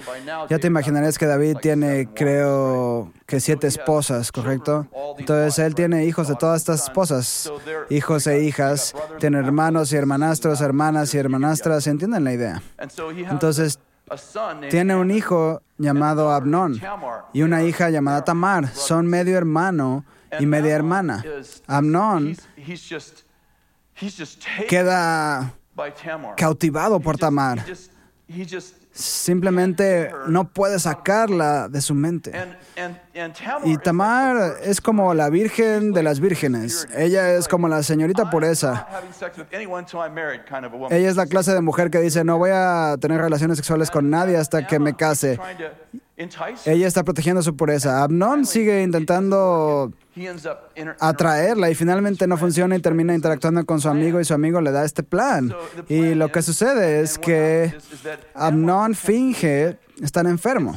Ya 0.49 0.59
te 0.59 0.69
imaginarás 0.69 1.19
que 1.19 1.27
David 1.27 1.57
tiene, 1.61 2.09
creo, 2.15 3.13
que 3.27 3.41
siete 3.41 3.67
esposas, 3.67 4.31
¿correcto? 4.31 4.87
Entonces 5.19 5.59
él 5.59 5.75
tiene 5.75 6.07
hijos 6.07 6.29
de 6.29 6.37
todas 6.37 6.61
estas 6.61 6.85
esposas, 6.85 7.53
hijos 7.91 8.27
e 8.27 8.45
hijas. 8.45 8.95
Tiene 9.19 9.39
hermanos 9.39 9.93
y 9.93 9.97
hermanastros, 9.97 10.61
hermanas 10.61 11.15
y 11.15 11.19
hermanastras. 11.19 11.87
¿Entienden 11.87 12.25
la 12.25 12.33
idea? 12.33 12.63
Entonces 13.29 13.81
tiene 14.71 14.97
un 14.97 15.11
hijo 15.11 15.63
llamado 15.77 16.31
Abnón 16.31 16.81
y 17.33 17.43
una 17.43 17.63
hija 17.63 17.91
llamada 17.91 18.25
Tamar. 18.25 18.69
Son 18.69 19.07
medio 19.07 19.37
hermano 19.37 20.05
y 20.39 20.47
media 20.47 20.75
hermana. 20.75 21.25
Amnón 21.67 22.37
queda 24.69 25.55
cautivado 26.37 27.01
por 27.01 27.17
Tamar. 27.17 27.65
Simplemente 28.99 30.11
no 30.27 30.49
puede 30.49 30.81
sacarla 30.81 31.69
de 31.69 31.81
su 31.81 31.95
mente. 31.95 32.33
Y 33.63 33.77
Tamar 33.77 34.55
es 34.61 34.81
como 34.81 35.15
la 35.15 35.31
virgen 35.31 35.93
de 35.93 36.03
las 36.03 36.19
vírgenes. 36.19 36.89
Ella 36.97 37.35
es 37.35 37.47
como 37.47 37.69
la 37.69 37.85
señorita 37.85 38.29
pureza. 38.29 38.89
Ella 40.91 41.09
es 41.09 41.17
la 41.17 41.27
clase 41.27 41.55
de 41.55 41.61
mujer 41.61 41.91
que 41.91 42.01
dice, 42.01 42.25
no 42.25 42.39
voy 42.39 42.51
a 42.53 42.97
tener 43.01 43.21
relaciones 43.21 43.57
sexuales 43.57 43.89
con 43.93 44.11
nadie 44.11 44.37
hasta 44.37 44.67
que 44.67 44.81
me 44.81 44.97
case. 44.97 45.39
Ella 46.65 46.89
está 46.89 47.05
protegiendo 47.05 47.41
su 47.43 47.55
pureza. 47.55 48.03
Abnón 48.03 48.47
sigue 48.47 48.83
intentando 48.83 49.93
atraerla 51.01 51.71
y 51.71 51.75
finalmente 51.75 52.27
no 52.27 52.37
funciona 52.37 52.77
y 52.77 52.81
termina 52.81 53.15
interactuando 53.15 53.65
con 53.65 53.81
su 53.81 53.89
amigo 53.89 54.21
y 54.21 54.25
su 54.25 54.35
amigo 54.35 54.61
le 54.61 54.73
da 54.73 54.85
este 54.85 55.03
plan. 55.03 55.55
Y 55.89 56.15
lo 56.15 56.31
que 56.31 56.43
sucede 56.43 57.01
es 57.01 57.19
que 57.19 57.75
Amnon 58.35 58.95
finge 58.95 59.79
estar 60.03 60.27
enfermo. 60.27 60.77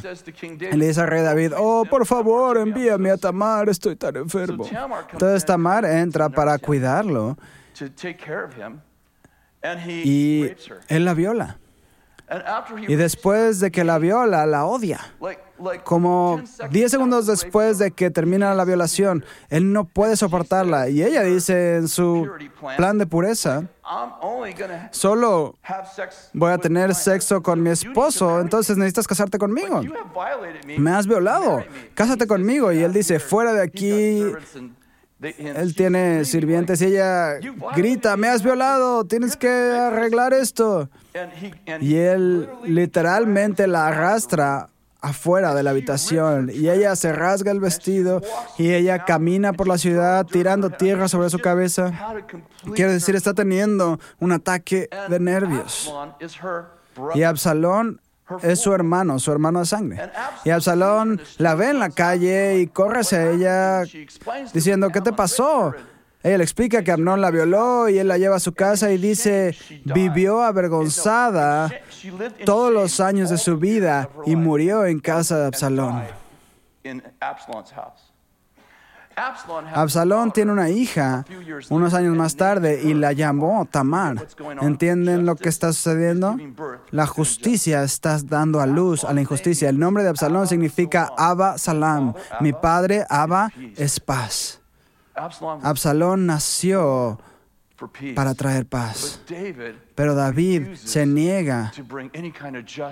Y 0.72 0.76
le 0.76 0.88
dice 0.88 1.00
al 1.00 1.08
rey 1.08 1.22
David, 1.22 1.52
oh, 1.56 1.84
por 1.88 2.06
favor, 2.06 2.58
envíame 2.58 3.10
a 3.10 3.16
Tamar, 3.16 3.68
estoy 3.68 3.96
tan 3.96 4.16
enfermo. 4.16 4.64
Entonces 5.12 5.44
Tamar 5.44 5.84
entra 5.84 6.28
para 6.28 6.58
cuidarlo 6.58 7.36
y 9.86 10.50
él 10.88 11.04
la 11.04 11.14
viola. 11.14 11.58
Y 12.88 12.94
después 12.94 13.60
de 13.60 13.70
que 13.70 13.84
la 13.84 13.98
viola, 13.98 14.46
la 14.46 14.64
odia. 14.64 15.00
Como 15.84 16.42
10 16.70 16.90
segundos 16.90 17.26
después 17.26 17.78
de 17.78 17.90
que 17.90 18.10
termina 18.10 18.54
la 18.54 18.64
violación, 18.64 19.24
él 19.48 19.72
no 19.72 19.84
puede 19.84 20.16
soportarla. 20.16 20.88
Y 20.88 21.02
ella 21.02 21.22
dice 21.22 21.76
en 21.76 21.88
su 21.88 22.28
plan 22.76 22.98
de 22.98 23.06
pureza, 23.06 23.64
solo 24.90 25.56
voy 26.32 26.52
a 26.52 26.58
tener 26.58 26.94
sexo 26.94 27.42
con 27.42 27.62
mi 27.62 27.70
esposo, 27.70 28.40
entonces 28.40 28.76
necesitas 28.76 29.06
casarte 29.06 29.38
conmigo. 29.38 29.82
Me 30.78 30.90
has 30.90 31.06
violado, 31.06 31.64
cásate 31.94 32.26
conmigo. 32.26 32.72
Y 32.72 32.82
él 32.82 32.92
dice, 32.92 33.18
fuera 33.18 33.52
de 33.52 33.62
aquí. 33.62 34.24
Él 35.38 35.76
tiene 35.76 36.24
sirvientes 36.24 36.82
y 36.82 36.86
ella 36.86 37.34
grita, 37.76 38.16
me 38.16 38.26
has 38.26 38.42
violado, 38.42 39.04
tienes 39.04 39.36
que 39.36 39.48
arreglar 39.48 40.34
esto. 40.34 40.90
Y 41.80 41.94
él 41.94 42.48
literalmente 42.64 43.68
la 43.68 43.86
arrastra 43.86 44.68
afuera 45.02 45.52
de 45.54 45.64
la 45.64 45.70
habitación 45.70 46.50
y 46.54 46.70
ella 46.70 46.94
se 46.94 47.12
rasga 47.12 47.50
el 47.50 47.60
vestido 47.60 48.22
y 48.56 48.72
ella 48.72 49.04
camina 49.04 49.52
por 49.52 49.66
la 49.66 49.76
ciudad 49.76 50.24
tirando 50.24 50.70
tierra 50.70 51.08
sobre 51.08 51.28
su 51.28 51.40
cabeza. 51.40 51.92
Quiere 52.74 52.92
decir, 52.92 53.16
está 53.16 53.34
teniendo 53.34 53.98
un 54.20 54.32
ataque 54.32 54.88
de 55.08 55.20
nervios. 55.20 55.92
Y 57.14 57.24
Absalón 57.24 58.00
es 58.42 58.60
su 58.60 58.72
hermano, 58.72 59.18
su 59.18 59.32
hermano 59.32 59.58
de 59.58 59.66
sangre. 59.66 60.10
Y 60.44 60.50
Absalón 60.50 61.20
la 61.38 61.56
ve 61.56 61.70
en 61.70 61.80
la 61.80 61.90
calle 61.90 62.60
y 62.60 62.68
corre 62.68 63.00
hacia 63.00 63.30
ella 63.30 63.82
diciendo, 64.54 64.90
¿qué 64.90 65.00
te 65.00 65.12
pasó? 65.12 65.74
Ella 66.22 66.36
explica 66.36 66.84
que 66.84 66.92
Amnón 66.92 67.20
la 67.20 67.30
violó 67.30 67.88
y 67.88 67.98
él 67.98 68.08
la 68.08 68.18
lleva 68.18 68.36
a 68.36 68.40
su 68.40 68.52
casa 68.52 68.92
y 68.92 68.98
dice, 68.98 69.56
vivió 69.84 70.42
avergonzada 70.42 71.70
todos 72.44 72.72
los 72.72 73.00
años 73.00 73.30
de 73.30 73.38
su 73.38 73.58
vida 73.58 74.08
y 74.24 74.36
murió 74.36 74.86
en 74.86 75.00
casa 75.00 75.38
de 75.38 75.46
Absalón. 75.46 76.02
Absalón 79.74 80.32
tiene 80.32 80.52
una 80.52 80.70
hija 80.70 81.24
unos 81.68 81.92
años 81.94 82.16
más 82.16 82.36
tarde 82.36 82.80
y 82.82 82.94
la 82.94 83.12
llamó 83.12 83.66
Tamar. 83.70 84.26
¿Entienden 84.60 85.26
lo 85.26 85.36
que 85.36 85.48
está 85.48 85.72
sucediendo? 85.72 86.36
La 86.90 87.06
justicia 87.06 87.82
está 87.82 88.18
dando 88.24 88.60
a 88.60 88.66
luz 88.66 89.04
a 89.04 89.12
la 89.12 89.20
injusticia. 89.20 89.68
El 89.68 89.78
nombre 89.78 90.02
de 90.02 90.10
Absalón 90.10 90.46
significa 90.46 91.10
Abba 91.16 91.58
Salam. 91.58 92.14
Mi 92.40 92.52
padre 92.52 93.04
Abba 93.08 93.50
es 93.76 94.00
paz. 94.00 94.61
Absalón 95.14 96.26
nació 96.26 97.18
para 98.14 98.34
traer 98.34 98.66
paz. 98.66 99.20
Pero 99.94 100.14
David 100.14 100.74
se 100.74 101.06
niega 101.06 101.72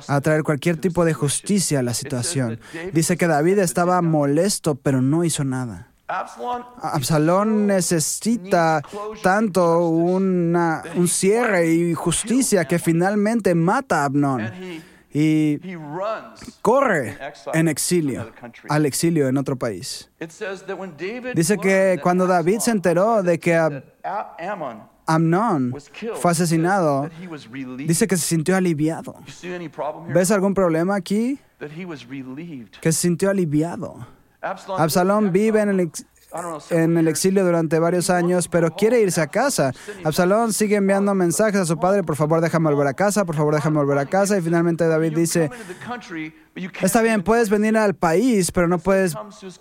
a 0.08 0.20
traer 0.20 0.42
cualquier 0.42 0.76
tipo 0.76 1.04
de 1.04 1.14
justicia 1.14 1.80
a 1.80 1.82
la 1.82 1.94
situación. 1.94 2.60
Dice 2.92 3.16
que 3.16 3.26
David 3.26 3.58
estaba 3.58 4.02
molesto, 4.02 4.74
pero 4.74 5.00
no 5.00 5.24
hizo 5.24 5.44
nada. 5.44 5.88
Absalón 6.82 7.68
necesita 7.68 8.82
tanto 9.22 9.86
una, 9.88 10.82
un 10.96 11.06
cierre 11.06 11.72
y 11.72 11.94
justicia 11.94 12.64
que 12.64 12.80
finalmente 12.80 13.54
mata 13.54 14.02
a 14.02 14.06
Abnón 14.06 14.50
y 15.12 15.58
corre 16.62 17.18
en 17.52 17.68
exilio, 17.68 18.30
al 18.68 18.86
exilio 18.86 19.28
en 19.28 19.36
otro 19.36 19.56
país. 19.56 20.10
Dice 21.34 21.58
que 21.58 21.98
cuando 22.02 22.26
David 22.26 22.60
se 22.60 22.70
enteró 22.70 23.22
de 23.22 23.38
que 23.38 23.82
Amnón 25.06 25.74
fue 26.14 26.30
asesinado, 26.30 27.10
dice 27.78 28.06
que 28.06 28.16
se 28.16 28.26
sintió 28.26 28.56
aliviado. 28.56 29.16
¿Ves 30.08 30.30
algún 30.30 30.54
problema 30.54 30.94
aquí? 30.94 31.40
Que 32.80 32.92
se 32.92 33.00
sintió 33.00 33.30
aliviado. 33.30 34.06
Absalón 34.40 35.32
vive 35.32 35.60
en 35.60 35.80
el, 35.80 35.90
en 36.70 36.96
el 36.96 37.08
exilio 37.08 37.44
durante 37.44 37.78
varios 37.78 38.10
años, 38.10 38.48
pero 38.48 38.70
quiere 38.70 39.00
irse 39.00 39.20
a 39.20 39.26
casa. 39.26 39.72
Absalón 40.04 40.52
sigue 40.52 40.76
enviando 40.76 41.14
mensajes 41.14 41.60
a 41.60 41.66
su 41.66 41.78
padre, 41.78 42.02
por 42.02 42.16
favor 42.16 42.40
déjame 42.40 42.70
volver 42.70 42.86
a 42.86 42.94
casa, 42.94 43.24
por 43.24 43.36
favor 43.36 43.54
déjame 43.54 43.78
volver 43.78 43.98
a 43.98 44.06
casa, 44.06 44.38
y 44.38 44.42
finalmente 44.42 44.86
David 44.86 45.16
dice, 45.16 45.50
Está 46.80 47.02
bien, 47.02 47.22
puedes 47.22 47.50
venir 47.50 47.76
al 47.76 47.94
país, 47.94 48.50
pero 48.52 48.68
no 48.68 48.78
puedes 48.78 49.14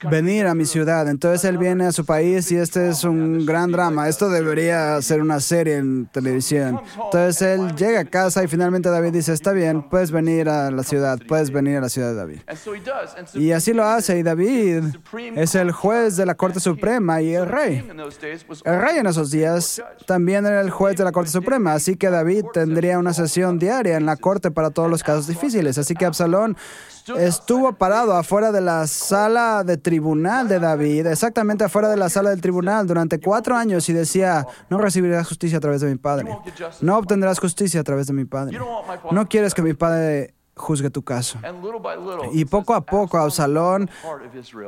venir 0.09 0.47
a 0.47 0.55
mi 0.55 0.65
ciudad. 0.65 1.07
Entonces 1.07 1.45
él 1.45 1.57
viene 1.57 1.85
a 1.85 1.91
su 1.91 2.05
país 2.05 2.51
y 2.51 2.57
este 2.57 2.89
es 2.89 3.03
un 3.03 3.45
gran 3.45 3.71
drama. 3.71 4.07
Esto 4.07 4.29
debería 4.29 5.01
ser 5.01 5.21
una 5.21 5.39
serie 5.39 5.77
en 5.77 6.07
televisión. 6.07 6.81
Entonces 7.03 7.41
él 7.41 7.75
llega 7.75 8.01
a 8.01 8.05
casa 8.05 8.43
y 8.43 8.47
finalmente 8.47 8.89
David 8.89 9.13
dice, 9.13 9.33
está 9.33 9.51
bien, 9.51 9.83
puedes 9.83 10.11
venir 10.11 10.49
a 10.49 10.71
la 10.71 10.83
ciudad, 10.83 11.19
puedes 11.27 11.51
venir 11.51 11.77
a 11.77 11.81
la 11.81 11.89
ciudad 11.89 12.09
de 12.09 12.15
David. 12.15 12.39
Y 13.35 13.51
así 13.51 13.73
lo 13.73 13.85
hace 13.85 14.17
y 14.17 14.23
David 14.23 14.83
es 15.35 15.55
el 15.55 15.71
juez 15.71 16.17
de 16.17 16.25
la 16.25 16.35
Corte 16.35 16.59
Suprema 16.59 17.21
y 17.21 17.33
el 17.33 17.45
rey. 17.45 17.87
El 18.65 18.81
rey 18.81 18.97
en 18.97 19.07
esos 19.07 19.31
días 19.31 19.81
también 20.05 20.45
era 20.45 20.61
el 20.61 20.69
juez 20.69 20.97
de 20.97 21.03
la 21.03 21.11
Corte 21.11 21.31
Suprema, 21.31 21.73
así 21.73 21.95
que 21.95 22.09
David 22.09 22.45
tendría 22.53 22.99
una 22.99 23.13
sesión 23.13 23.59
diaria 23.59 23.97
en 23.97 24.05
la 24.05 24.15
corte 24.15 24.51
para 24.51 24.71
todos 24.71 24.89
los 24.89 25.03
casos 25.03 25.27
difíciles. 25.27 25.77
Así 25.77 25.93
que 25.95 26.05
Absalón 26.05 26.57
estuvo 27.17 27.73
parado 27.73 28.13
afuera 28.13 28.51
de 28.51 28.61
la 28.61 28.87
sala 28.87 29.63
de 29.63 29.77
tribunal 29.77 30.47
de 30.47 30.59
David, 30.59 31.07
exactamente 31.07 31.63
afuera 31.63 31.89
de 31.89 31.97
la 31.97 32.09
sala 32.09 32.29
del 32.29 32.41
tribunal 32.41 32.87
durante 32.87 33.19
cuatro 33.19 33.55
años 33.55 33.87
y 33.89 33.93
decía, 33.93 34.45
no 34.69 34.77
recibirás 34.77 35.27
justicia 35.27 35.57
a 35.57 35.61
través 35.61 35.81
de 35.81 35.89
mi 35.89 35.95
padre, 35.95 36.29
no 36.81 36.97
obtendrás 36.97 37.39
justicia 37.39 37.81
a 37.81 37.83
través 37.83 38.07
de 38.07 38.13
mi 38.13 38.25
padre, 38.25 38.59
no 39.11 39.27
quieres 39.27 39.53
que 39.53 39.61
mi 39.61 39.73
padre 39.73 40.33
juzgue 40.55 40.89
tu 40.89 41.03
caso. 41.03 41.39
Y 42.33 42.45
poco 42.45 42.73
a 42.73 42.81
poco 42.81 43.17
Absalón 43.17 43.89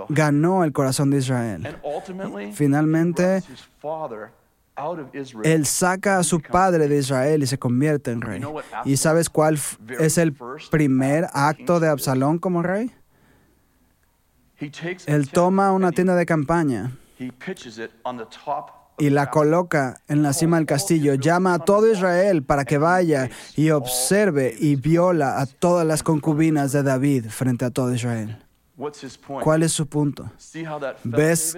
ganó 0.10 0.64
el 0.64 0.72
corazón 0.72 1.10
de 1.12 1.18
Israel. 1.18 1.78
Finalmente, 2.54 3.44
él 5.44 5.66
saca 5.66 6.18
a 6.18 6.24
su 6.24 6.40
padre 6.42 6.88
de 6.88 6.98
Israel 6.98 7.44
y 7.44 7.48
se 7.48 7.58
convierte 7.58 8.12
en 8.12 8.22
rey. 8.22 8.42
¿Y 8.86 8.98
sabes 8.98 9.30
cuál 9.30 9.60
es 10.00 10.18
el 10.18 10.36
primer 10.70 11.28
acto 11.34 11.80
de 11.80 11.90
Absalón 11.90 12.40
como 12.40 12.62
rey? 12.62 12.92
Él 15.08 15.30
toma 15.30 15.72
una 15.72 15.92
tienda 15.92 16.16
de 16.16 16.26
campaña 16.26 16.92
y 18.98 19.10
la 19.10 19.32
coloca 19.32 20.02
en 20.08 20.22
la 20.22 20.34
cima 20.34 20.58
del 20.58 20.66
castillo. 20.66 21.16
Llama 21.16 21.56
a 21.56 21.60
todo 21.60 21.92
Israel 21.92 22.44
para 22.44 22.66
que 22.66 22.78
vaya 22.78 23.30
y 23.56 23.72
observe 23.72 24.56
y 24.60 24.76
viola 24.76 25.42
a 25.42 25.46
todas 25.48 25.88
las 25.88 26.04
concubinas 26.04 26.72
de 26.72 26.84
David 26.84 27.26
frente 27.30 27.66
a 27.66 27.72
todo 27.72 27.94
Israel. 27.94 28.38
¿Cuál 29.44 29.64
es 29.64 29.72
su 29.72 29.88
punto? 29.88 30.32
¿Ves? 31.04 31.58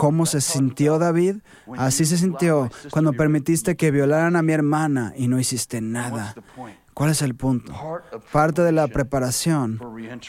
Cómo 0.00 0.24
se 0.24 0.40
sintió 0.40 0.98
David? 0.98 1.42
Así 1.76 2.06
se 2.06 2.16
sintió 2.16 2.70
cuando 2.90 3.12
permitiste 3.12 3.76
que 3.76 3.90
violaran 3.90 4.34
a 4.34 4.40
mi 4.40 4.54
hermana 4.54 5.12
y 5.14 5.28
no 5.28 5.38
hiciste 5.38 5.82
nada. 5.82 6.34
¿Cuál 6.94 7.10
es 7.10 7.20
el 7.20 7.34
punto? 7.34 7.74
Parte 8.32 8.62
de 8.62 8.72
la 8.72 8.88
preparación 8.88 9.78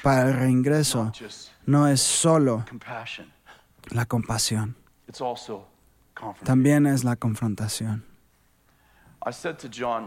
para 0.04 0.28
el 0.28 0.34
reingreso 0.34 1.14
no 1.66 1.88
es 1.88 2.02
solo 2.02 2.66
la 3.92 4.06
compasión, 4.06 4.76
también 6.44 6.86
es 6.86 7.06
la 7.06 7.16
confrontación. 7.16 8.04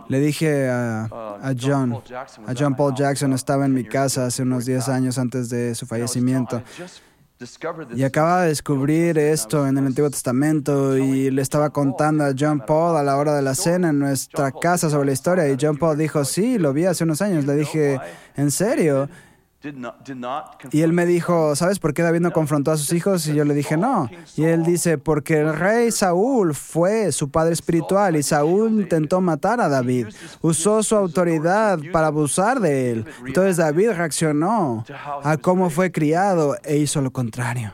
Le 0.09 0.21
dije 0.21 0.69
a, 0.69 1.55
John, 1.59 2.03
a 2.47 2.55
John 2.59 2.75
Paul 2.75 2.95
Jackson 2.95 3.33
estaba 3.33 3.65
en 3.65 3.73
10 3.75 3.85
mi 3.85 3.91
casa 3.91 4.27
hace 4.27 4.43
unos 4.43 4.65
he 4.69 4.73
10 4.73 4.87
died. 4.87 4.95
años 4.95 5.19
antes 5.19 5.49
de 5.49 5.75
su 5.75 5.87
fallecimiento. 5.87 6.63
Y 7.97 8.05
acaba 8.05 8.43
de 8.43 8.49
descubrir 8.49 9.19
esto 9.19 9.67
en 9.67 9.77
el. 9.77 9.87
Antiguo 9.87 10.09
Testamento 10.09 10.97
y 10.97 11.31
le 11.31 11.43
estaba 11.43 11.71
contando 11.71 12.25
a 12.25 12.33
John 12.39 12.61
Paul 12.67 12.97
a 12.97 13.03
la 13.03 13.17
hora 13.17 13.35
de 13.35 13.43
la 13.43 13.55
cena 13.55 13.91
en 13.91 13.99
nuestra 13.99 14.53
casa 14.53 14.89
sobre 14.89 15.07
la 15.07 15.13
historia 15.13 15.49
y 15.49 15.57
John 15.61 15.77
Paul 15.77 15.99
dijo, 15.99 16.25
sí, 16.25 16.59
lo 16.59 16.73
vi 16.73 16.85
hace 16.85 17.05
unos 17.05 17.21
años. 17.23 17.45
Le 17.45 17.55
dije, 17.55 18.01
¿en 18.37 18.51
serio? 18.51 19.09
Y 20.73 20.83
él 20.83 20.93
me 20.93 21.07
dijo, 21.07 21.57
¿sabes 21.57 21.79
por 21.79 21.95
qué 21.95 22.03
David 22.03 22.21
no 22.21 22.33
confrontó 22.33 22.71
a 22.71 22.77
sus 22.77 22.93
hijos? 22.93 23.27
Y 23.27 23.35
yo 23.35 23.45
le 23.45 23.55
dije, 23.55 23.77
no. 23.77 24.11
Y 24.37 24.45
él 24.45 24.65
dice, 24.65 24.99
porque 24.99 25.41
el 25.41 25.55
rey 25.55 25.91
Saúl 25.91 26.55
fue 26.55 27.13
su 27.13 27.31
padre 27.31 27.53
espiritual 27.53 28.17
y 28.17 28.23
Saúl 28.23 28.81
intentó 28.83 29.21
matar 29.21 29.61
a 29.61 29.69
David. 29.69 30.09
Usó 30.41 30.83
su 30.83 30.97
autoridad 30.97 31.79
para 31.93 32.09
abusar 32.09 32.61
de 32.61 32.91
él. 32.91 33.07
Entonces 33.27 33.57
David 33.57 33.91
reaccionó 33.91 34.85
a 35.23 35.37
cómo 35.37 35.71
fue 35.71 35.93
criado 35.93 36.57
e 36.65 36.77
hizo 36.77 37.01
lo 37.01 37.13
contrario. 37.13 37.73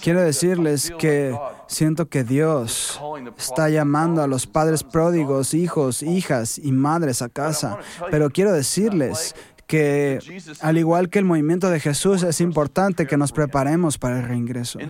Quiero 0.00 0.22
decirles 0.22 0.92
que 0.98 1.38
siento 1.66 2.08
que 2.08 2.24
Dios 2.24 3.00
está 3.36 3.68
llamando 3.68 4.22
a 4.22 4.26
los 4.26 4.46
padres 4.46 4.82
pródigos, 4.82 5.52
hijos, 5.52 6.02
hijas 6.02 6.58
y 6.58 6.72
madres 6.72 7.20
a 7.20 7.28
casa. 7.28 7.78
Pero 8.10 8.30
quiero 8.30 8.52
decirles 8.52 9.34
que, 9.70 10.18
al 10.62 10.78
igual 10.78 11.10
que 11.10 11.20
el 11.20 11.24
movimiento 11.24 11.70
de 11.70 11.78
Jesús, 11.78 12.24
es 12.24 12.40
importante 12.40 13.06
que 13.06 13.16
nos 13.16 13.30
preparemos 13.30 13.98
para 13.98 14.18
el 14.18 14.26
reingreso. 14.26 14.80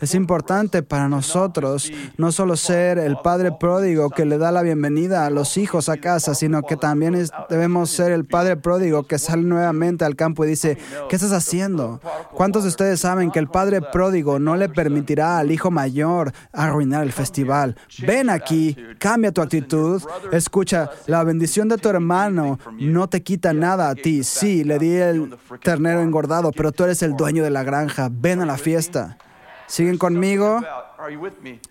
Es 0.00 0.14
importante 0.14 0.82
para 0.82 1.10
nosotros 1.10 1.92
no 2.16 2.32
solo 2.32 2.56
ser 2.56 2.96
el 2.96 3.18
padre 3.18 3.52
pródigo 3.52 4.08
que 4.08 4.24
le 4.24 4.38
da 4.38 4.50
la 4.50 4.62
bienvenida 4.62 5.26
a 5.26 5.30
los 5.30 5.58
hijos 5.58 5.90
a 5.90 5.98
casa, 5.98 6.34
sino 6.34 6.62
que 6.62 6.78
también 6.78 7.22
debemos 7.50 7.90
ser 7.90 8.12
el 8.12 8.24
padre 8.24 8.56
pródigo 8.56 9.02
que 9.02 9.18
sale 9.18 9.42
nuevamente 9.42 10.06
al 10.06 10.16
campo 10.16 10.46
y 10.46 10.48
dice, 10.48 10.78
¿qué 11.10 11.16
estás 11.16 11.32
haciendo? 11.32 12.00
¿Cuántos 12.32 12.62
de 12.62 12.70
ustedes 12.70 12.98
saben 12.98 13.30
que 13.30 13.40
el 13.40 13.48
padre 13.48 13.82
pródigo 13.82 14.38
no 14.38 14.56
le 14.56 14.70
permitirá 14.70 15.36
al 15.36 15.52
hijo 15.52 15.70
mayor 15.70 16.32
arruinar 16.50 17.02
el 17.02 17.12
festival? 17.12 17.76
Ven 18.06 18.30
aquí, 18.30 18.74
cambia 18.98 19.32
tu 19.32 19.42
actitud, 19.42 20.02
escucha, 20.32 20.88
la 21.06 21.24
bendición 21.24 21.68
de 21.68 21.76
tu 21.76 21.90
hermano 21.90 22.58
no 22.78 23.06
te 23.06 23.22
quita 23.22 23.52
nada 23.52 23.90
a 23.90 23.94
ti. 23.94 24.22
Sí, 24.30 24.64
le 24.64 24.78
di 24.78 24.94
el 24.94 25.36
ternero 25.62 26.02
engordado, 26.02 26.52
pero 26.52 26.72
tú 26.72 26.84
eres 26.84 27.02
el 27.02 27.16
dueño 27.16 27.42
de 27.42 27.50
la 27.50 27.62
granja. 27.62 28.08
Ven 28.10 28.40
a 28.40 28.46
la 28.46 28.56
fiesta. 28.56 29.18
¿Siguen 29.66 29.98
conmigo? 29.98 30.60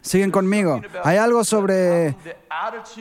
Siguen 0.02 0.32
conmigo. 0.32 0.82
Hay 1.04 1.18
algo 1.18 1.44
sobre 1.44 2.16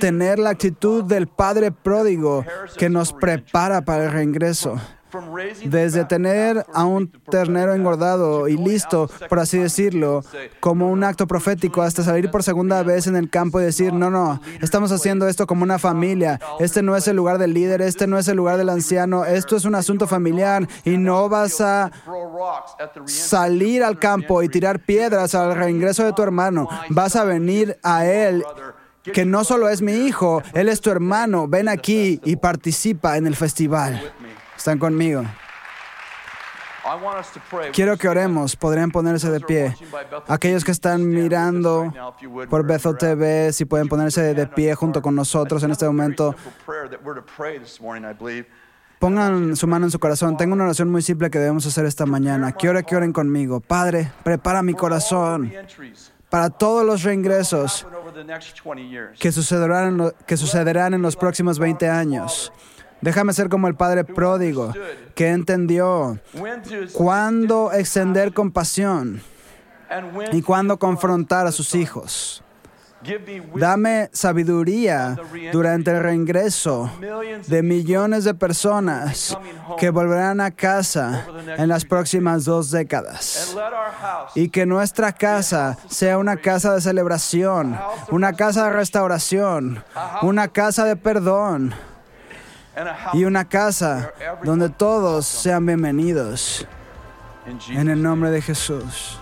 tener 0.01 0.39
la 0.39 0.51
actitud 0.51 1.05
del 1.05 1.27
Padre 1.27 1.73
pródigo 1.73 2.45
que 2.77 2.89
nos 2.89 3.13
prepara 3.13 3.83
para 3.83 4.05
el 4.05 4.13
reingreso. 4.13 4.81
Desde 5.65 6.05
tener 6.05 6.65
a 6.73 6.85
un 6.85 7.11
ternero 7.31 7.75
engordado 7.75 8.49
y 8.49 8.57
listo, 8.57 9.11
por 9.29 9.39
así 9.39 9.59
decirlo, 9.59 10.23
como 10.61 10.91
un 10.91 11.05
acto 11.05 11.27
profético, 11.27 11.83
hasta 11.83 12.03
salir 12.03 12.31
por 12.31 12.43
segunda 12.43 12.83
vez 12.83 13.07
en 13.07 13.17
el 13.17 13.31
campo 13.31 13.61
y 13.61 13.65
decir, 13.65 13.93
no, 13.93 14.11
no, 14.11 14.41
estamos 14.61 14.93
haciendo 14.93 15.29
esto 15.29 15.47
como 15.47 15.63
una 15.63 15.79
familia. 15.79 16.41
Este 16.61 16.83
no 16.83 16.97
es 16.97 17.09
el 17.09 17.17
lugar 17.17 17.39
del 17.39 17.55
líder, 17.55 17.83
este 17.83 18.07
no 18.07 18.19
es 18.19 18.29
el 18.29 18.37
lugar 18.37 18.57
del 18.57 18.69
anciano, 18.69 19.25
esto 19.25 19.57
es 19.57 19.65
un 19.65 19.75
asunto 19.75 20.07
familiar 20.07 20.67
y 20.85 20.97
no 20.97 21.29
vas 21.29 21.61
a 21.61 21.91
salir 23.07 23.83
al 23.83 23.99
campo 23.99 24.43
y 24.43 24.49
tirar 24.49 24.81
piedras 24.81 25.35
al 25.35 25.55
reingreso 25.55 26.05
de 26.05 26.13
tu 26.13 26.23
hermano. 26.23 26.69
Vas 26.91 27.17
a 27.17 27.25
venir 27.25 27.79
a 27.83 28.07
él, 28.07 28.45
que 29.13 29.25
no 29.25 29.45
solo 29.45 29.69
es 29.69 29.83
mi 29.83 29.93
hijo, 29.93 30.43
él 30.55 30.69
es 30.69 30.81
tu 30.81 30.91
hermano. 30.91 31.49
Ven 31.49 31.69
aquí 31.69 32.21
y 32.25 32.37
participa 32.37 33.17
en 33.17 33.27
el 33.27 33.37
festival. 33.37 34.13
Están 34.59 34.79
conmigo. 34.79 35.23
Quiero 37.73 37.97
que 37.97 38.09
oremos. 38.09 38.57
Podrían 38.57 38.91
ponerse 38.91 39.31
de 39.31 39.41
pie. 39.41 39.75
Aquellos 40.27 40.65
que 40.65 40.71
están 40.73 41.07
mirando 41.09 41.93
por 42.49 42.65
Bethel 42.67 42.97
TV, 42.97 43.53
si 43.53 43.65
pueden 43.65 43.89
ponerse 43.89 44.35
de 44.35 44.47
pie 44.47 44.75
junto 44.75 45.01
con 45.03 45.15
nosotros 45.15 45.63
en 45.63 45.71
este 45.71 45.87
momento. 45.87 46.35
Pongan 48.99 49.55
su 49.55 49.67
mano 49.69 49.87
en 49.87 49.91
su 49.93 49.99
corazón. 50.01 50.37
Tengo 50.37 50.55
una 50.55 50.65
oración 50.65 50.91
muy 50.91 51.03
simple 51.03 51.31
que 51.31 51.39
debemos 51.39 51.65
hacer 51.67 51.85
esta 51.87 52.05
mañana. 52.07 52.53
Quiero 52.53 52.83
que 52.83 52.97
oren 52.97 53.13
conmigo. 53.13 53.61
Padre, 53.61 54.11
prepara 54.25 54.63
mi 54.63 54.75
corazón 54.75 55.53
para 56.31 56.51
todos 56.51 56.85
los 56.85 57.03
reingresos 57.05 57.87
que 59.21 59.31
sucederán, 59.31 59.89
en 59.89 59.97
lo- 59.99 60.13
que 60.27 60.37
sucederán 60.37 60.95
en 60.95 61.03
los 61.03 61.17
próximos 61.17 61.59
20 61.59 61.89
años. 61.89 62.53
Déjame 63.01 63.33
ser 63.33 63.49
como 63.49 63.69
el 63.69 63.75
Padre 63.75 64.05
pródigo 64.05 64.73
que 65.15 65.29
entendió 65.31 66.19
cuándo 66.93 67.73
extender 67.73 68.33
compasión 68.33 69.23
y 70.33 70.43
cuándo 70.43 70.79
confrontar 70.79 71.47
a 71.47 71.53
sus 71.53 71.75
hijos. 71.75 72.43
Dame 73.55 74.11
sabiduría 74.13 75.17
durante 75.53 75.93
el 75.93 76.03
reingreso 76.03 76.91
de 77.47 77.63
millones 77.63 78.25
de 78.25 78.35
personas 78.35 79.39
que 79.79 79.91
volverán 79.91 80.41
a 80.41 80.51
casa 80.51 81.25
en 81.57 81.69
las 81.69 81.85
próximas 81.85 82.45
dos 82.45 82.73
décadas. 82.73 83.57
Y 84.35 84.49
que 84.49 84.67
nuestra 84.67 85.13
casa 85.13 85.79
sea 85.89 86.19
una 86.19 86.37
casa 86.39 86.75
de 86.75 86.81
celebración, 86.81 87.79
una 88.11 88.33
casa 88.33 88.65
de 88.65 88.71
restauración, 88.73 89.85
una 90.23 90.49
casa 90.49 90.85
de 90.85 90.97
perdón 90.97 91.75
y 93.13 93.25
una 93.25 93.45
casa 93.45 94.13
donde 94.45 94.69
todos 94.69 95.27
sean 95.27 95.67
bienvenidos. 95.67 96.67
En 97.71 97.89
el 97.89 98.03
nombre 98.03 98.31
de 98.31 98.43
Jesús. 98.43 99.19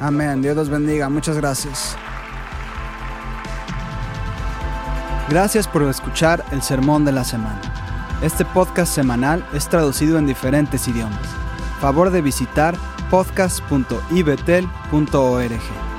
Amén. 0.00 0.42
Dios 0.42 0.56
los 0.56 0.68
bendiga. 0.68 1.08
Muchas 1.08 1.36
gracias. 1.36 1.96
Gracias 5.28 5.68
por 5.68 5.84
escuchar 5.84 6.44
el 6.50 6.60
Sermón 6.60 7.04
de 7.04 7.12
la 7.12 7.22
Semana. 7.22 7.60
Este 8.20 8.44
podcast 8.44 8.92
semanal 8.92 9.46
es 9.54 9.68
traducido 9.68 10.18
en 10.18 10.26
diferentes 10.26 10.88
idiomas. 10.88 11.20
Favor 11.80 12.10
de 12.10 12.20
visitar 12.20 12.74
podcast.ibetel.org. 13.10 15.89